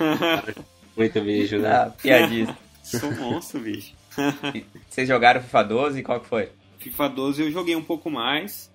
muito 0.97 1.21
bicho, 1.21 1.59
né? 1.59 1.69
Ah, 1.71 1.91
piadista. 1.91 2.57
Sou 2.83 3.11
monstro, 3.13 3.61
bicho. 3.61 3.95
Vocês 4.89 5.07
jogaram 5.07 5.41
FIFA 5.41 5.63
12? 5.63 6.03
Qual 6.03 6.21
que 6.21 6.27
foi? 6.27 6.49
FIFA 6.79 7.09
12 7.09 7.43
eu 7.43 7.51
joguei 7.53 7.77
um 7.77 7.83
pouco 7.83 8.11
mais, 8.11 8.71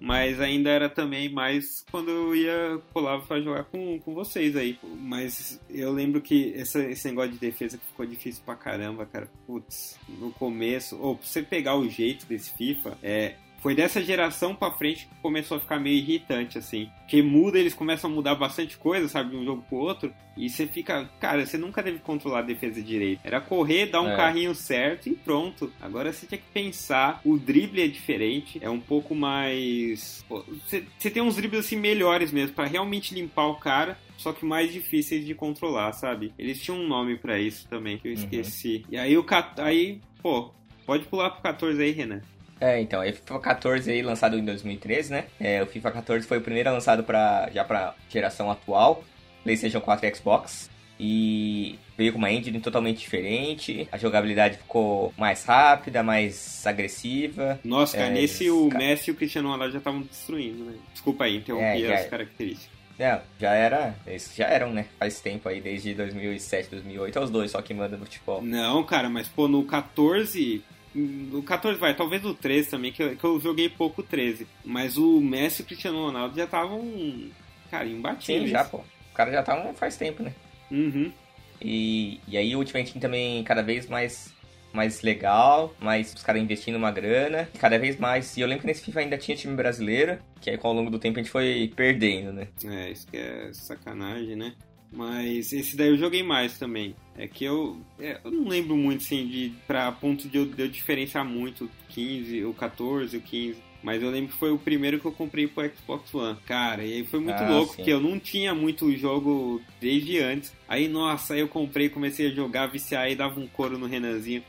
mas 0.00 0.40
ainda 0.40 0.70
era 0.70 0.88
também 0.88 1.28
mais 1.28 1.84
quando 1.90 2.10
eu 2.10 2.34
ia 2.34 2.80
colar 2.92 3.20
pra 3.20 3.40
jogar 3.40 3.64
com, 3.64 3.98
com 4.00 4.14
vocês 4.14 4.56
aí. 4.56 4.78
Mas 4.82 5.60
eu 5.68 5.92
lembro 5.92 6.20
que 6.20 6.54
essa, 6.56 6.80
esse 6.80 7.06
negócio 7.08 7.32
de 7.32 7.38
defesa 7.38 7.78
ficou 7.78 8.06
difícil 8.06 8.42
pra 8.44 8.56
caramba, 8.56 9.06
cara. 9.06 9.28
Putz, 9.46 9.98
no 10.08 10.32
começo, 10.32 10.98
ou 11.00 11.16
pra 11.16 11.26
você 11.26 11.42
pegar 11.42 11.76
o 11.76 11.88
jeito 11.88 12.26
desse 12.26 12.50
FIFA, 12.56 12.98
é, 13.02 13.34
foi 13.60 13.74
dessa 13.74 14.02
geração 14.02 14.54
pra 14.54 14.70
frente 14.70 15.06
que 15.06 15.14
começou 15.22 15.56
a 15.56 15.60
ficar 15.60 15.78
meio 15.78 15.96
irritante, 15.96 16.58
assim. 16.58 16.90
Que 17.06 17.22
muda, 17.22 17.58
eles 17.58 17.74
começam 17.74 18.10
a 18.10 18.14
mudar 18.14 18.34
bastante 18.34 18.76
coisa, 18.76 19.08
sabe, 19.08 19.30
de 19.30 19.36
um 19.36 19.44
jogo 19.44 19.62
pro 19.68 19.78
outro. 19.78 20.12
E 20.36 20.48
você 20.48 20.66
fica, 20.66 21.08
cara, 21.20 21.44
você 21.44 21.58
nunca 21.58 21.82
deve 21.82 21.98
controlar 21.98 22.38
a 22.38 22.42
defesa 22.42 22.80
direito. 22.80 23.20
Era 23.22 23.40
correr, 23.40 23.86
dar 23.86 24.00
um 24.00 24.10
é. 24.10 24.16
carrinho 24.16 24.54
certo 24.54 25.08
e 25.08 25.14
pronto. 25.14 25.70
Agora 25.80 26.12
você 26.12 26.26
tinha 26.26 26.38
que 26.38 26.50
pensar, 26.52 27.20
o 27.24 27.36
drible 27.36 27.82
é 27.82 27.88
diferente, 27.88 28.58
é 28.62 28.70
um 28.70 28.80
pouco 28.80 29.14
mais. 29.14 30.24
Você, 30.28 30.84
você 30.98 31.10
tem 31.10 31.22
uns 31.22 31.36
dribles 31.36 31.66
assim 31.66 31.76
melhores 31.76 32.32
mesmo, 32.32 32.54
para 32.54 32.66
realmente 32.66 33.14
limpar 33.14 33.46
o 33.46 33.56
cara 33.56 33.98
só 34.20 34.34
que 34.34 34.44
mais 34.44 34.70
difíceis 34.70 35.24
de 35.24 35.34
controlar, 35.34 35.94
sabe? 35.94 36.34
Eles 36.38 36.62
tinham 36.62 36.78
um 36.78 36.86
nome 36.86 37.16
para 37.16 37.38
isso 37.40 37.66
também, 37.68 37.96
que 37.96 38.06
eu 38.06 38.12
uhum. 38.12 38.18
esqueci. 38.18 38.84
Uhum. 38.84 38.84
E 38.90 38.98
aí 38.98 39.16
o 39.16 39.24
aí, 39.56 39.98
pô, 40.22 40.52
pode 40.84 41.06
pular 41.06 41.30
pro 41.30 41.42
14 41.42 41.82
aí, 41.82 41.90
Renan. 41.90 42.20
É, 42.60 42.80
então, 42.80 43.00
o 43.00 43.12
FIFA 43.12 43.38
14 43.38 43.90
aí 43.90 44.02
lançado 44.02 44.38
em 44.38 44.44
2013, 44.44 45.10
né? 45.10 45.24
É, 45.40 45.62
o 45.62 45.66
FIFA 45.66 45.90
14 45.92 46.26
foi 46.26 46.38
o 46.38 46.42
primeiro 46.42 46.70
lançado 46.70 47.02
pra, 47.02 47.48
já 47.52 47.64
para 47.64 47.94
geração 48.08 48.50
atual, 48.50 49.02
PlayStation 49.42 49.80
4 49.80 50.06
e 50.06 50.14
Xbox. 50.14 50.70
E 51.02 51.78
veio 51.96 52.12
com 52.12 52.18
uma 52.18 52.30
engine 52.30 52.60
totalmente 52.60 52.98
diferente, 52.98 53.88
a 53.90 53.96
jogabilidade 53.96 54.58
ficou 54.58 55.14
mais 55.16 55.42
rápida, 55.44 56.02
mais 56.02 56.66
agressiva. 56.66 57.58
Nossa, 57.64 57.96
cara, 57.96 58.10
é, 58.10 58.12
nesse 58.12 58.50
o 58.50 58.68
Messi 58.68 59.08
e 59.08 59.12
o 59.14 59.16
Cristiano 59.16 59.48
Ronaldo 59.48 59.72
já 59.72 59.78
estavam 59.78 60.02
destruindo, 60.02 60.62
né? 60.62 60.74
Desculpa 60.92 61.24
aí, 61.24 61.38
interrompi 61.38 61.86
é, 61.86 61.94
as 61.94 62.06
características. 62.06 62.80
Não, 62.98 63.18
já 63.38 63.54
era. 63.54 63.94
Esses 64.06 64.36
já 64.36 64.44
eram, 64.44 64.74
né? 64.74 64.84
Faz 64.98 65.20
tempo 65.20 65.48
aí, 65.48 65.58
desde 65.58 65.94
2007, 65.94 66.68
2008, 66.68 67.18
é 67.18 67.22
os 67.22 67.30
dois 67.30 67.50
só 67.50 67.62
que 67.62 67.72
mandam 67.72 67.98
no 67.98 68.04
futebol. 68.04 68.42
Não, 68.42 68.84
cara, 68.84 69.08
mas 69.08 69.26
pô, 69.26 69.48
no 69.48 69.64
14 69.64 70.62
o 70.94 71.42
14 71.42 71.78
vai, 71.78 71.94
talvez 71.94 72.24
o 72.24 72.34
13 72.34 72.70
também, 72.70 72.92
que 72.92 73.02
eu, 73.02 73.16
que 73.16 73.24
eu 73.24 73.40
joguei 73.40 73.68
pouco 73.68 74.02
13. 74.02 74.46
Mas 74.64 74.96
o 74.96 75.20
Messi 75.20 75.62
e 75.62 75.64
o 75.64 75.66
Cristiano 75.66 76.04
Ronaldo 76.04 76.36
já 76.36 76.44
estavam, 76.44 77.30
cara, 77.70 77.86
imbatíveis. 77.86 78.44
Sim, 78.44 78.50
já, 78.50 78.64
pô. 78.64 78.78
O 78.78 79.14
cara 79.14 79.30
já 79.30 79.42
tá 79.42 79.72
faz 79.74 79.96
tempo, 79.96 80.22
né? 80.22 80.32
Uhum. 80.70 81.12
E, 81.60 82.20
e 82.26 82.36
aí 82.36 82.54
o 82.54 82.58
Ultimate 82.58 82.92
Team 82.92 83.00
também 83.00 83.42
cada 83.44 83.62
vez 83.62 83.86
mais 83.86 84.34
mais 84.72 85.02
legal, 85.02 85.74
mais 85.80 86.14
os 86.14 86.22
caras 86.22 86.40
investindo 86.40 86.76
uma 86.76 86.90
grana, 86.92 87.48
cada 87.58 87.78
vez 87.78 87.98
mais. 87.98 88.36
E 88.36 88.40
eu 88.40 88.46
lembro 88.46 88.62
que 88.62 88.66
nesse 88.68 88.84
FIFA 88.84 89.00
ainda 89.00 89.18
tinha 89.18 89.36
time 89.36 89.54
brasileiro, 89.54 90.18
que 90.40 90.48
aí 90.48 90.58
ao 90.62 90.72
longo 90.72 90.90
do 90.90 90.98
tempo 90.98 91.18
a 91.18 91.22
gente 91.22 91.30
foi 91.30 91.72
perdendo, 91.74 92.32
né? 92.32 92.48
É, 92.64 92.90
isso 92.90 93.06
que 93.06 93.16
é 93.16 93.50
sacanagem, 93.52 94.36
né? 94.36 94.54
Mas 94.92 95.52
esse 95.52 95.76
daí 95.76 95.88
eu 95.88 95.96
joguei 95.96 96.22
mais 96.22 96.58
também. 96.58 96.94
É 97.16 97.28
que 97.28 97.44
eu, 97.44 97.80
é, 97.98 98.18
eu 98.24 98.30
não 98.30 98.48
lembro 98.48 98.76
muito, 98.76 99.02
assim, 99.02 99.26
de, 99.26 99.52
pra 99.66 99.92
ponto 99.92 100.28
de 100.28 100.36
eu, 100.36 100.46
de 100.46 100.62
eu 100.62 100.68
diferenciar 100.68 101.24
muito 101.24 101.66
o 101.66 101.70
15, 101.90 102.44
o 102.44 102.54
14, 102.54 103.16
o 103.16 103.20
15. 103.20 103.70
Mas 103.82 104.02
eu 104.02 104.10
lembro 104.10 104.32
que 104.32 104.38
foi 104.38 104.50
o 104.50 104.58
primeiro 104.58 104.98
que 104.98 105.06
eu 105.06 105.12
comprei 105.12 105.46
pro 105.46 105.64
Xbox 105.74 106.14
One. 106.14 106.36
Cara, 106.46 106.84
e 106.84 106.94
aí 106.94 107.04
foi 107.04 107.20
muito 107.20 107.42
ah, 107.42 107.48
louco, 107.48 107.70
sim. 107.70 107.76
porque 107.76 107.92
eu 107.92 108.00
não 108.00 108.18
tinha 108.18 108.54
muito 108.54 108.94
jogo 108.96 109.62
desde 109.80 110.18
antes. 110.18 110.52
Aí, 110.68 110.86
nossa, 110.86 111.34
aí 111.34 111.40
eu 111.40 111.48
comprei, 111.48 111.88
comecei 111.88 112.26
a 112.26 112.34
jogar, 112.34 112.66
viciar 112.66 113.10
e 113.10 113.14
dava 113.16 113.40
um 113.40 113.46
couro 113.46 113.78
no 113.78 113.86
Renanzinho. 113.86 114.42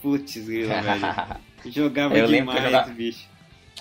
Putz, 0.00 0.34
velho. 0.34 0.68
Jogava 1.66 2.16
eu 2.16 2.26
demais, 2.26 2.90
bicho. 2.90 3.28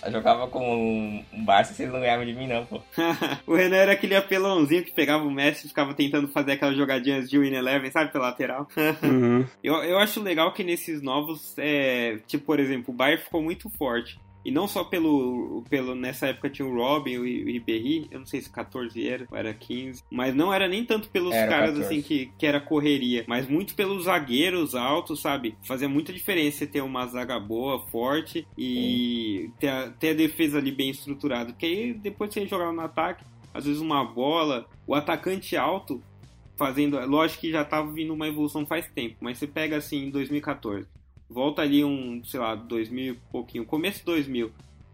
Eu 0.03 0.11
jogava 0.11 0.47
com 0.47 1.23
um 1.33 1.43
Barça, 1.43 1.73
vocês 1.73 1.91
não 1.91 1.99
ganhavam 1.99 2.25
de 2.25 2.33
mim, 2.33 2.47
não, 2.47 2.65
pô. 2.65 2.81
o 3.45 3.55
Renan 3.55 3.77
era 3.77 3.91
aquele 3.93 4.15
apelãozinho 4.15 4.83
que 4.83 4.91
pegava 4.91 5.23
o 5.23 5.31
Messi 5.31 5.65
e 5.65 5.69
ficava 5.69 5.93
tentando 5.93 6.27
fazer 6.27 6.53
aquelas 6.53 6.75
jogadinhas 6.75 7.29
de 7.29 7.37
Win 7.37 7.53
Eleven, 7.53 7.91
sabe, 7.91 8.11
pela 8.11 8.25
lateral. 8.25 8.67
uhum. 9.03 9.45
eu, 9.63 9.75
eu 9.83 9.99
acho 9.99 10.21
legal 10.21 10.53
que 10.53 10.63
nesses 10.63 11.01
novos, 11.01 11.55
é, 11.57 12.19
tipo, 12.27 12.45
por 12.45 12.59
exemplo, 12.59 12.93
o 12.93 12.97
Bayern 12.97 13.23
ficou 13.23 13.41
muito 13.41 13.69
forte. 13.69 14.19
E 14.43 14.51
não 14.51 14.67
só 14.67 14.83
pelo, 14.83 15.63
pelo. 15.69 15.93
Nessa 15.95 16.27
época 16.27 16.49
tinha 16.49 16.67
o 16.67 16.73
Robin 16.73 17.11
e 17.11 17.19
o 17.19 17.23
Ribéry, 17.23 18.07
eu 18.11 18.19
não 18.19 18.25
sei 18.25 18.41
se 18.41 18.49
14 18.49 19.07
era, 19.07 19.27
ou 19.29 19.37
era 19.37 19.53
15. 19.53 20.03
Mas 20.09 20.35
não 20.35 20.53
era 20.53 20.67
nem 20.67 20.83
tanto 20.83 21.09
pelos 21.09 21.33
era 21.33 21.49
caras 21.49 21.77
14. 21.77 21.85
assim 21.85 22.01
que, 22.01 22.31
que 22.37 22.45
era 22.45 22.59
correria, 22.59 23.23
mas 23.27 23.47
muito 23.47 23.75
pelos 23.75 24.05
zagueiros 24.05 24.73
altos, 24.73 25.21
sabe? 25.21 25.55
Fazia 25.63 25.87
muita 25.87 26.11
diferença 26.11 26.65
ter 26.65 26.81
uma 26.81 27.05
zaga 27.07 27.39
boa, 27.39 27.79
forte 27.87 28.47
e 28.57 29.49
ter 29.59 29.69
a, 29.69 29.89
ter 29.91 30.09
a 30.09 30.13
defesa 30.13 30.57
ali 30.57 30.71
bem 30.71 30.89
estruturada. 30.89 31.51
Porque 31.51 31.65
aí 31.65 31.93
depois 31.93 32.33
você 32.33 32.47
jogar 32.47 32.71
no 32.71 32.81
ataque, 32.81 33.23
às 33.53 33.65
vezes 33.65 33.81
uma 33.81 34.03
bola, 34.03 34.65
o 34.87 34.95
atacante 34.95 35.55
alto 35.55 36.01
fazendo. 36.57 36.99
Lógico 37.05 37.41
que 37.41 37.51
já 37.51 37.63
tava 37.63 37.91
vindo 37.91 38.13
uma 38.13 38.27
evolução 38.27 38.65
faz 38.65 38.87
tempo, 38.87 39.17
mas 39.19 39.37
você 39.37 39.47
pega 39.47 39.77
assim 39.77 40.05
em 40.05 40.09
2014 40.09 40.87
volta 41.31 41.61
ali 41.61 41.83
um, 41.83 42.23
sei 42.23 42.39
lá, 42.39 42.55
2000 42.55 43.13
e 43.13 43.17
pouquinho, 43.31 43.65
começo 43.65 43.99
de 43.99 44.05
2000. 44.05 44.51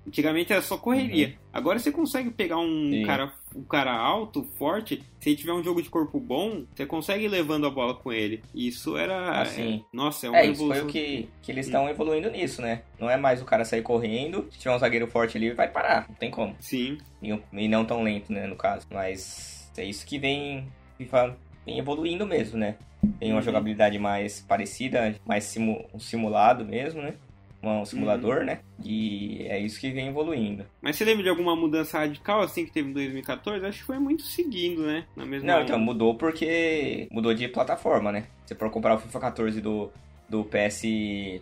Antigamente 0.08 0.54
era 0.54 0.62
só 0.62 0.78
correria. 0.78 1.28
Uhum. 1.28 1.34
Agora 1.52 1.80
você 1.80 1.91
consegue 1.91 2.30
pegar 2.30 2.58
um 2.58 3.04
cara, 3.06 3.34
um 3.54 3.63
cara 3.63 3.91
alto, 3.91 4.47
forte. 4.58 5.04
Se 5.19 5.30
ele 5.30 5.36
tiver 5.36 5.52
um 5.52 5.62
jogo 5.62 5.82
de 5.82 5.89
corpo 5.89 6.17
bom, 6.17 6.63
você 6.73 6.86
consegue 6.86 7.26
ir 7.26 7.28
levando 7.28 7.67
a 7.67 7.69
bola 7.69 7.93
com 7.93 8.13
ele. 8.13 8.41
Isso 8.56 8.95
era. 8.95 9.41
Assim. 9.41 9.84
É, 9.84 9.95
nossa, 9.95 10.28
é 10.28 10.30
uma 10.30 10.39
é, 10.39 10.45
evolução. 10.47 10.71
Isso 10.71 10.80
foi 10.80 10.89
o 10.89 10.93
que, 10.93 11.30
que 11.41 11.52
eles 11.52 11.65
estão 11.65 11.84
hum. 11.84 11.89
evoluindo 11.89 12.32
nisso, 12.32 12.62
né? 12.62 12.84
Não 12.97 13.10
é 13.10 13.17
mais 13.17 13.41
o 13.41 13.45
cara 13.45 13.65
sair 13.65 13.82
correndo. 13.82 14.47
Se 14.50 14.60
tiver 14.60 14.73
um 14.73 14.80
zagueiro 14.80 15.08
forte 15.08 15.36
ali, 15.36 15.52
vai 15.52 15.67
parar. 15.67 16.06
Não 16.08 16.15
tem 16.15 16.32
como. 16.32 16.56
Sim. 16.58 17.00
E, 17.21 17.38
e 17.52 17.67
não 17.67 17.84
tão 17.84 18.02
lento, 18.02 18.32
né? 18.32 18.47
No 18.47 18.56
caso. 18.56 18.88
Mas 18.89 19.69
é 19.78 19.84
isso 19.84 20.06
que 20.06 20.17
vem, 20.17 20.71
vem 21.67 21.77
evoluindo 21.77 22.25
mesmo, 22.25 22.58
né? 22.58 22.75
Tem 23.19 23.30
uma 23.30 23.38
uhum. 23.38 23.41
jogabilidade 23.43 23.99
mais 23.99 24.39
parecida, 24.39 25.13
mais 25.25 25.43
simu 25.43 25.86
um 25.93 25.99
simulado 25.99 26.65
mesmo, 26.65 27.01
né? 27.01 27.13
Um 27.62 27.84
simulador, 27.84 28.38
uhum. 28.38 28.45
né? 28.45 28.60
E 28.84 29.45
é 29.49 29.60
isso 29.60 29.80
que 29.80 29.91
vem 29.91 30.08
evoluindo. 30.08 30.65
Mas 30.82 30.95
você 30.95 31.03
lembra 31.03 31.23
de 31.23 31.30
alguma 31.30 31.56
mudança 31.56 31.99
radical 31.99 32.41
assim 32.41 32.65
que 32.65 32.71
teve 32.71 32.89
em 32.89 32.93
2014? 32.93 33.65
Acho 33.65 33.80
que 33.80 33.86
foi 33.86 33.99
muito 33.99 34.23
seguindo, 34.23 34.84
né? 34.84 35.06
Na 35.15 35.25
mesma 35.25 35.47
Não, 35.47 35.62
então 35.62 35.77
mudou 35.77 36.15
porque 36.15 37.08
mudou 37.12 37.34
de 37.34 37.47
plataforma, 37.49 38.12
né? 38.12 38.25
Se 38.45 38.56
for 38.56 38.69
comparar 38.69 38.95
o 38.95 38.99
FIFA 38.99 39.19
14 39.19 39.60
do, 39.60 39.91
do 40.30 40.45
PS3 40.45 41.41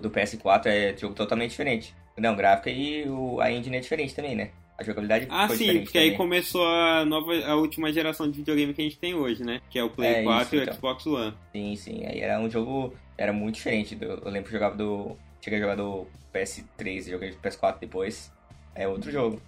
do 0.00 0.10
PS4 0.10 0.66
é 0.66 0.96
jogo 0.96 1.14
totalmente 1.14 1.50
diferente. 1.50 1.94
Não, 2.16 2.36
gráfica 2.36 2.70
e 2.70 3.08
o, 3.08 3.40
a 3.40 3.50
engine 3.50 3.76
é 3.76 3.80
diferente 3.80 4.14
também, 4.14 4.36
né? 4.36 4.50
A 4.78 4.84
jogabilidade 4.84 5.26
ah, 5.30 5.46
foi 5.46 5.56
sim, 5.56 5.62
diferente 5.64 5.84
porque 5.84 5.98
também. 5.98 6.10
aí 6.10 6.16
começou 6.16 6.66
a 6.66 7.04
nova, 7.06 7.34
a 7.46 7.54
última 7.56 7.90
geração 7.92 8.30
de 8.30 8.36
videogame 8.38 8.74
que 8.74 8.82
a 8.82 8.84
gente 8.84 8.98
tem 8.98 9.14
hoje, 9.14 9.42
né? 9.42 9.60
Que 9.70 9.78
é 9.78 9.84
o 9.84 9.88
Play 9.88 10.16
É, 10.16 10.22
4 10.22 10.44
isso, 10.44 10.54
e 10.54 10.58
o 10.58 10.62
então. 10.62 10.74
Xbox 10.74 11.06
One. 11.06 11.34
Sim, 11.52 11.76
sim. 11.76 12.04
Aí 12.04 12.20
era 12.20 12.38
um 12.38 12.50
jogo. 12.50 12.94
Era 13.16 13.32
muito 13.32 13.54
diferente. 13.54 13.94
do- 13.94 14.04
Eu 14.04 14.30
lembro 14.30 14.42
que 14.50 14.54
eu 14.54 14.60
jogava 14.60 14.76
do. 14.76 15.16
Cheguei 15.40 15.58
a 15.58 15.62
jogar 15.62 15.76
do 15.76 16.06
PS3 16.34 17.06
e 17.06 17.10
joguei 17.10 17.30
do 17.30 17.38
PS4 17.38 17.78
depois. 17.80 18.30
É 18.74 18.86
outro 18.86 19.10
jogo. 19.10 19.40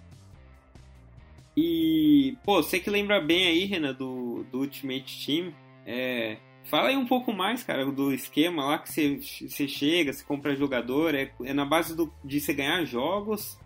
E, 1.55 2.37
pô, 2.43 2.61
você 2.63 2.79
que 2.79 2.89
lembra 2.89 3.19
bem 3.19 3.47
aí, 3.47 3.65
Renan, 3.65 3.93
do, 3.93 4.45
do 4.51 4.59
Ultimate 4.59 5.25
Team, 5.25 5.53
é, 5.85 6.37
fala 6.63 6.89
aí 6.89 6.95
um 6.95 7.05
pouco 7.05 7.33
mais, 7.33 7.63
cara, 7.63 7.85
do 7.85 8.13
esquema 8.13 8.65
lá 8.65 8.77
que 8.79 8.89
você, 8.91 9.17
você 9.47 9.67
chega, 9.67 10.13
você 10.13 10.23
compra 10.23 10.55
jogador, 10.55 11.13
é, 11.13 11.31
é 11.43 11.53
na 11.53 11.65
base 11.65 11.95
do, 11.95 12.13
de 12.23 12.39
você 12.39 12.53
ganhar 12.53 12.83
jogos, 12.85 13.59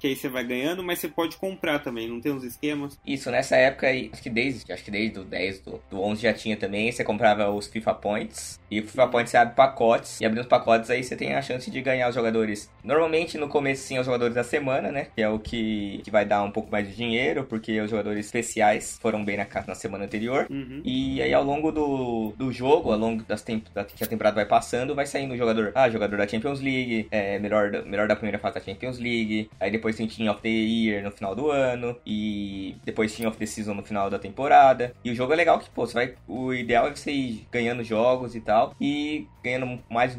que 0.00 0.06
aí 0.06 0.16
você 0.16 0.28
vai 0.28 0.42
ganhando, 0.44 0.82
mas 0.82 0.98
você 0.98 1.08
pode 1.08 1.36
comprar 1.36 1.78
também, 1.80 2.08
não 2.08 2.20
tem 2.20 2.32
uns 2.32 2.42
esquemas? 2.42 2.98
Isso, 3.06 3.30
nessa 3.30 3.56
época 3.56 3.86
aí, 3.86 4.10
acho 4.12 4.22
que 4.22 4.30
desde, 4.30 4.72
acho 4.72 4.84
que 4.84 4.90
desde 4.90 5.18
o 5.18 5.24
10, 5.24 5.60
do, 5.60 5.82
do 5.90 6.00
11 6.02 6.22
já 6.22 6.32
tinha 6.32 6.56
também, 6.56 6.90
você 6.90 7.04
comprava 7.04 7.50
os 7.50 7.66
FIFA 7.66 7.94
Points, 7.94 8.58
e 8.70 8.80
o 8.80 8.84
FIFA 8.84 9.08
Points 9.08 9.30
você 9.30 9.36
abre 9.36 9.54
pacotes, 9.54 10.20
e 10.20 10.24
abrindo 10.24 10.42
os 10.42 10.48
pacotes 10.48 10.90
aí 10.90 11.04
você 11.04 11.14
tem 11.14 11.34
a 11.34 11.42
chance 11.42 11.70
de 11.70 11.80
ganhar 11.82 12.08
os 12.08 12.14
jogadores. 12.14 12.70
Normalmente 12.82 13.36
no 13.36 13.48
começo 13.48 13.82
sim, 13.82 13.98
os 13.98 14.06
jogadores 14.06 14.34
da 14.34 14.42
semana, 14.42 14.90
né, 14.90 15.08
que 15.14 15.22
é 15.22 15.28
o 15.28 15.38
que, 15.38 16.00
que 16.02 16.10
vai 16.10 16.24
dar 16.24 16.42
um 16.42 16.50
pouco 16.50 16.70
mais 16.70 16.88
de 16.88 16.96
dinheiro, 16.96 17.44
porque 17.44 17.80
os 17.80 17.90
jogadores 17.90 18.26
especiais 18.26 18.98
foram 19.00 19.24
bem 19.24 19.36
na, 19.36 19.46
na 19.66 19.74
semana 19.74 20.04
anterior. 20.04 20.46
Uhum. 20.50 20.80
E 20.84 21.20
aí 21.20 21.34
ao 21.34 21.44
longo 21.44 21.70
do, 21.70 22.32
do 22.36 22.52
jogo, 22.52 22.90
ao 22.92 22.98
longo 22.98 23.22
das 23.24 23.42
temp 23.42 23.66
da, 23.74 23.84
que 23.84 24.02
a 24.02 24.06
temporada 24.06 24.36
vai 24.36 24.46
passando, 24.46 24.94
vai 24.94 25.06
saindo 25.06 25.34
o 25.34 25.36
jogador, 25.36 25.72
ah, 25.74 25.90
jogador 25.90 26.16
da 26.16 26.26
Champions 26.26 26.60
League, 26.60 27.08
é, 27.10 27.38
melhor, 27.38 27.70
melhor 27.84 28.08
da 28.08 28.16
primeira 28.16 28.38
fase 28.38 28.54
da 28.54 28.60
Champions 28.60 28.98
League, 28.98 29.50
aí 29.58 29.70
depois 29.70 29.89
tem 29.96 30.06
Team 30.06 30.30
of 30.30 30.40
the 30.42 30.48
Year 30.48 31.02
no 31.02 31.10
final 31.10 31.34
do 31.34 31.50
ano, 31.50 31.96
e 32.06 32.76
depois 32.84 33.14
Team 33.14 33.28
of 33.28 33.38
the 33.38 33.46
Season 33.46 33.74
no 33.74 33.82
final 33.82 34.10
da 34.10 34.18
temporada. 34.18 34.94
E 35.04 35.10
o 35.10 35.14
jogo 35.14 35.32
é 35.32 35.36
legal 35.36 35.58
que, 35.58 35.70
pô, 35.70 35.86
você 35.86 35.94
vai. 35.94 36.14
O 36.26 36.52
ideal 36.52 36.86
é 36.86 36.94
você 36.94 37.10
ir 37.10 37.46
ganhando 37.50 37.82
jogos 37.82 38.34
e 38.34 38.40
tal, 38.40 38.74
e 38.80 39.26
ganhando 39.42 39.80
mais, 39.88 40.16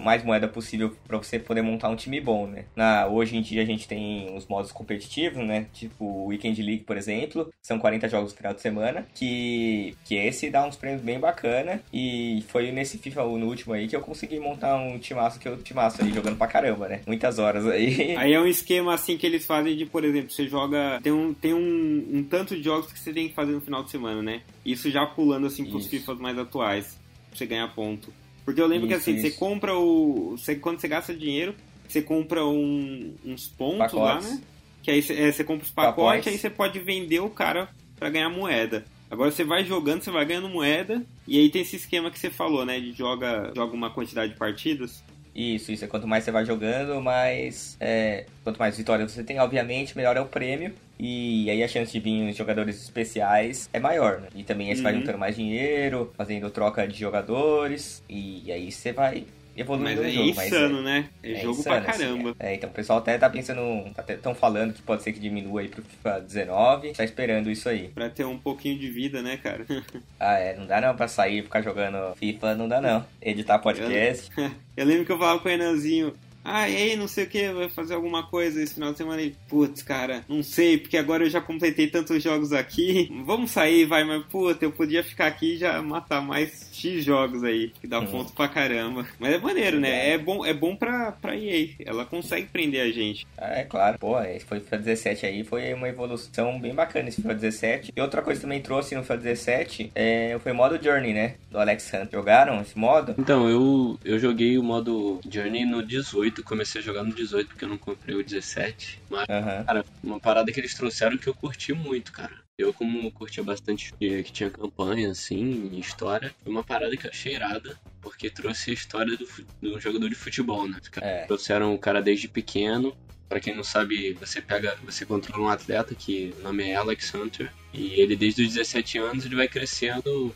mais 0.00 0.22
moeda 0.22 0.48
possível 0.48 0.96
pra 1.06 1.18
você 1.18 1.38
poder 1.38 1.62
montar 1.62 1.88
um 1.88 1.96
time 1.96 2.20
bom, 2.20 2.46
né? 2.46 2.64
Na, 2.74 3.06
hoje 3.06 3.36
em 3.36 3.42
dia 3.42 3.62
a 3.62 3.66
gente 3.66 3.86
tem 3.86 4.34
os 4.34 4.46
modos 4.46 4.72
competitivos, 4.72 5.44
né? 5.44 5.66
Tipo 5.72 6.04
o 6.04 6.26
Weekend 6.26 6.62
League, 6.62 6.84
por 6.84 6.96
exemplo, 6.96 7.52
são 7.62 7.78
40 7.78 8.08
jogos 8.08 8.32
no 8.32 8.36
final 8.36 8.54
de 8.54 8.60
semana, 8.60 9.06
que, 9.14 9.96
que 10.04 10.16
esse 10.16 10.50
dá 10.50 10.66
uns 10.66 10.76
prêmios 10.76 11.02
bem 11.02 11.18
bacana. 11.18 11.80
E 11.92 12.44
foi 12.48 12.70
nesse 12.72 12.98
FIFA, 12.98 13.24
no 13.24 13.46
último 13.46 13.74
aí, 13.74 13.86
que 13.86 13.96
eu 13.96 14.00
consegui 14.00 14.38
montar 14.38 14.76
um 14.76 14.98
timaço 14.98 15.38
que 15.38 15.48
eu 15.48 15.56
timaço 15.58 16.02
aí, 16.02 16.12
jogando 16.12 16.36
pra 16.36 16.46
caramba, 16.46 16.88
né? 16.88 17.00
Muitas 17.06 17.38
horas 17.38 17.66
aí. 17.66 18.16
Aí 18.16 18.32
é 18.32 18.40
um 18.40 18.46
esquema 18.46 18.94
assim 19.04 19.16
que 19.18 19.26
eles 19.26 19.46
fazem 19.46 19.76
de, 19.76 19.86
por 19.86 20.02
exemplo, 20.04 20.30
você 20.30 20.48
joga. 20.48 20.98
Tem 21.02 21.12
um, 21.12 21.32
tem 21.34 21.54
um, 21.54 22.08
um 22.18 22.24
tanto 22.24 22.56
de 22.56 22.62
jogos 22.62 22.90
que 22.92 22.98
você 22.98 23.12
tem 23.12 23.28
que 23.28 23.34
fazer 23.34 23.52
no 23.52 23.60
final 23.60 23.84
de 23.84 23.90
semana, 23.90 24.22
né? 24.22 24.42
Isso 24.64 24.90
já 24.90 25.06
pulando 25.06 25.46
assim 25.46 25.64
pros. 25.64 25.86
FIFAs 25.86 26.18
mais 26.18 26.38
atuais. 26.38 26.98
Pra 27.28 27.38
você 27.38 27.46
ganhar 27.46 27.68
ponto. 27.74 28.12
Porque 28.44 28.60
eu 28.60 28.66
lembro 28.66 28.88
que 28.88 28.94
Isso, 28.94 29.10
assim, 29.10 29.20
você 29.20 29.28
isso. 29.28 29.38
compra 29.38 29.74
o. 29.76 30.32
Você, 30.36 30.54
quando 30.56 30.80
você 30.80 30.88
gasta 30.88 31.14
dinheiro, 31.14 31.54
você 31.88 32.02
compra 32.02 32.44
um- 32.46 33.14
uns 33.24 33.46
pontos 33.48 33.92
lá, 33.92 34.14
Pacotes. 34.16 34.30
né? 34.32 34.42
Que 34.82 34.90
aí 34.90 35.02
você, 35.02 35.14
é, 35.14 35.32
você 35.32 35.44
compra 35.44 35.64
os 35.64 35.70
pacotes, 35.70 35.96
Pacotes. 36.04 36.28
aí 36.32 36.38
você 36.38 36.50
pode 36.50 36.78
vender 36.78 37.20
o 37.20 37.30
cara 37.30 37.68
pra 37.96 38.10
ganhar 38.10 38.28
moeda. 38.28 38.84
Agora 39.10 39.30
você 39.30 39.44
vai 39.44 39.64
jogando, 39.64 40.02
você 40.02 40.10
vai 40.10 40.24
ganhando 40.26 40.48
moeda, 40.48 41.04
e 41.26 41.38
aí 41.38 41.48
tem 41.48 41.62
esse 41.62 41.76
esquema 41.76 42.10
que 42.10 42.18
você 42.18 42.28
falou, 42.30 42.66
né? 42.66 42.78
De 42.80 42.92
joga, 42.92 43.50
joga 43.54 43.74
uma 43.74 43.90
quantidade 43.90 44.32
de 44.32 44.38
partidas. 44.38 45.02
Isso, 45.34 45.72
isso. 45.72 45.86
Quanto 45.88 46.06
mais 46.06 46.22
você 46.24 46.30
vai 46.30 46.44
jogando, 46.44 47.00
mais. 47.02 47.76
é, 47.80 48.24
quanto 48.44 48.58
mais 48.58 48.76
vitórias 48.76 49.10
você 49.10 49.24
tem, 49.24 49.38
obviamente, 49.40 49.96
melhor 49.96 50.16
é 50.16 50.20
o 50.20 50.26
prêmio. 50.26 50.72
E 50.98 51.50
aí 51.50 51.60
a 51.62 51.66
chance 51.66 51.90
de 51.92 51.98
vir 51.98 52.28
os 52.30 52.36
jogadores 52.36 52.80
especiais 52.80 53.68
é 53.72 53.80
maior, 53.80 54.20
né? 54.20 54.28
E 54.34 54.44
também 54.44 54.70
aí 54.70 54.76
você 54.76 54.82
vai 54.82 54.92
Uhum. 54.92 55.00
juntando 55.00 55.18
mais 55.18 55.34
dinheiro, 55.34 56.12
fazendo 56.16 56.48
troca 56.50 56.86
de 56.86 56.96
jogadores. 56.98 58.00
E 58.08 58.50
aí 58.52 58.70
você 58.70 58.92
vai 58.92 59.24
evoluindo 59.56 60.02
Mas 60.02 60.10
é 60.10 60.10
jogo. 60.10 60.32
mas 60.34 60.46
insano, 60.46 60.82
né? 60.82 61.08
É, 61.22 61.32
é 61.32 61.40
jogo 61.40 61.60
insano, 61.60 61.82
pra 61.82 61.90
assim, 61.90 62.02
caramba. 62.04 62.36
é. 62.38 62.52
É, 62.52 62.54
então 62.54 62.70
o 62.70 62.72
pessoal 62.72 62.98
até 62.98 63.18
tá 63.18 63.28
pensando. 63.30 63.60
Estão 64.08 64.34
falando 64.34 64.72
que 64.72 64.82
pode 64.82 65.02
ser 65.02 65.12
que 65.12 65.20
diminua 65.20 65.60
aí 65.60 65.68
pro 65.68 65.82
FIFA 65.82 66.20
19. 66.20 66.92
Tá 66.92 67.04
esperando 67.04 67.50
isso 67.50 67.68
aí. 67.68 67.88
Pra 67.88 68.08
ter 68.10 68.24
um 68.24 68.38
pouquinho 68.38 68.78
de 68.78 68.90
vida, 68.90 69.22
né, 69.22 69.36
cara? 69.36 69.64
Ah, 70.18 70.38
é. 70.38 70.56
Não 70.56 70.66
dá 70.66 70.80
não 70.80 70.96
pra 70.96 71.06
sair 71.06 71.40
e 71.40 71.42
ficar 71.42 71.60
jogando 71.60 72.14
FIFA, 72.16 72.54
não 72.54 72.66
dá 72.66 72.80
não. 72.80 73.04
Editar 73.20 73.58
podcast. 73.58 74.30
Eu 74.76 74.86
lembro 74.86 75.04
que 75.06 75.12
eu 75.12 75.18
falava 75.18 75.38
com 75.38 75.46
o 75.46 75.50
Renanzinho, 75.50 76.12
ah, 76.44 76.68
e 76.68 76.76
aí, 76.76 76.96
não 76.96 77.08
sei 77.08 77.24
o 77.24 77.26
que, 77.28 77.50
vai 77.52 77.68
fazer 77.68 77.94
alguma 77.94 78.22
coisa 78.26 78.62
esse 78.62 78.74
final 78.74 78.92
de 78.92 78.98
semana? 78.98 79.22
Ele, 79.22 79.34
putz, 79.48 79.82
cara, 79.82 80.24
não 80.28 80.42
sei, 80.42 80.78
porque 80.78 80.96
agora 80.96 81.24
eu 81.24 81.30
já 81.30 81.40
completei 81.40 81.86
tantos 81.86 82.22
jogos 82.22 82.52
aqui. 82.52 83.10
Vamos 83.24 83.50
sair, 83.50 83.86
vai, 83.86 84.04
mas 84.04 84.22
puta, 84.26 84.64
eu 84.64 84.70
podia 84.72 85.02
ficar 85.02 85.26
aqui 85.26 85.54
e 85.54 85.58
já 85.58 85.80
matar 85.82 86.20
mais 86.20 86.68
X 86.72 87.02
jogos 87.04 87.42
aí, 87.42 87.72
que 87.80 87.86
dá 87.86 88.00
Uhum. 88.00 88.06
ponto 88.06 88.32
pra 88.34 88.48
caramba. 88.48 89.06
Mas 89.18 89.32
é 89.34 89.38
maneiro, 89.38 89.80
né? 89.80 90.10
É 90.10 90.18
bom, 90.18 90.44
é 90.44 90.52
bom 90.52 90.76
pra, 90.76 91.12
pra 91.12 91.34
EA. 91.36 91.68
Ela 91.84 92.04
consegue 92.04 92.48
prender 92.48 92.82
a 92.82 92.90
gente. 92.90 93.26
Ah, 93.38 93.54
é 93.60 93.64
claro. 93.64 93.98
Pô, 93.98 94.20
esse 94.20 94.44
foi 94.44 94.58
o 94.58 94.60
FIFA 94.60 94.78
17 94.78 95.26
aí, 95.26 95.44
foi 95.44 95.72
uma 95.72 95.88
evolução 95.88 96.58
bem 96.60 96.74
bacana 96.74 97.08
esse 97.08 97.22
FIFA 97.22 97.34
17. 97.34 97.92
E 97.96 98.00
outra 98.00 98.20
coisa 98.20 98.40
que 98.40 98.44
também 98.46 98.60
trouxe 98.60 98.94
no 98.94 99.02
FIFA 99.02 99.16
17 99.16 99.92
é, 99.94 100.36
foi 100.42 100.52
o 100.52 100.54
modo 100.54 100.82
Journey, 100.82 101.14
né? 101.14 101.34
Do 101.50 101.58
Alex 101.58 101.90
Hunt. 101.94 102.10
Jogaram 102.12 102.60
esse 102.60 102.76
modo? 102.78 103.14
Então, 103.18 103.48
eu, 103.48 103.98
eu 104.04 104.18
joguei 104.18 104.58
o 104.58 104.62
modo 104.62 105.20
Journey 105.30 105.64
no 105.64 105.82
18, 105.82 106.33
comecei 106.42 106.80
a 106.80 106.84
jogar 106.84 107.04
no 107.04 107.14
18 107.14 107.48
porque 107.48 107.64
eu 107.64 107.68
não 107.68 107.78
comprei 107.78 108.16
o 108.16 108.24
17. 108.24 109.00
Mas, 109.08 109.28
Aham. 109.28 109.64
cara, 109.64 109.84
uma 110.02 110.18
parada 110.18 110.50
que 110.50 110.58
eles 110.58 110.74
trouxeram 110.74 111.16
que 111.18 111.28
eu 111.28 111.34
curti 111.34 111.72
muito, 111.72 112.12
cara. 112.12 112.42
Eu, 112.56 112.72
como 112.72 113.10
curtia 113.10 113.42
bastante 113.42 113.92
que 113.94 114.22
tinha 114.24 114.48
campanha, 114.48 115.10
assim, 115.10 115.76
história, 115.76 116.32
foi 116.42 116.52
uma 116.52 116.62
parada 116.62 116.96
que 116.96 117.06
eu 117.06 117.10
achei 117.10 117.34
irada, 117.34 117.76
porque 118.00 118.30
trouxe 118.30 118.70
a 118.70 118.74
história 118.74 119.16
do, 119.16 119.26
do 119.60 119.80
jogador 119.80 120.08
de 120.08 120.14
futebol, 120.14 120.68
né? 120.68 120.78
É. 121.00 121.24
Trouxeram 121.26 121.74
o 121.74 121.78
cara 121.78 122.00
desde 122.00 122.28
pequeno. 122.28 122.96
Pra 123.28 123.40
quem 123.40 123.56
não 123.56 123.64
sabe, 123.64 124.12
você 124.12 124.40
pega, 124.40 124.76
você 124.84 125.04
controla 125.04 125.44
um 125.44 125.48
atleta 125.48 125.94
que 125.94 126.32
o 126.38 126.42
nome 126.42 126.68
é 126.68 126.76
Alex 126.76 127.12
Hunter, 127.14 127.52
e 127.72 128.00
ele 128.00 128.14
desde 128.14 128.42
os 128.42 128.52
17 128.52 128.98
anos 128.98 129.24
ele 129.24 129.34
vai 129.34 129.48
crescendo, 129.48 130.32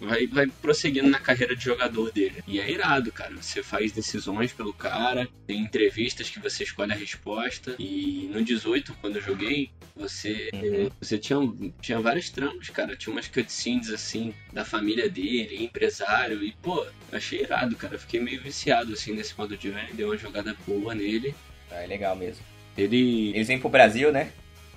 vai, 0.00 0.26
vai 0.26 0.46
prosseguindo 0.46 1.08
na 1.08 1.18
carreira 1.18 1.54
de 1.56 1.64
jogador 1.64 2.10
dele. 2.12 2.42
E 2.46 2.60
é 2.60 2.70
irado, 2.70 3.10
cara. 3.12 3.34
Você 3.40 3.62
faz 3.62 3.92
decisões 3.92 4.52
pelo 4.52 4.72
cara, 4.72 5.28
tem 5.46 5.60
entrevistas 5.60 6.30
que 6.30 6.40
você 6.40 6.64
escolhe 6.64 6.92
a 6.92 6.96
resposta. 6.96 7.74
E 7.78 8.28
no 8.32 8.42
18, 8.42 8.94
quando 9.00 9.16
eu 9.16 9.22
joguei, 9.22 9.70
você, 9.96 10.50
Uhum. 10.52 10.90
você 11.00 11.18
tinha, 11.18 11.38
tinha 11.80 12.00
várias 12.00 12.30
tramas, 12.30 12.68
cara. 12.70 12.96
Tinha 12.96 13.12
umas 13.12 13.28
cutscenes 13.28 13.90
assim 13.90 14.32
da 14.52 14.64
família 14.64 15.08
dele, 15.08 15.62
empresário, 15.64 16.42
e 16.44 16.52
pô, 16.62 16.86
achei 17.12 17.40
irado, 17.42 17.74
cara. 17.76 17.98
Fiquei 17.98 18.20
meio 18.20 18.40
viciado 18.40 18.92
assim 18.92 19.12
nesse 19.12 19.36
modo 19.36 19.56
de 19.56 19.68
Journey, 19.68 19.92
deu 19.94 20.08
uma 20.08 20.16
jogada 20.16 20.56
boa 20.66 20.94
nele. 20.94 21.34
Ah, 21.70 21.82
é 21.82 21.86
legal 21.86 22.14
mesmo. 22.16 22.42
Ele. 22.76 23.30
Eles 23.34 23.48
vêm 23.48 23.58
pro 23.58 23.68
Brasil, 23.68 24.12
né? 24.12 24.30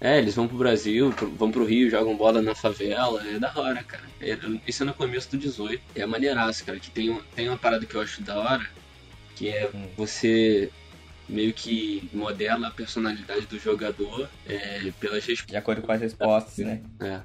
É, 0.03 0.17
eles 0.17 0.33
vão 0.35 0.47
pro 0.47 0.57
Brasil, 0.57 1.11
pro- 1.13 1.29
vão 1.29 1.51
pro 1.51 1.63
Rio, 1.63 1.87
jogam 1.89 2.17
bola 2.17 2.41
na 2.41 2.55
favela, 2.55 3.23
é 3.27 3.37
da 3.37 3.51
hora, 3.55 3.83
cara. 3.83 4.03
É- 4.19 4.35
Isso 4.67 4.81
é 4.81 4.85
no 4.87 4.93
começo 4.95 5.29
do 5.29 5.37
18. 5.37 5.79
É 5.95 6.03
maneiraço, 6.07 6.65
cara. 6.65 6.79
Que 6.79 6.89
tem, 6.89 7.21
tem 7.35 7.47
uma 7.47 7.57
parada 7.57 7.85
que 7.85 7.93
eu 7.93 8.01
acho 8.01 8.21
da 8.23 8.35
hora, 8.39 8.67
que 9.35 9.47
é 9.49 9.69
Hum. 9.73 9.87
você 9.95 10.71
meio 11.29 11.53
que 11.53 12.09
modela 12.11 12.67
a 12.67 12.71
personalidade 12.71 13.45
do 13.45 13.59
jogador 13.59 14.27
é, 14.47 14.91
pelas 14.99 15.23
respostas. 15.23 15.45
De 15.51 15.55
acordo 15.55 15.81
com 15.83 15.91
as 15.91 16.01
respostas, 16.01 16.57
né? 16.65 16.81
É. 16.99 17.21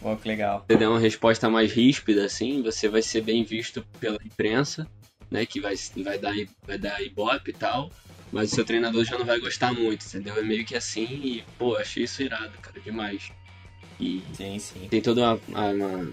Pô, 0.00 0.14
que 0.16 0.28
legal. 0.28 0.64
você 0.68 0.76
der 0.76 0.88
uma 0.88 0.98
resposta 0.98 1.48
mais 1.48 1.72
ríspida, 1.72 2.24
assim, 2.26 2.60
você 2.60 2.88
vai 2.88 3.02
ser 3.02 3.22
bem 3.22 3.44
visto 3.44 3.86
pela 4.00 4.18
imprensa, 4.24 4.86
né? 5.30 5.46
Que 5.46 5.60
vai, 5.60 5.74
vai, 6.04 6.18
dar, 6.18 6.34
vai 6.66 6.76
dar 6.76 7.00
ibope 7.02 7.50
e 7.50 7.54
tal. 7.54 7.90
Mas 8.32 8.52
o 8.52 8.54
seu 8.56 8.64
treinador 8.64 9.04
já 9.04 9.16
não 9.18 9.24
vai 9.24 9.38
gostar 9.38 9.72
muito, 9.72 10.04
entendeu? 10.04 10.36
É 10.36 10.42
meio 10.42 10.64
que 10.64 10.74
assim 10.74 11.04
e, 11.04 11.44
pô, 11.58 11.76
achei 11.76 12.04
isso 12.04 12.22
irado, 12.22 12.52
cara, 12.60 12.80
demais. 12.80 13.30
E 14.00 14.22
Sim, 14.34 14.58
sim. 14.58 14.88
tem 14.90 15.00
toda 15.00 15.38
uma, 15.48 15.64
uma- 15.70 16.12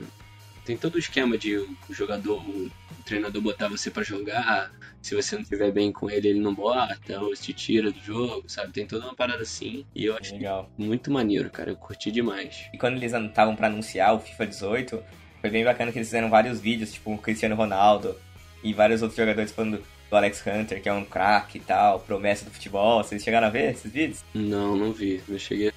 Tem 0.65 0.77
todo 0.77 0.95
o 0.95 0.99
esquema 0.99 1.37
de 1.37 1.57
o 1.57 1.75
jogador, 1.89 2.37
o 2.39 2.71
treinador 3.05 3.41
botar 3.41 3.67
você 3.67 3.91
pra 3.91 4.01
jogar. 4.03 4.71
Se 5.01 5.13
você 5.13 5.35
não 5.35 5.41
estiver 5.43 5.69
bem 5.73 5.91
com 5.91 6.09
ele, 6.09 6.29
ele 6.29 6.39
não 6.39 6.53
bota, 6.55 7.19
ou 7.19 7.33
te 7.33 7.51
tira 7.51 7.91
do 7.91 7.99
jogo, 7.99 8.45
sabe? 8.47 8.71
Tem 8.71 8.87
toda 8.87 9.03
uma 9.05 9.13
parada 9.13 9.41
assim. 9.43 9.85
E 9.93 10.05
eu 10.05 10.15
achei 10.15 10.37
Legal. 10.37 10.71
muito 10.77 11.11
maneiro, 11.11 11.49
cara. 11.49 11.71
Eu 11.71 11.75
curti 11.75 12.09
demais. 12.11 12.69
E 12.73 12.77
quando 12.77 12.95
eles 12.95 13.11
estavam 13.11 13.57
pra 13.57 13.67
anunciar 13.67 14.15
o 14.15 14.19
FIFA 14.21 14.47
18, 14.47 15.03
foi 15.41 15.49
bem 15.49 15.65
bacana 15.65 15.91
que 15.91 15.97
eles 15.97 16.07
fizeram 16.07 16.29
vários 16.29 16.61
vídeos, 16.61 16.93
tipo 16.93 17.13
o 17.13 17.17
Cristiano 17.17 17.55
Ronaldo 17.55 18.15
e 18.63 18.71
vários 18.73 19.01
outros 19.01 19.17
jogadores 19.17 19.51
falando 19.51 19.83
do 20.09 20.15
Alex 20.15 20.43
Hunter, 20.45 20.81
que 20.81 20.89
é 20.89 20.93
um 20.93 21.05
craque 21.05 21.57
e 21.57 21.61
tal, 21.61 21.99
promessa 21.99 22.45
do 22.45 22.51
futebol. 22.51 23.03
Vocês 23.03 23.23
chegaram 23.23 23.47
a 23.47 23.49
ver 23.49 23.71
esses 23.71 23.91
vídeos? 23.91 24.23
Não, 24.33 24.75
não 24.75 24.91
vi. 24.91 25.21
Não 25.27 25.39
cheguei. 25.39 25.71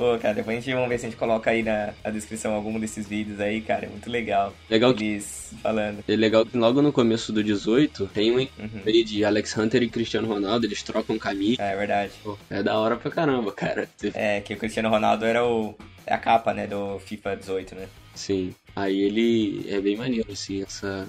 Pô, 0.00 0.16
cara, 0.18 0.32
depois 0.32 0.56
a 0.56 0.60
gente 0.60 0.72
vamos 0.72 0.88
ver 0.88 0.98
se 0.98 1.04
a 1.04 1.10
gente 1.10 1.18
coloca 1.18 1.50
aí 1.50 1.62
na, 1.62 1.92
na 2.02 2.10
descrição 2.10 2.54
algum 2.54 2.80
desses 2.80 3.06
vídeos 3.06 3.38
aí, 3.38 3.60
cara. 3.60 3.84
É 3.84 3.88
muito 3.90 4.08
legal. 4.08 4.54
Legal 4.70 4.92
Eles 4.92 5.52
falando. 5.62 6.02
É 6.08 6.16
legal 6.16 6.46
que 6.46 6.56
logo 6.56 6.80
no 6.80 6.90
começo 6.90 7.34
do 7.34 7.44
18 7.44 8.06
tem 8.06 8.32
um 8.32 8.36
uhum. 8.36 8.48
aí 8.86 9.04
de 9.04 9.26
Alex 9.26 9.54
Hunter 9.58 9.82
e 9.82 9.90
Cristiano 9.90 10.26
Ronaldo, 10.26 10.64
eles 10.64 10.82
trocam 10.82 11.18
camisa. 11.18 11.62
É, 11.62 11.74
é 11.74 11.76
verdade. 11.76 12.12
Pô, 12.24 12.38
é 12.48 12.62
da 12.62 12.78
hora 12.78 12.96
pra 12.96 13.10
caramba, 13.10 13.52
cara. 13.52 13.90
É, 14.14 14.40
que 14.40 14.54
o 14.54 14.56
Cristiano 14.56 14.88
Ronaldo 14.88 15.26
era 15.26 15.44
o. 15.44 15.74
É 16.06 16.14
a 16.14 16.18
capa, 16.18 16.54
né, 16.54 16.66
do 16.66 16.98
FIFA 17.00 17.36
18, 17.36 17.74
né? 17.74 17.86
Sim. 18.14 18.54
Aí 18.74 19.02
ele 19.02 19.66
é 19.68 19.82
bem 19.82 19.96
maneiro, 19.96 20.32
assim, 20.32 20.62
essa, 20.62 21.06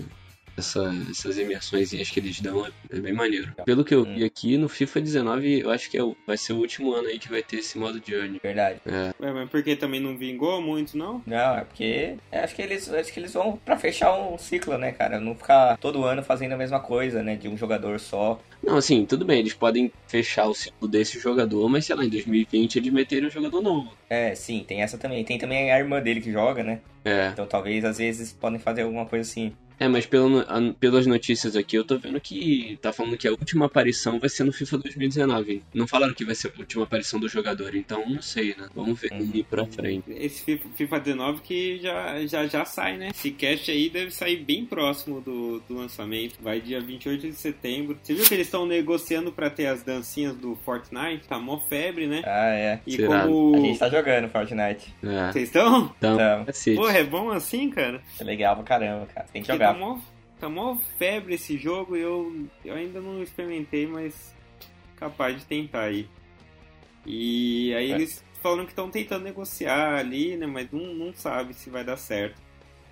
essa, 0.58 0.94
essas 1.10 1.38
imersões 1.38 1.92
que 1.92 2.20
eles 2.20 2.40
dão 2.40 2.66
é, 2.66 2.72
é, 2.92 3.00
bem 3.00 3.14
maneiro. 3.14 3.54
Pelo 3.66 3.84
que 3.84 3.94
eu 3.94 4.04
vi 4.04 4.24
hum. 4.24 4.26
aqui, 4.26 4.58
no 4.58 4.70
FIFA 4.70 5.02
19, 5.02 5.60
eu 5.62 5.72
acho 5.72 5.90
que 5.90 5.98
é 5.98 6.04
o, 6.04 6.16
vai 6.26 6.38
ser 6.38 6.54
o 6.54 6.58
último 6.58 6.94
ano 6.94 7.08
aí 7.08 7.20
que 7.20 7.30
vai 7.30 7.42
ter 7.42 7.58
esse 7.58 7.78
modo 7.78 8.02
Journey. 8.06 8.40
Verdade. 8.42 8.82
É. 8.86 9.14
é 9.20 9.32
mas 9.32 9.50
porque 9.50 9.76
também 9.76 10.00
não 10.00 10.18
vingou 10.18 10.62
muito, 10.62 10.98
não? 10.98 11.22
Não, 11.26 11.58
é 11.58 11.64
porque 11.64 12.18
é, 12.32 12.40
acho 12.40 12.56
que 12.56 12.62
eles 12.62 12.90
acho 12.92 13.12
que 13.12 13.20
eles 13.20 13.34
vão 13.34 13.58
para 13.64 13.78
fechar 13.78 14.14
um 14.14 14.38
ciclo, 14.38 14.78
né, 14.78 14.92
cara? 14.92 15.20
Não 15.20 15.36
ficar 15.36 15.78
todo 15.78 16.04
ano 16.04 16.24
fazendo 16.24 16.54
a 16.54 16.58
mesma 16.58 16.80
coisa, 16.80 17.24
né, 17.24 17.36
de 17.36 17.48
um 17.48 17.58
jogador 17.58 18.00
só. 18.00 18.40
Não, 18.64 18.78
assim, 18.78 19.06
tudo 19.06 19.26
bem, 19.26 19.40
eles 19.40 19.54
podem 19.54 19.92
fechar 20.08 20.46
o 20.46 20.54
ciclo 20.54 20.88
desse 20.88 21.20
jogador, 21.20 21.68
mas 21.68 21.86
sei 21.86 21.96
lá, 21.96 22.06
em 22.06 22.10
2020 22.10 22.76
eles 22.76 22.94
meterem 22.94 23.28
um 23.28 23.32
jogador 23.32 23.62
novo. 23.62 23.92
É, 24.10 24.36
sim, 24.36 24.64
tem 24.68 24.82
essa 24.82 24.98
também. 24.98 25.24
Tem 25.24 25.38
também 25.38 25.72
a 25.72 25.80
irmã 25.80 26.02
dele 26.02 26.22
que 26.22 26.32
joga, 26.32 26.64
né? 26.64 26.80
É. 27.04 27.30
Então 27.30 27.48
talvez 27.48 27.84
às 27.84 27.98
vezes 27.98 28.32
podem 28.32 28.60
fazer 28.60 28.84
alguma 28.84 29.06
coisa 29.06 29.30
assim. 29.30 29.54
É, 29.82 29.88
mas 29.88 30.06
pelo, 30.06 30.46
pelas 30.80 31.08
notícias 31.08 31.56
aqui 31.56 31.76
eu 31.76 31.84
tô 31.84 31.98
vendo 31.98 32.22
que 32.22 32.78
tá 32.84 32.94
falando 32.94 33.18
que 33.18 33.28
a 33.28 33.32
última 33.32 33.66
aparição 33.66 34.20
vai 34.20 34.30
ser 34.30 34.44
no 34.44 34.54
FIFA 34.54 34.78
2019. 34.78 35.64
Não 35.74 35.88
falaram 35.88 36.14
que 36.14 36.24
vai 36.24 36.36
ser 36.36 36.54
a 36.56 36.60
última 36.60 36.84
aparição 36.84 37.20
do 37.20 37.28
jogador, 37.28 37.76
então 37.76 38.08
não 38.08 38.22
sei, 38.22 38.54
né? 38.56 38.70
Vamos 38.76 39.02
ver 39.02 39.12
ir 39.34 39.44
pra 39.44 39.66
frente. 39.66 40.04
Esse 40.12 40.44
FIFA, 40.44 40.70
FIFA 40.76 41.00
19 41.00 41.42
que 41.42 41.80
já, 41.80 42.28
já, 42.28 42.46
já 42.46 42.64
sai, 42.64 42.98
né? 42.98 43.08
Esse 43.10 43.32
cast 43.32 43.72
aí 43.72 43.90
deve 43.90 44.12
sair 44.12 44.36
bem 44.36 44.68
próximo 44.68 45.20
do, 45.20 45.64
do 45.68 45.76
lançamento. 45.76 46.36
Vai 46.40 46.62
dia 46.62 46.80
28 46.80 47.30
de 47.30 47.34
setembro. 47.34 47.98
Você 48.04 48.14
viu 48.14 48.24
que 48.24 48.36
eles 48.36 48.46
estão 48.46 48.68
negociando 48.68 49.32
pra 49.32 49.50
ter 49.50 49.66
as 49.66 49.82
dancinhas 49.82 50.36
do 50.36 50.56
Fortnite? 50.64 51.28
Tá 51.28 51.40
mó 51.40 51.58
febre, 51.58 52.06
né? 52.06 52.22
Ah, 52.24 52.54
é. 52.54 52.80
E 52.86 52.98
Será? 52.98 53.24
como. 53.24 53.56
A 53.56 53.60
gente 53.62 53.80
tá 53.80 53.90
jogando 53.90 54.30
Fortnite. 54.30 54.94
É. 55.04 55.32
Vocês 55.32 55.48
estão? 55.48 55.92
Então. 55.98 56.46
Porra, 56.76 57.00
é 57.00 57.04
bom 57.04 57.32
assim, 57.32 57.68
cara? 57.72 58.00
É 58.20 58.24
legal 58.24 58.56
pra 58.58 58.64
caramba, 58.64 59.08
cara. 59.08 59.26
Tem 59.34 59.42
que 59.42 59.52
jogar 59.52 59.71
tá 59.74 59.80
mó, 59.80 60.00
tá 60.40 60.50
mó 60.50 60.76
febre 60.98 61.36
esse 61.36 61.58
jogo 61.58 61.96
e 61.96 62.02
eu, 62.02 62.48
eu 62.64 62.76
ainda 62.76 63.00
não 63.00 63.22
experimentei, 63.22 63.88
mas 63.88 64.34
capaz 64.96 65.38
de 65.38 65.46
tentar 65.46 65.84
aí. 65.84 66.08
E 67.06 67.74
aí 67.74 67.92
é. 67.92 67.96
eles 67.96 68.24
falaram 68.42 68.66
que 68.66 68.72
estão 68.72 68.90
tentando 68.90 69.24
negociar 69.24 69.96
ali, 69.96 70.38
né? 70.38 70.46
Mas 70.46 70.72
não, 70.72 70.94
não 70.94 71.14
sabe 71.14 71.54
se 71.54 71.70
vai 71.70 71.84
dar 71.84 71.98
certo. 71.98 72.42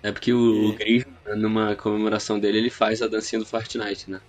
É 0.02 0.10
porque 0.10 0.32
o, 0.32 0.76
e... 0.80 1.04
o 1.26 1.36
numa 1.36 1.76
comemoração 1.76 2.38
dele, 2.38 2.58
ele 2.58 2.70
faz 2.70 3.02
a 3.02 3.06
dancinha 3.06 3.38
do 3.38 3.46
Fortnite, 3.46 4.10
né? 4.10 4.20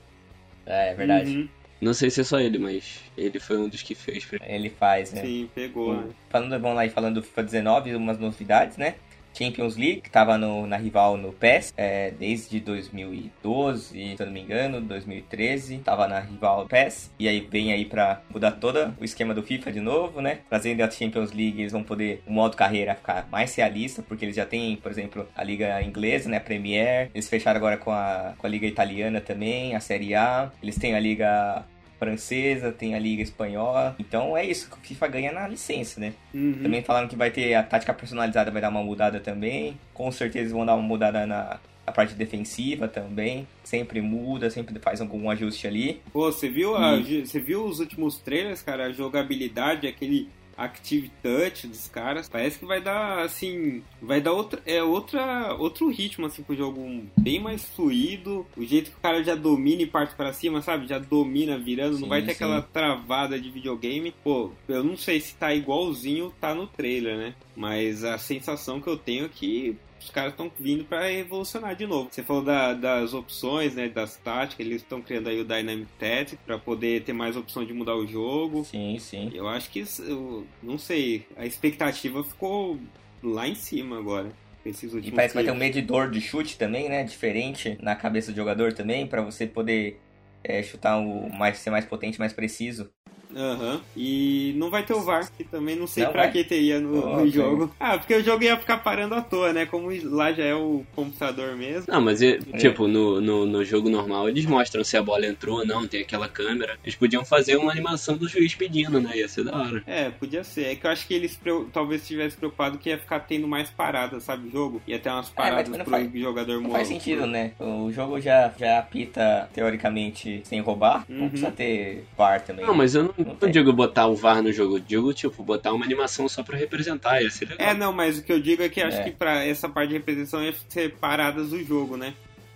É, 0.66 0.92
é 0.92 0.94
verdade. 0.94 1.38
Uhum. 1.38 1.50
Não 1.80 1.96
sei 1.96 2.12
se 2.12 2.22
é 2.22 2.24
só 2.24 2.40
ele, 2.40 2.60
mas 2.60 3.00
ele 3.18 3.40
foi 3.40 3.58
um 3.58 3.68
dos 3.68 3.82
que 3.82 3.96
fez. 3.96 4.28
Ele 4.46 4.70
faz, 4.70 5.12
né? 5.14 5.22
Sim, 5.22 5.50
pegou. 5.56 5.96
Né? 5.96 6.10
Falando, 6.30 6.52
vamos 6.60 6.76
lá, 6.76 6.88
falando 6.90 7.16
do 7.16 7.24
FIFA 7.24 7.44
19, 7.44 7.96
umas 7.96 8.20
novidades, 8.20 8.78
né? 8.78 8.96
Champions 9.34 9.76
League, 9.78 10.02
que 10.02 10.10
estava 10.10 10.38
na 10.38 10.78
rival 10.78 11.18
no 11.18 11.32
PES 11.32 11.74
é, 11.78 12.12
desde 12.12 12.60
2012, 12.60 14.16
se 14.16 14.16
eu 14.20 14.26
não 14.26 14.34
me 14.34 14.42
engano, 14.42 14.82
2013, 14.82 15.76
estava 15.76 16.08
na 16.08 16.20
rival 16.20 16.68
PES, 16.68 17.12
e 17.20 17.28
aí 17.28 17.40
vem 17.40 17.72
aí 17.72 17.86
para 17.86 18.22
mudar 18.30 18.52
todo 18.52 18.94
o 19.00 19.04
esquema 19.04 19.34
do 19.34 19.44
FIFA 19.44 19.72
de 19.72 19.80
novo, 19.80 20.22
né? 20.22 20.40
Trazendo 20.50 20.82
a 20.82 20.90
Champions 20.90 21.32
League, 21.32 21.60
eles 21.60 21.72
vão 21.72 21.84
poder 21.84 22.22
o 22.26 22.32
modo 22.32 22.56
carreira 22.56 22.96
ficar 22.96 23.28
mais 23.32 23.54
realista, 23.56 24.02
porque 24.02 24.26
eles 24.26 24.36
já 24.36 24.46
têm, 24.46 24.76
por 24.76 24.92
exemplo, 24.92 25.28
a 25.36 25.44
liga 25.44 25.82
inglesa, 25.82 26.30
né, 26.30 26.38
a 26.38 26.42
Premier, 26.42 27.10
eles 27.14 27.30
fecharam 27.30 27.58
agora 27.58 27.78
com 27.78 27.92
a, 27.92 28.34
com 28.38 28.46
a 28.46 28.50
liga 28.50 28.68
italiana 28.68 29.22
também, 29.22 29.76
a 29.76 29.80
Série 29.80 30.16
A, 30.16 30.52
eles 30.62 30.78
têm 30.78 30.96
a 30.96 31.00
liga 31.00 31.66
francesa, 32.02 32.72
tem 32.72 32.96
a 32.96 33.00
Liga 33.00 33.22
Espanhola. 33.22 33.96
Então 34.00 34.36
é 34.36 34.44
isso, 34.44 34.68
o 34.74 34.78
FIFA 34.78 35.08
ganha 35.08 35.32
na 35.32 35.48
licença, 35.48 36.00
né? 36.00 36.14
Uhum. 36.34 36.64
Também 36.64 36.82
falaram 36.82 37.08
que 37.08 37.16
vai 37.16 37.30
ter 37.30 37.54
a 37.54 37.62
tática 37.62 37.94
personalizada, 37.94 38.50
vai 38.50 38.60
dar 38.60 38.70
uma 38.70 38.82
mudada 38.82 39.20
também. 39.20 39.78
Com 39.94 40.12
certeza 40.12 40.52
vão 40.52 40.66
dar 40.66 40.74
uma 40.74 40.82
mudada 40.82 41.28
na, 41.28 41.60
a 41.86 41.92
parte 41.92 42.16
defensiva 42.16 42.88
também. 42.88 43.48
Sempre 43.64 44.02
muda, 44.02 44.50
sempre 44.50 44.78
faz 44.80 45.00
algum 45.00 45.30
ajuste 45.30 45.68
ali. 45.68 46.02
Pô, 46.12 46.32
você 46.32 46.50
viu, 46.50 46.76
a, 46.76 46.98
você 46.98 47.40
viu 47.40 47.66
os 47.66 47.80
últimos 47.80 48.18
trailers, 48.18 48.64
cara? 48.64 48.86
A 48.86 48.92
jogabilidade, 48.92 49.88
aquele 49.88 50.28
Active 50.64 51.12
Touch 51.22 51.68
dos 51.68 51.88
caras. 51.88 52.30
Parece 52.30 52.60
que 52.60 52.66
vai 52.66 52.82
dar, 52.82 53.24
assim, 53.24 53.84
vai 54.02 54.22
dar 54.22 54.34
outra, 54.34 54.62
é 54.66 54.82
outra, 54.82 55.56
outro 55.56 55.90
ritmo, 55.90 56.26
assim, 56.26 56.44
pro 56.44 56.56
jogo 56.56 57.04
bem 57.18 57.40
mais 57.40 57.66
fluido. 57.66 58.46
O 58.56 58.64
jeito 58.64 58.92
que 58.92 58.98
o 58.98 59.02
cara 59.02 59.24
já 59.24 59.36
domina 59.36 59.82
e 59.82 59.88
parte 59.88 60.16
para 60.16 60.34
cima, 60.34 60.62
sabe? 60.62 60.88
Já 60.88 61.00
domina 61.00 61.58
virando, 61.58 61.96
sim, 61.96 62.02
não 62.02 62.10
vai 62.10 62.22
ter 62.22 62.30
sim. 62.30 62.36
aquela 62.36 62.62
travada 62.62 63.40
de 63.40 63.50
videogame. 63.50 64.14
Pô, 64.24 64.52
eu 64.68 64.84
não 64.84 64.96
sei 64.96 65.20
se 65.20 65.36
tá 65.36 65.54
igualzinho 65.54 66.34
tá 66.40 66.54
no 66.54 66.68
trailer, 66.68 67.18
né? 67.18 67.36
Mas 67.56 68.04
a 68.04 68.18
sensação 68.18 68.80
que 68.80 68.88
eu 68.88 68.98
tenho 68.98 69.26
é 69.26 69.30
que 69.30 69.78
os 70.02 70.10
caras 70.10 70.32
estão 70.32 70.52
vindo 70.60 70.84
para 70.84 71.08
revolucionar 71.08 71.76
de 71.76 71.86
novo. 71.86 72.10
Você 72.12 72.24
falou 72.24 72.44
da, 72.44 72.74
das 72.74 73.14
opções, 73.14 73.76
né, 73.76 73.88
das 73.88 74.18
táticas, 74.18 74.66
eles 74.66 74.82
estão 74.82 75.02
criando 75.02 75.30
aí 75.30 75.40
o 75.40 75.46
Dynamic 75.46 75.88
Tactics 76.00 76.40
para 76.46 76.58
poder 76.58 77.04
ter 77.04 77.14
mais 77.14 77.38
opção 77.38 77.64
de 77.64 77.74
mudar 77.74 77.96
o 77.96 78.06
jogo. 78.08 78.66
Sim, 78.66 78.98
sim. 79.00 79.32
Eu 79.34 79.48
acho 79.48 79.70
que, 79.70 79.84
eu 80.00 80.46
não 80.62 80.78
sei, 80.78 81.26
a 81.38 81.46
expectativa 81.46 82.24
ficou 82.24 82.80
lá 83.22 83.48
em 83.48 83.56
cima 83.56 83.98
agora. 83.98 84.32
E 84.64 85.12
parece 85.12 85.30
que 85.30 85.34
vai 85.34 85.44
ter 85.44 85.52
um 85.52 85.56
medidor 85.56 86.12
de 86.12 86.22
chute 86.22 86.56
também, 86.56 86.88
né? 86.88 87.04
Diferente 87.04 87.78
na 87.82 87.96
cabeça 87.96 88.32
do 88.32 88.36
jogador 88.36 88.74
também, 88.74 89.08
para 89.08 89.22
você 89.22 89.48
poder 89.48 90.00
é, 90.44 90.62
chutar 90.62 91.00
o 91.00 91.34
mais, 91.34 91.58
ser 91.58 91.72
mais 91.72 91.86
potente, 91.86 92.20
mais 92.20 92.32
preciso. 92.32 92.92
Aham. 93.36 93.74
Uhum. 93.74 93.82
E 93.96 94.54
não 94.58 94.70
vai 94.70 94.84
ter 94.84 94.94
o 94.94 95.02
VAR, 95.02 95.30
que 95.36 95.44
também 95.44 95.76
não 95.76 95.88
sei 95.88 96.04
não 96.04 96.12
pra 96.12 96.24
vai. 96.24 96.32
que 96.32 96.44
teria 96.44 96.80
no, 96.80 97.04
oh, 97.04 97.18
no 97.22 97.30
jogo. 97.30 97.74
Ah, 97.80 97.98
porque 97.98 98.16
o 98.16 98.24
jogo 98.24 98.44
ia 98.44 98.58
ficar 98.58 98.78
parando 98.78 99.16
à 99.16 99.22
toa, 99.22 99.54
né? 99.54 99.66
Como 99.66 99.90
lá 100.04 100.32
já 100.32 100.44
é 100.44 100.56
o 100.56 100.84
computador 100.96 101.56
mesmo. 101.56 101.86
Não, 101.88 102.02
mas 102.02 102.22
é. 102.22 102.38
tipo, 102.58 102.88
no, 102.88 103.22
no, 103.22 103.46
no, 103.46 103.64
jogo 103.64 103.90
normal 103.90 104.30
eles 104.30 104.46
mostram 104.46 104.84
se 104.84 104.98
a 104.98 105.04
bola 105.04 105.26
entrou 105.26 105.60
ou 105.60 105.66
não, 105.66 105.88
tem 105.88 106.02
aquela 106.02 106.28
câmera. 106.28 106.78
Eles 106.84 106.96
podiam 106.96 107.24
fazer 107.26 107.58
uma 107.58 107.72
animação 107.72 108.18
do 108.18 108.28
juiz 108.28 108.56
pedindo, 108.56 109.00
né? 109.00 109.18
Ia 109.18 109.28
ser 109.28 109.44
da 109.44 109.56
hora. 109.56 109.84
É, 109.86 110.10
podia 110.10 110.44
ser. 110.44 110.66
É 110.66 110.76
que 110.76 110.86
eu 110.86 110.92
acho 110.92 111.08
que 111.08 111.14
eles 111.14 111.40
talvez 111.72 112.02
estivessem 112.02 112.38
preocupados 112.38 112.80
que 112.80 112.90
ia 112.90 112.98
ficar 112.98 113.20
tendo 113.22 113.48
mais 113.48 113.70
paradas, 113.70 114.24
sabe? 114.24 114.48
O 114.48 114.52
jogo. 114.52 114.82
Ia 114.88 115.00
ter 115.00 115.10
umas 115.10 115.30
é, 115.30 115.34
paradas 115.34 115.74
é, 115.74 115.84
pro 115.84 115.92
faz, 115.92 116.12
jogador 116.14 116.62
morrer. 116.62 116.74
Faz 116.74 116.88
sentido, 116.88 117.26
né? 117.28 117.52
O 117.60 117.92
jogo 117.92 118.20
já, 118.20 118.54
já 118.58 118.80
apita 118.80 119.50
teoricamente 119.54 120.42
sem 120.44 120.60
roubar. 120.62 121.06
Uhum. 121.10 121.20
Não 121.20 121.30
precisa 121.30 121.52
ter 121.52 122.06
VAR 122.18 122.42
também. 122.42 122.66
Não, 122.66 122.74
mas 122.74 122.96
eu 122.96 123.04
não 123.04 123.21
não, 123.26 123.38
não 123.40 123.50
digo 123.50 123.74
botar 123.74 124.08
o 124.08 124.16
VAR 124.16 124.42
no 124.42 124.52
jogo, 124.52 124.80
digo, 124.80 125.14
tipo, 125.14 125.44
botar 125.44 125.74
uma 125.74 125.86
animação 125.86 126.28
só 126.28 126.44
pra 126.44 126.58
representar, 126.58 127.22
ia 127.22 127.30
ser 127.30 127.50
legal. 127.50 127.68
É, 127.68 127.74
não, 127.74 127.92
mas 127.92 128.20
o 128.20 128.24
que 128.24 128.32
eu 128.32 128.40
digo 128.40 128.62
é 128.64 128.70
que 128.70 128.82
acho 128.82 128.98
é. 128.98 129.04
que 129.04 129.12
pra 129.12 129.44
essa 129.46 129.68
parte 129.68 129.90
de 129.90 129.96
representação 129.96 130.44
ia 130.44 130.54
ser 130.70 130.96
paradas 130.96 131.50
do 131.50 131.64
jogo, 131.64 131.98
né? 131.98 132.14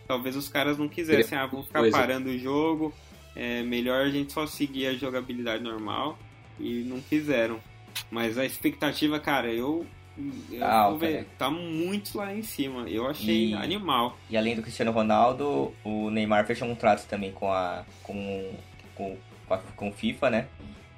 Talvez 0.08 0.36
os 0.36 0.48
caras 0.48 0.78
não 0.78 0.88
quisessem, 0.88 1.38
ah, 1.38 1.46
vamos 1.46 1.68
ficar 1.68 1.80
pois 1.80 1.92
parando 1.92 2.30
é. 2.30 2.34
o 2.34 2.40
jogo, 2.40 2.94
é 3.36 3.64
melhor 3.64 4.06
a 4.06 4.10
gente 4.10 4.32
só 4.32 4.46
seguir 4.46 4.88
a 4.88 4.94
jogabilidade 4.94 5.64
normal, 5.64 6.18
e 6.60 6.84
não 6.88 7.00
quiseram. 7.00 7.60
Mas 8.12 8.38
a 8.38 8.46
expectativa, 8.46 9.20
cara, 9.20 9.52
eu 9.52 9.86
ah, 10.62 10.92
ver, 10.98 11.28
tá 11.38 11.50
muito 11.50 12.18
lá 12.18 12.34
em 12.34 12.44
cima. 12.44 12.90
Eu 12.90 13.08
achei 13.08 13.50
e, 13.50 13.54
animal. 13.54 14.18
E 14.30 14.38
além 14.38 14.56
do 14.56 14.62
Cristiano 14.62 14.92
Ronaldo, 14.92 15.74
o 15.84 16.10
Neymar 16.10 16.46
fechou 16.46 16.68
um 16.68 16.76
trato 16.76 17.08
também 17.08 17.32
com 17.32 17.52
a 17.52 17.84
com, 18.04 18.52
com 18.96 19.18
com 19.76 19.92
FIFA, 19.92 20.30
né? 20.30 20.48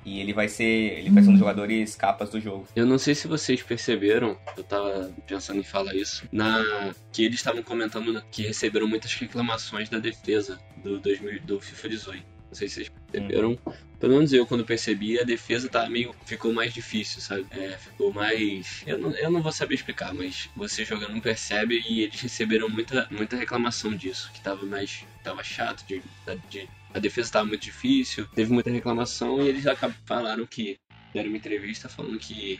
E 0.07 0.21
ele 0.21 0.31
vai 0.31 0.47
ser. 0.47 0.63
Ele 0.63 1.09
vai 1.09 1.21
ser 1.21 1.27
um 1.27 1.33
dos 1.33 1.39
jogadores 1.39 1.93
capas 1.93 2.29
do 2.29 2.39
jogo. 2.39 2.65
Eu 2.73 2.85
não 2.85 2.97
sei 2.97 3.13
se 3.13 3.27
vocês 3.27 3.61
perceberam, 3.61 4.37
eu 4.55 4.63
tava 4.63 5.13
pensando 5.27 5.59
em 5.59 5.63
falar 5.63 5.93
isso, 5.93 6.25
na 6.31 6.93
que 7.11 7.25
eles 7.25 7.35
estavam 7.35 7.61
comentando 7.61 8.23
que 8.31 8.41
receberam 8.43 8.87
muitas 8.87 9.13
reclamações 9.15 9.89
da 9.89 9.99
defesa 9.99 10.57
do, 10.81 10.97
2000, 10.97 11.41
do 11.41 11.59
FIFA 11.59 11.89
18. 11.89 12.25
Não 12.47 12.55
sei 12.55 12.69
se 12.69 12.75
vocês 12.75 12.91
perceberam. 13.11 13.51
Hum. 13.51 13.73
Pelo 13.99 14.13
menos 14.13 14.31
eu, 14.31 14.45
quando 14.45 14.63
percebi, 14.63 15.19
a 15.19 15.23
defesa 15.23 15.67
tá 15.67 15.89
meio. 15.89 16.15
ficou 16.25 16.53
mais 16.53 16.73
difícil, 16.73 17.19
sabe? 17.19 17.45
É, 17.51 17.77
ficou 17.77 18.13
mais. 18.13 18.83
Eu 18.87 18.97
não, 18.97 19.11
eu 19.11 19.29
não 19.29 19.41
vou 19.41 19.51
saber 19.51 19.75
explicar, 19.75 20.13
mas 20.13 20.49
você 20.55 20.85
jogando 20.85 21.11
não 21.11 21.19
percebe 21.19 21.83
e 21.89 22.03
eles 22.03 22.21
receberam 22.21 22.69
muita, 22.69 23.09
muita 23.11 23.35
reclamação 23.35 23.93
disso, 23.93 24.31
que 24.33 24.39
tava 24.39 24.65
mais. 24.65 25.03
tava 25.21 25.43
chato 25.43 25.85
de, 25.85 26.01
de 26.49 26.69
a 26.93 26.99
defesa 26.99 27.27
estava 27.27 27.45
muito 27.47 27.61
difícil, 27.63 28.27
teve 28.29 28.51
muita 28.51 28.69
reclamação 28.71 29.41
e 29.41 29.47
eles 29.49 29.63
falaram 30.05 30.45
que 30.47 30.79
deram 31.13 31.29
uma 31.29 31.37
entrevista 31.37 31.89
falando 31.89 32.19
que 32.19 32.59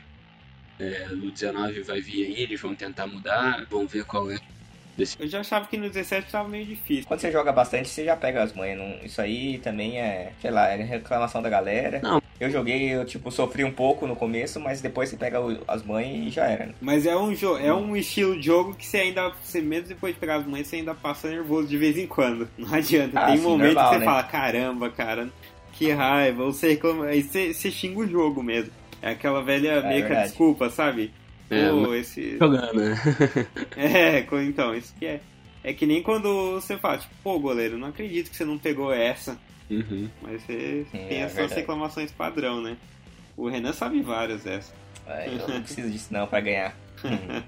é, 0.80 1.08
no 1.10 1.32
19 1.32 1.84
vai 1.84 2.02
vir 2.02 2.26
aí, 2.26 2.42
eles 2.44 2.62
vão 2.62 2.76
tentar 2.76 3.08
mudar, 3.08 3.66
vão 3.68 3.88
ver 3.88 4.06
qual 4.06 4.32
é. 4.32 4.38
Desse... 4.98 5.16
Eu 5.20 5.28
já 5.28 5.42
achava 5.42 5.68
que 5.68 5.78
no 5.78 5.88
17 5.88 6.26
estava 6.26 6.50
meio 6.50 6.66
difícil. 6.66 7.06
Quando 7.08 7.20
você 7.20 7.32
joga 7.32 7.52
bastante, 7.52 7.88
você 7.88 8.04
já 8.04 8.16
pega 8.16 8.42
as 8.42 8.54
manhas. 8.54 8.80
Não... 8.80 8.96
Isso 9.04 9.22
aí 9.22 9.60
também 9.60 10.00
é, 10.00 10.32
sei 10.42 10.50
lá, 10.50 10.68
é 10.70 10.78
reclamação 10.78 11.42
da 11.42 11.50
galera. 11.50 12.00
Não, 12.02 12.22
Eu 12.40 12.50
joguei, 12.50 12.94
eu 12.94 13.06
tipo, 13.06 13.32
sofri 13.32 13.64
um 13.64 13.72
pouco 13.72 14.08
no 14.08 14.16
começo, 14.16 14.60
mas 14.60 14.82
depois 14.82 15.10
você 15.10 15.16
pega 15.16 15.38
as 15.68 15.84
mães 15.84 16.28
e 16.28 16.30
já 16.32 16.48
era. 16.48 16.66
Né? 16.66 16.74
Mas 16.82 17.06
é 17.06 17.16
um, 17.16 17.36
jogo, 17.36 17.60
é 17.60 17.72
um 17.72 17.96
estilo 17.96 18.36
de 18.36 18.48
jogo 18.48 18.74
que 18.74 18.86
você 18.86 18.98
ainda, 18.98 19.32
você 19.44 19.62
mesmo 19.62 19.90
depois 19.90 20.16
de 20.16 20.20
pegar 20.20 20.38
as 20.38 20.46
mães, 20.48 20.68
você 20.68 20.78
ainda 20.78 20.96
passa 20.96 21.30
nervoso 21.30 21.68
de 21.68 21.78
vez 21.78 21.96
em 21.96 22.08
quando. 22.08 22.50
Não 22.58 22.74
adianta. 22.74 23.20
Ah, 23.20 23.28
Tem 23.28 23.38
sim, 23.38 23.44
momentos 23.44 23.76
normal, 23.76 23.90
que 23.90 23.96
você 23.96 24.00
né? 24.00 24.06
fala, 24.06 24.24
caramba, 24.24 24.90
cara, 24.90 25.30
que 25.74 25.92
raiva. 25.92 26.46
Você 26.46 26.70
reclama, 26.70 27.06
aí 27.06 27.22
você, 27.22 27.54
você 27.54 27.70
xinga 27.70 28.00
o 28.00 28.08
jogo 28.08 28.42
mesmo. 28.42 28.72
É 29.00 29.12
aquela 29.12 29.44
velha 29.44 29.70
é, 29.70 29.88
meio 29.88 30.08
que 30.08 30.16
desculpa, 30.16 30.72
sabe? 30.72 31.14
É, 31.50 31.70
Pô, 31.70 31.94
esse... 31.94 32.38
Jogando, 32.38 32.74
né? 32.74 32.96
é, 33.78 34.20
então, 34.44 34.76
isso 34.76 34.94
que 34.98 35.06
é. 35.06 35.22
É 35.64 35.74
que 35.74 35.86
nem 35.86 36.02
quando 36.02 36.54
você 36.54 36.78
fala, 36.78 36.98
tipo, 36.98 37.14
pô, 37.24 37.40
goleiro, 37.40 37.78
não 37.78 37.90
acredito 37.90 38.30
que 38.30 38.36
você 38.36 38.46
não 38.46 38.58
pegou 38.58 38.94
essa. 38.94 39.38
Uhum. 39.70 40.10
Mas 40.22 40.42
você 40.44 40.86
Sim, 40.92 40.98
tem 40.98 41.18
é 41.18 41.22
essas 41.22 41.36
verdade. 41.36 41.60
reclamações 41.60 42.12
padrão, 42.12 42.62
né? 42.62 42.78
O 43.36 43.50
Renan 43.50 43.74
sabe 43.74 44.02
várias 44.02 44.44
dessas. 44.44 44.74
É, 45.06 45.28
eu 45.28 45.48
não 45.48 45.62
preciso 45.62 45.90
disso 45.90 46.08
não 46.12 46.28
pra 46.28 46.40
ganhar. 46.40 46.76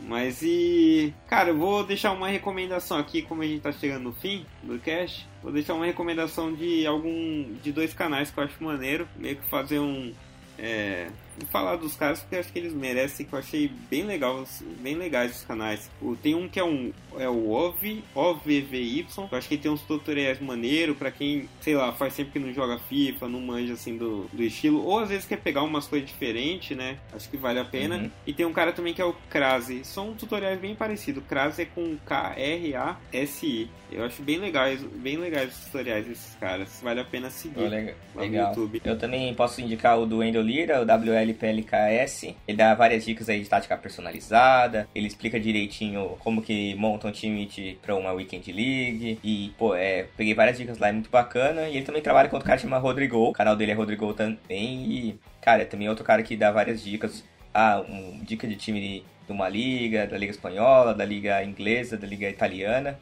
Mas 0.00 0.40
e. 0.42 1.12
Cara, 1.28 1.50
eu 1.50 1.58
vou 1.58 1.84
deixar 1.84 2.12
uma 2.12 2.28
recomendação 2.28 2.98
aqui, 2.98 3.22
como 3.22 3.42
a 3.42 3.46
gente 3.46 3.60
tá 3.60 3.72
chegando 3.72 4.04
no 4.04 4.12
fim 4.12 4.46
do 4.62 4.78
cast. 4.78 5.28
Vou 5.42 5.52
deixar 5.52 5.74
uma 5.74 5.84
recomendação 5.84 6.54
de 6.54 6.86
algum. 6.86 7.54
de 7.62 7.70
dois 7.70 7.92
canais 7.92 8.30
que 8.30 8.38
eu 8.38 8.44
acho 8.44 8.62
maneiro. 8.62 9.06
Meio 9.16 9.36
que 9.36 9.48
fazer 9.48 9.78
um. 9.78 10.12
É, 10.58 11.08
falar 11.46 11.76
dos 11.76 11.94
caras 11.96 12.20
porque 12.20 12.36
acho 12.36 12.52
que 12.52 12.58
eles 12.58 12.72
merecem, 12.72 13.26
que 13.26 13.32
eu 13.32 13.38
achei 13.38 13.70
bem 13.88 14.04
legal, 14.04 14.44
bem 14.80 14.94
legais 14.94 15.36
os 15.36 15.44
canais. 15.44 15.90
O, 16.00 16.16
tem 16.16 16.34
um 16.34 16.48
que 16.48 16.58
é 16.58 16.64
um 16.64 16.92
é 17.18 17.28
o 17.28 17.50
OV, 17.50 18.02
OVVY, 18.14 19.06
eu 19.16 19.38
acho 19.38 19.48
que 19.48 19.56
tem 19.56 19.70
uns 19.70 19.82
tutoriais 19.82 20.40
maneiro 20.40 20.94
para 20.94 21.10
quem, 21.10 21.48
sei 21.60 21.74
lá, 21.74 21.92
faz 21.92 22.14
sempre 22.14 22.34
que 22.34 22.38
não 22.38 22.52
joga 22.52 22.78
FIFA, 22.78 23.28
não 23.28 23.40
manja 23.40 23.74
assim 23.74 23.96
do, 23.96 24.26
do 24.32 24.42
estilo, 24.42 24.84
ou 24.84 24.98
às 24.98 25.08
vezes 25.08 25.26
quer 25.26 25.38
pegar 25.38 25.62
umas 25.62 25.86
coisas 25.86 26.08
diferentes, 26.08 26.76
né? 26.76 26.98
Acho 27.12 27.28
que 27.28 27.36
vale 27.36 27.58
a 27.58 27.64
pena. 27.64 27.96
Uhum. 27.96 28.10
E 28.26 28.32
tem 28.32 28.46
um 28.46 28.52
cara 28.52 28.72
também 28.72 28.94
que 28.94 29.02
é 29.02 29.04
o 29.04 29.14
Crase. 29.28 29.84
São 29.84 30.14
tutoriais 30.14 30.60
bem 30.60 30.74
parecidos. 30.74 31.24
Crase 31.24 31.62
é 31.62 31.64
com 31.64 31.96
K-R-A-S-I. 32.06 33.68
Eu 33.90 34.04
acho 34.04 34.22
bem 34.22 34.38
legais, 34.38 34.82
bem 34.82 35.16
legais 35.16 35.50
os 35.50 35.64
tutoriais 35.64 36.06
desses 36.06 36.34
caras. 36.36 36.80
Vale 36.82 37.00
a 37.00 37.04
pena 37.04 37.28
seguir. 37.28 37.64
Oh, 37.64 37.68
legal. 37.68 37.94
legal. 38.14 38.54
no 38.54 38.60
YouTube. 38.60 38.82
Eu 38.84 38.98
também 38.98 39.34
posso 39.34 39.60
indicar 39.60 39.98
o 39.98 40.06
do 40.06 40.18
Wendel 40.18 40.42
Lira, 40.42 40.80
o 40.80 40.84
WL 40.84 41.29
LPLKS. 41.30 42.34
Ele 42.46 42.56
dá 42.56 42.74
várias 42.74 43.04
dicas 43.04 43.28
aí 43.28 43.40
de 43.40 43.48
tática 43.48 43.76
personalizada. 43.76 44.88
Ele 44.94 45.06
explica 45.06 45.38
direitinho 45.38 46.16
como 46.20 46.42
que 46.42 46.74
monta 46.74 47.08
um 47.08 47.12
time 47.12 47.48
para 47.82 47.94
uma 47.96 48.12
Weekend 48.12 48.52
League. 48.52 49.18
E, 49.22 49.52
pô, 49.58 49.74
é, 49.74 50.06
peguei 50.16 50.34
várias 50.34 50.58
dicas 50.58 50.78
lá, 50.78 50.88
é 50.88 50.92
muito 50.92 51.10
bacana. 51.10 51.68
E 51.68 51.76
ele 51.76 51.86
também 51.86 52.02
trabalha 52.02 52.28
com 52.28 52.36
outro 52.36 52.46
cara 52.46 52.56
que 52.56 52.62
chama 52.62 52.78
Rodrigo. 52.78 53.16
O 53.18 53.32
canal 53.32 53.56
dele 53.56 53.72
é 53.72 53.74
Rodrigo 53.74 54.12
também. 54.14 54.90
E, 54.90 55.20
cara, 55.40 55.62
é 55.62 55.64
também 55.64 55.88
outro 55.88 56.04
cara 56.04 56.22
que 56.22 56.36
dá 56.36 56.50
várias 56.50 56.82
dicas. 56.82 57.24
Ah, 57.52 57.82
um, 57.88 58.20
dica 58.22 58.46
de 58.46 58.56
time 58.56 59.04
de, 59.26 59.32
uma 59.32 59.48
liga, 59.48 60.06
da 60.06 60.16
liga 60.16 60.30
espanhola, 60.32 60.94
da 60.94 61.04
liga 61.04 61.42
inglesa, 61.44 61.96
da 61.96 62.06
liga 62.06 62.28
italiana. 62.28 62.98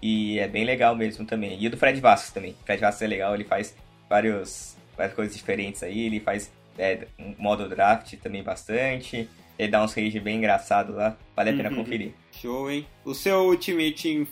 E 0.00 0.38
é 0.38 0.46
bem 0.46 0.64
legal 0.64 0.94
mesmo 0.94 1.24
também. 1.24 1.60
E 1.60 1.66
o 1.66 1.70
do 1.70 1.76
Fred 1.76 2.00
Vasquez 2.00 2.32
também. 2.32 2.52
O 2.62 2.64
Fred 2.64 2.80
Vasquez 2.80 3.02
é 3.02 3.06
legal, 3.06 3.34
ele 3.34 3.44
faz 3.44 3.74
vários, 4.08 4.76
várias 4.96 5.14
coisas 5.14 5.36
diferentes 5.36 5.82
aí. 5.82 6.06
Ele 6.06 6.20
faz 6.20 6.52
é, 6.78 7.06
modo 7.36 7.68
draft 7.68 8.14
também 8.16 8.42
bastante. 8.42 9.28
Ele 9.58 9.68
dá 9.68 9.82
uns 9.82 9.92
rage 9.92 10.20
bem 10.20 10.36
engraçado 10.38 10.94
lá, 10.94 11.16
vale 11.34 11.50
a 11.50 11.52
pena 11.52 11.70
uhum. 11.70 11.76
conferir. 11.76 12.12
Show, 12.32 12.70
hein? 12.70 12.86
O 13.04 13.12
seu 13.12 13.48
Ultimate 13.48 14.26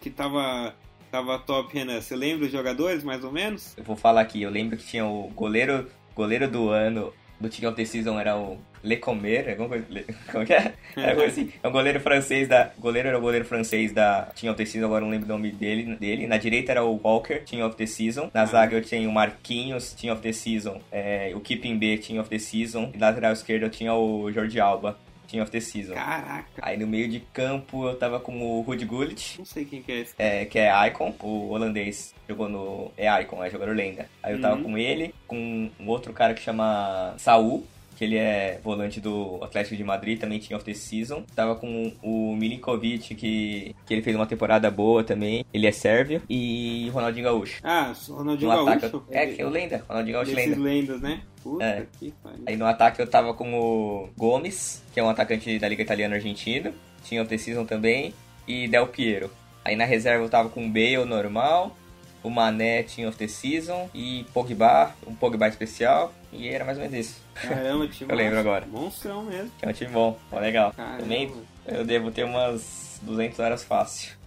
que 0.00 0.10
tava, 0.10 0.74
tava 1.10 1.38
top, 1.38 1.74
Renan, 1.74 2.00
você 2.00 2.14
lembra 2.14 2.46
os 2.46 2.52
jogadores 2.52 3.02
mais 3.02 3.24
ou 3.24 3.32
menos? 3.32 3.76
Eu 3.76 3.84
vou 3.84 3.96
falar 3.96 4.20
aqui, 4.20 4.42
eu 4.42 4.50
lembro 4.50 4.76
que 4.76 4.84
tinha 4.84 5.04
o 5.04 5.28
goleiro, 5.34 5.90
goleiro 6.14 6.48
do 6.48 6.68
ano 6.68 7.12
do 7.42 7.48
Team 7.48 7.68
of 7.68 7.76
the 7.76 7.84
Season 7.84 8.18
era 8.18 8.36
o 8.36 8.58
Lecomer, 8.82 9.50
alguma 9.50 9.68
coisa. 9.68 9.86
Como 10.30 10.46
que 10.46 10.54
é? 10.54 10.72
Era 10.96 11.14
coisa 11.14 11.32
assim. 11.32 11.52
É 11.62 11.68
um 11.68 11.72
goleiro 11.72 12.00
francês 12.00 12.48
da. 12.48 12.70
Goleiro 12.78 13.08
era 13.08 13.18
o 13.18 13.20
goleiro 13.20 13.44
francês 13.44 13.92
da 13.92 14.22
Team 14.34 14.50
of 14.52 14.56
the 14.56 14.64
Season, 14.64 14.86
agora 14.86 15.02
não 15.04 15.10
lembro 15.10 15.26
o 15.26 15.28
nome 15.28 15.50
dele. 15.50 15.96
dele. 15.96 16.26
Na 16.26 16.36
direita 16.36 16.72
era 16.72 16.84
o 16.84 17.00
Walker, 17.02 17.42
Team 17.44 17.64
of 17.66 17.76
the 17.76 17.86
Season. 17.86 18.30
Na 18.32 18.44
zaga 18.46 18.76
eu 18.76 18.82
tinha 18.82 19.08
o 19.08 19.12
Marquinhos, 19.12 19.92
Team 19.92 20.12
of 20.12 20.22
the 20.22 20.32
Season. 20.32 20.80
É, 20.90 21.32
o 21.34 21.40
Keeping 21.40 21.76
B, 21.78 21.98
Team 21.98 22.20
of 22.20 22.30
the 22.30 22.38
Season. 22.38 22.90
E 22.94 22.98
na 22.98 23.08
lateral 23.08 23.32
esquerda 23.32 23.66
eu 23.66 23.70
tinha 23.70 23.92
o 23.94 24.30
Jordi 24.32 24.60
Alba. 24.60 24.98
Team 25.32 25.42
of 25.42 25.50
the 25.50 25.60
Season. 25.60 25.94
Caraca. 25.94 26.46
Aí 26.60 26.76
no 26.76 26.86
meio 26.86 27.08
de 27.08 27.20
campo 27.20 27.88
eu 27.88 27.96
tava 27.96 28.20
com 28.20 28.38
o 28.42 28.60
Rudy 28.60 28.84
Gullit. 28.84 29.38
Não 29.38 29.46
sei 29.46 29.64
quem 29.64 29.82
que 29.82 29.90
é 29.90 29.98
esse. 30.00 30.14
É, 30.18 30.44
que 30.44 30.58
é 30.58 30.88
Icon, 30.88 31.14
o 31.20 31.48
holandês. 31.48 32.14
Jogou 32.28 32.48
no. 32.48 32.92
É 32.96 33.08
Icon, 33.22 33.42
é 33.42 33.48
jogador 33.48 33.74
lenda. 33.74 34.06
Aí 34.22 34.34
eu 34.34 34.40
tava 34.40 34.56
uhum. 34.56 34.64
com 34.64 34.78
ele, 34.78 35.14
com 35.26 35.70
um 35.80 35.88
outro 35.88 36.12
cara 36.12 36.34
que 36.34 36.42
chama 36.42 37.14
Saul 37.16 37.66
que 38.02 38.06
ele 38.06 38.16
é 38.16 38.58
volante 38.64 39.00
do 39.00 39.38
Atlético 39.44 39.76
de 39.76 39.84
Madrid, 39.84 40.18
também 40.18 40.40
tinha 40.40 40.56
of 40.56 40.66
the 40.66 40.74
season. 40.74 41.22
Tava 41.36 41.54
com 41.54 41.92
o 42.02 42.34
Milinkovic, 42.34 43.14
que, 43.14 43.76
que 43.86 43.94
ele 43.94 44.02
fez 44.02 44.16
uma 44.16 44.26
temporada 44.26 44.68
boa 44.72 45.04
também. 45.04 45.44
Ele 45.54 45.68
é 45.68 45.70
sérvio. 45.70 46.20
E 46.28 46.90
Ronaldinho 46.90 47.26
Gaúcho. 47.26 47.60
Ah, 47.62 47.94
Ronaldinho 48.08 48.50
no 48.50 48.64
Gaúcho? 48.64 48.86
Ataque, 48.86 49.02
é, 49.12 49.26
que 49.26 49.40
é 49.40 49.46
o 49.46 49.48
lenda. 49.48 49.84
Ronaldinho 49.88 50.16
Gaúcho 50.16 50.34
lenda. 50.34 50.58
lendas, 50.58 51.00
né? 51.00 51.22
Puta 51.44 51.64
é. 51.64 51.86
que 51.96 52.12
pariu. 52.20 52.42
Aí 52.44 52.56
no 52.56 52.66
ataque 52.66 53.00
eu 53.00 53.06
tava 53.06 53.34
com 53.34 53.54
o 53.54 54.08
Gomes, 54.16 54.82
que 54.92 54.98
é 54.98 55.02
um 55.04 55.08
atacante 55.08 55.56
da 55.60 55.68
Liga 55.68 55.84
Italiana 55.84 56.16
Argentina. 56.16 56.74
Tinha 57.04 57.22
of 57.22 57.28
the 57.28 57.38
season 57.38 57.64
também. 57.64 58.12
E 58.48 58.66
Del 58.66 58.88
Piero. 58.88 59.30
Aí 59.64 59.76
na 59.76 59.84
reserva 59.84 60.24
eu 60.24 60.28
tava 60.28 60.48
com 60.48 60.66
o 60.66 60.68
Bale 60.68 61.04
normal 61.04 61.76
o 62.22 62.30
Mané 62.30 62.82
Team 62.82 63.08
of 63.08 63.18
the 63.18 63.28
Season 63.28 63.88
e 63.94 64.24
Pogba, 64.32 64.94
um 65.06 65.14
Pogba 65.14 65.48
especial. 65.48 66.12
E 66.32 66.48
era 66.48 66.64
mais 66.64 66.78
ou 66.78 66.84
menos 66.84 67.06
isso. 67.06 67.20
Caramba, 67.34 67.86
time 67.88 68.10
Eu 68.10 68.16
lembro 68.16 68.38
agora. 68.38 68.66
Monstrão 68.66 69.22
mesmo. 69.24 69.50
Que 69.58 69.66
é 69.66 69.68
um 69.68 69.72
time 69.72 69.90
bom, 69.90 70.18
ó, 70.30 70.38
legal. 70.38 70.72
Caramba. 70.72 70.98
Também 71.02 71.32
eu 71.66 71.84
devo 71.84 72.10
ter 72.10 72.24
umas 72.24 73.00
200 73.02 73.38
horas 73.38 73.64
fácil. 73.64 74.21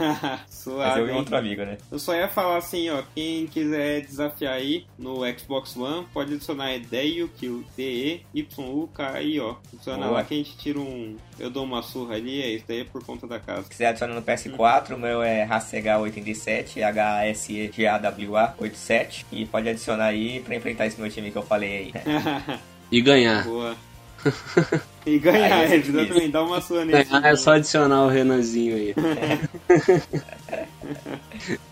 Suave, 0.48 0.88
Mas 0.88 0.98
eu 0.98 1.08
e 1.08 1.10
outro 1.12 1.36
amigo, 1.36 1.62
né? 1.62 1.78
Eu 1.90 1.98
só 1.98 2.14
ia 2.14 2.28
falar 2.28 2.56
assim, 2.56 2.90
ó, 2.90 3.02
quem 3.14 3.46
quiser 3.46 4.02
desafiar 4.02 4.54
aí 4.54 4.86
no 4.98 5.20
Xbox 5.38 5.76
One, 5.76 6.06
pode 6.12 6.34
adicionar 6.34 6.78
DEYUKI, 6.78 7.66
D-E-Y-U-K-I, 7.76 9.40
ó. 9.40 9.56
Adiciona 9.72 10.06
Boa. 10.06 10.10
lá 10.10 10.24
que 10.24 10.34
a 10.34 10.36
gente 10.36 10.56
tira 10.56 10.78
um... 10.78 11.16
Eu 11.38 11.50
dou 11.50 11.64
uma 11.64 11.82
surra 11.82 12.16
ali, 12.16 12.42
é 12.42 12.50
isso 12.50 12.64
daí 12.68 12.80
é 12.80 12.84
por 12.84 13.04
conta 13.04 13.26
da 13.26 13.38
casa. 13.38 13.62
Se 13.62 13.70
quiser 13.70 13.88
adicionar 13.88 14.14
no 14.14 14.22
PS4, 14.22 14.90
hum. 14.90 14.94
o 14.94 14.98
meu 14.98 15.22
é 15.22 15.46
HCH87, 15.46 16.82
H-S-E-G-A-W-A 16.82 18.54
87. 18.58 19.26
E 19.32 19.46
pode 19.46 19.68
adicionar 19.68 20.06
aí 20.06 20.40
pra 20.40 20.54
enfrentar 20.54 20.86
esse 20.86 21.00
meu 21.00 21.10
time 21.10 21.30
que 21.30 21.38
eu 21.38 21.42
falei 21.42 21.92
aí. 21.94 22.02
e 22.90 23.00
ganhar. 23.00 23.44
Boa. 23.44 23.76
E 25.06 25.18
ganhar, 25.18 25.60
aí, 25.60 25.78
é 25.78 25.80
também, 25.80 26.30
dá 26.30 26.42
uma 26.42 26.60
sua 26.60 26.84
nesse. 26.84 27.10
é 27.24 27.34
só 27.34 27.52
adicionar 27.52 28.04
o 28.04 28.08
Renanzinho 28.08 28.76
aí. 28.76 28.94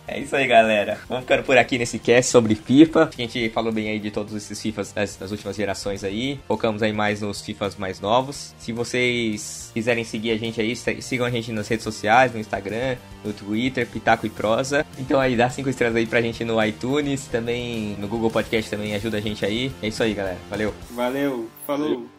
É 0.07 0.19
isso 0.19 0.35
aí, 0.35 0.47
galera. 0.47 0.99
Vamos 1.07 1.25
ficando 1.25 1.43
por 1.43 1.59
aqui 1.59 1.77
nesse 1.77 1.99
cast 1.99 2.33
sobre 2.33 2.55
FIFA. 2.55 3.11
A 3.13 3.21
gente 3.21 3.51
falou 3.51 3.71
bem 3.71 3.91
aí 3.91 3.99
de 3.99 4.11
todos 4.11 4.35
esses 4.35 4.61
FIFAs 4.61 4.91
das, 4.91 5.17
das, 5.17 5.31
últimas 5.31 5.55
gerações 5.55 6.03
aí. 6.03 6.41
Focamos 6.49 6.83
aí 6.83 6.95
mais 6.95 7.21
nos 7.21 7.43
FIFAs 7.43 7.77
mais 7.77 8.01
novos. 8.01 8.55
Se 8.59 8.73
vocês 8.73 9.71
quiserem 9.75 10.05
seguir 10.05 10.31
a 10.31 10.39
gente 10.39 10.59
aí, 10.59 10.75
sigam 10.75 11.27
a 11.27 11.31
gente 11.31 11.53
nas 11.53 11.69
redes 11.69 11.85
sociais, 11.85 12.33
no 12.33 12.41
Instagram, 12.41 12.97
no 13.23 13.35
Twitter, 13.35 13.87
Pitaco 13.87 14.27
e 14.27 14.31
Prosa. 14.31 14.87
Então 14.99 15.21
aí, 15.21 15.37
dá 15.37 15.51
cinco 15.51 15.69
estrelas 15.69 15.97
aí 15.97 16.07
pra 16.07 16.23
gente 16.23 16.43
no 16.43 16.65
iTunes, 16.65 17.27
também 17.27 17.95
no 17.99 18.09
Google 18.09 18.31
Podcast 18.31 18.71
também 18.71 18.95
ajuda 18.95 19.19
a 19.19 19.21
gente 19.21 19.45
aí. 19.45 19.71
É 19.83 19.89
isso 19.89 20.03
aí, 20.03 20.15
galera. 20.15 20.39
Valeu. 20.49 20.73
Valeu. 20.93 21.51
Falou. 21.67 21.89
Valeu. 21.91 22.18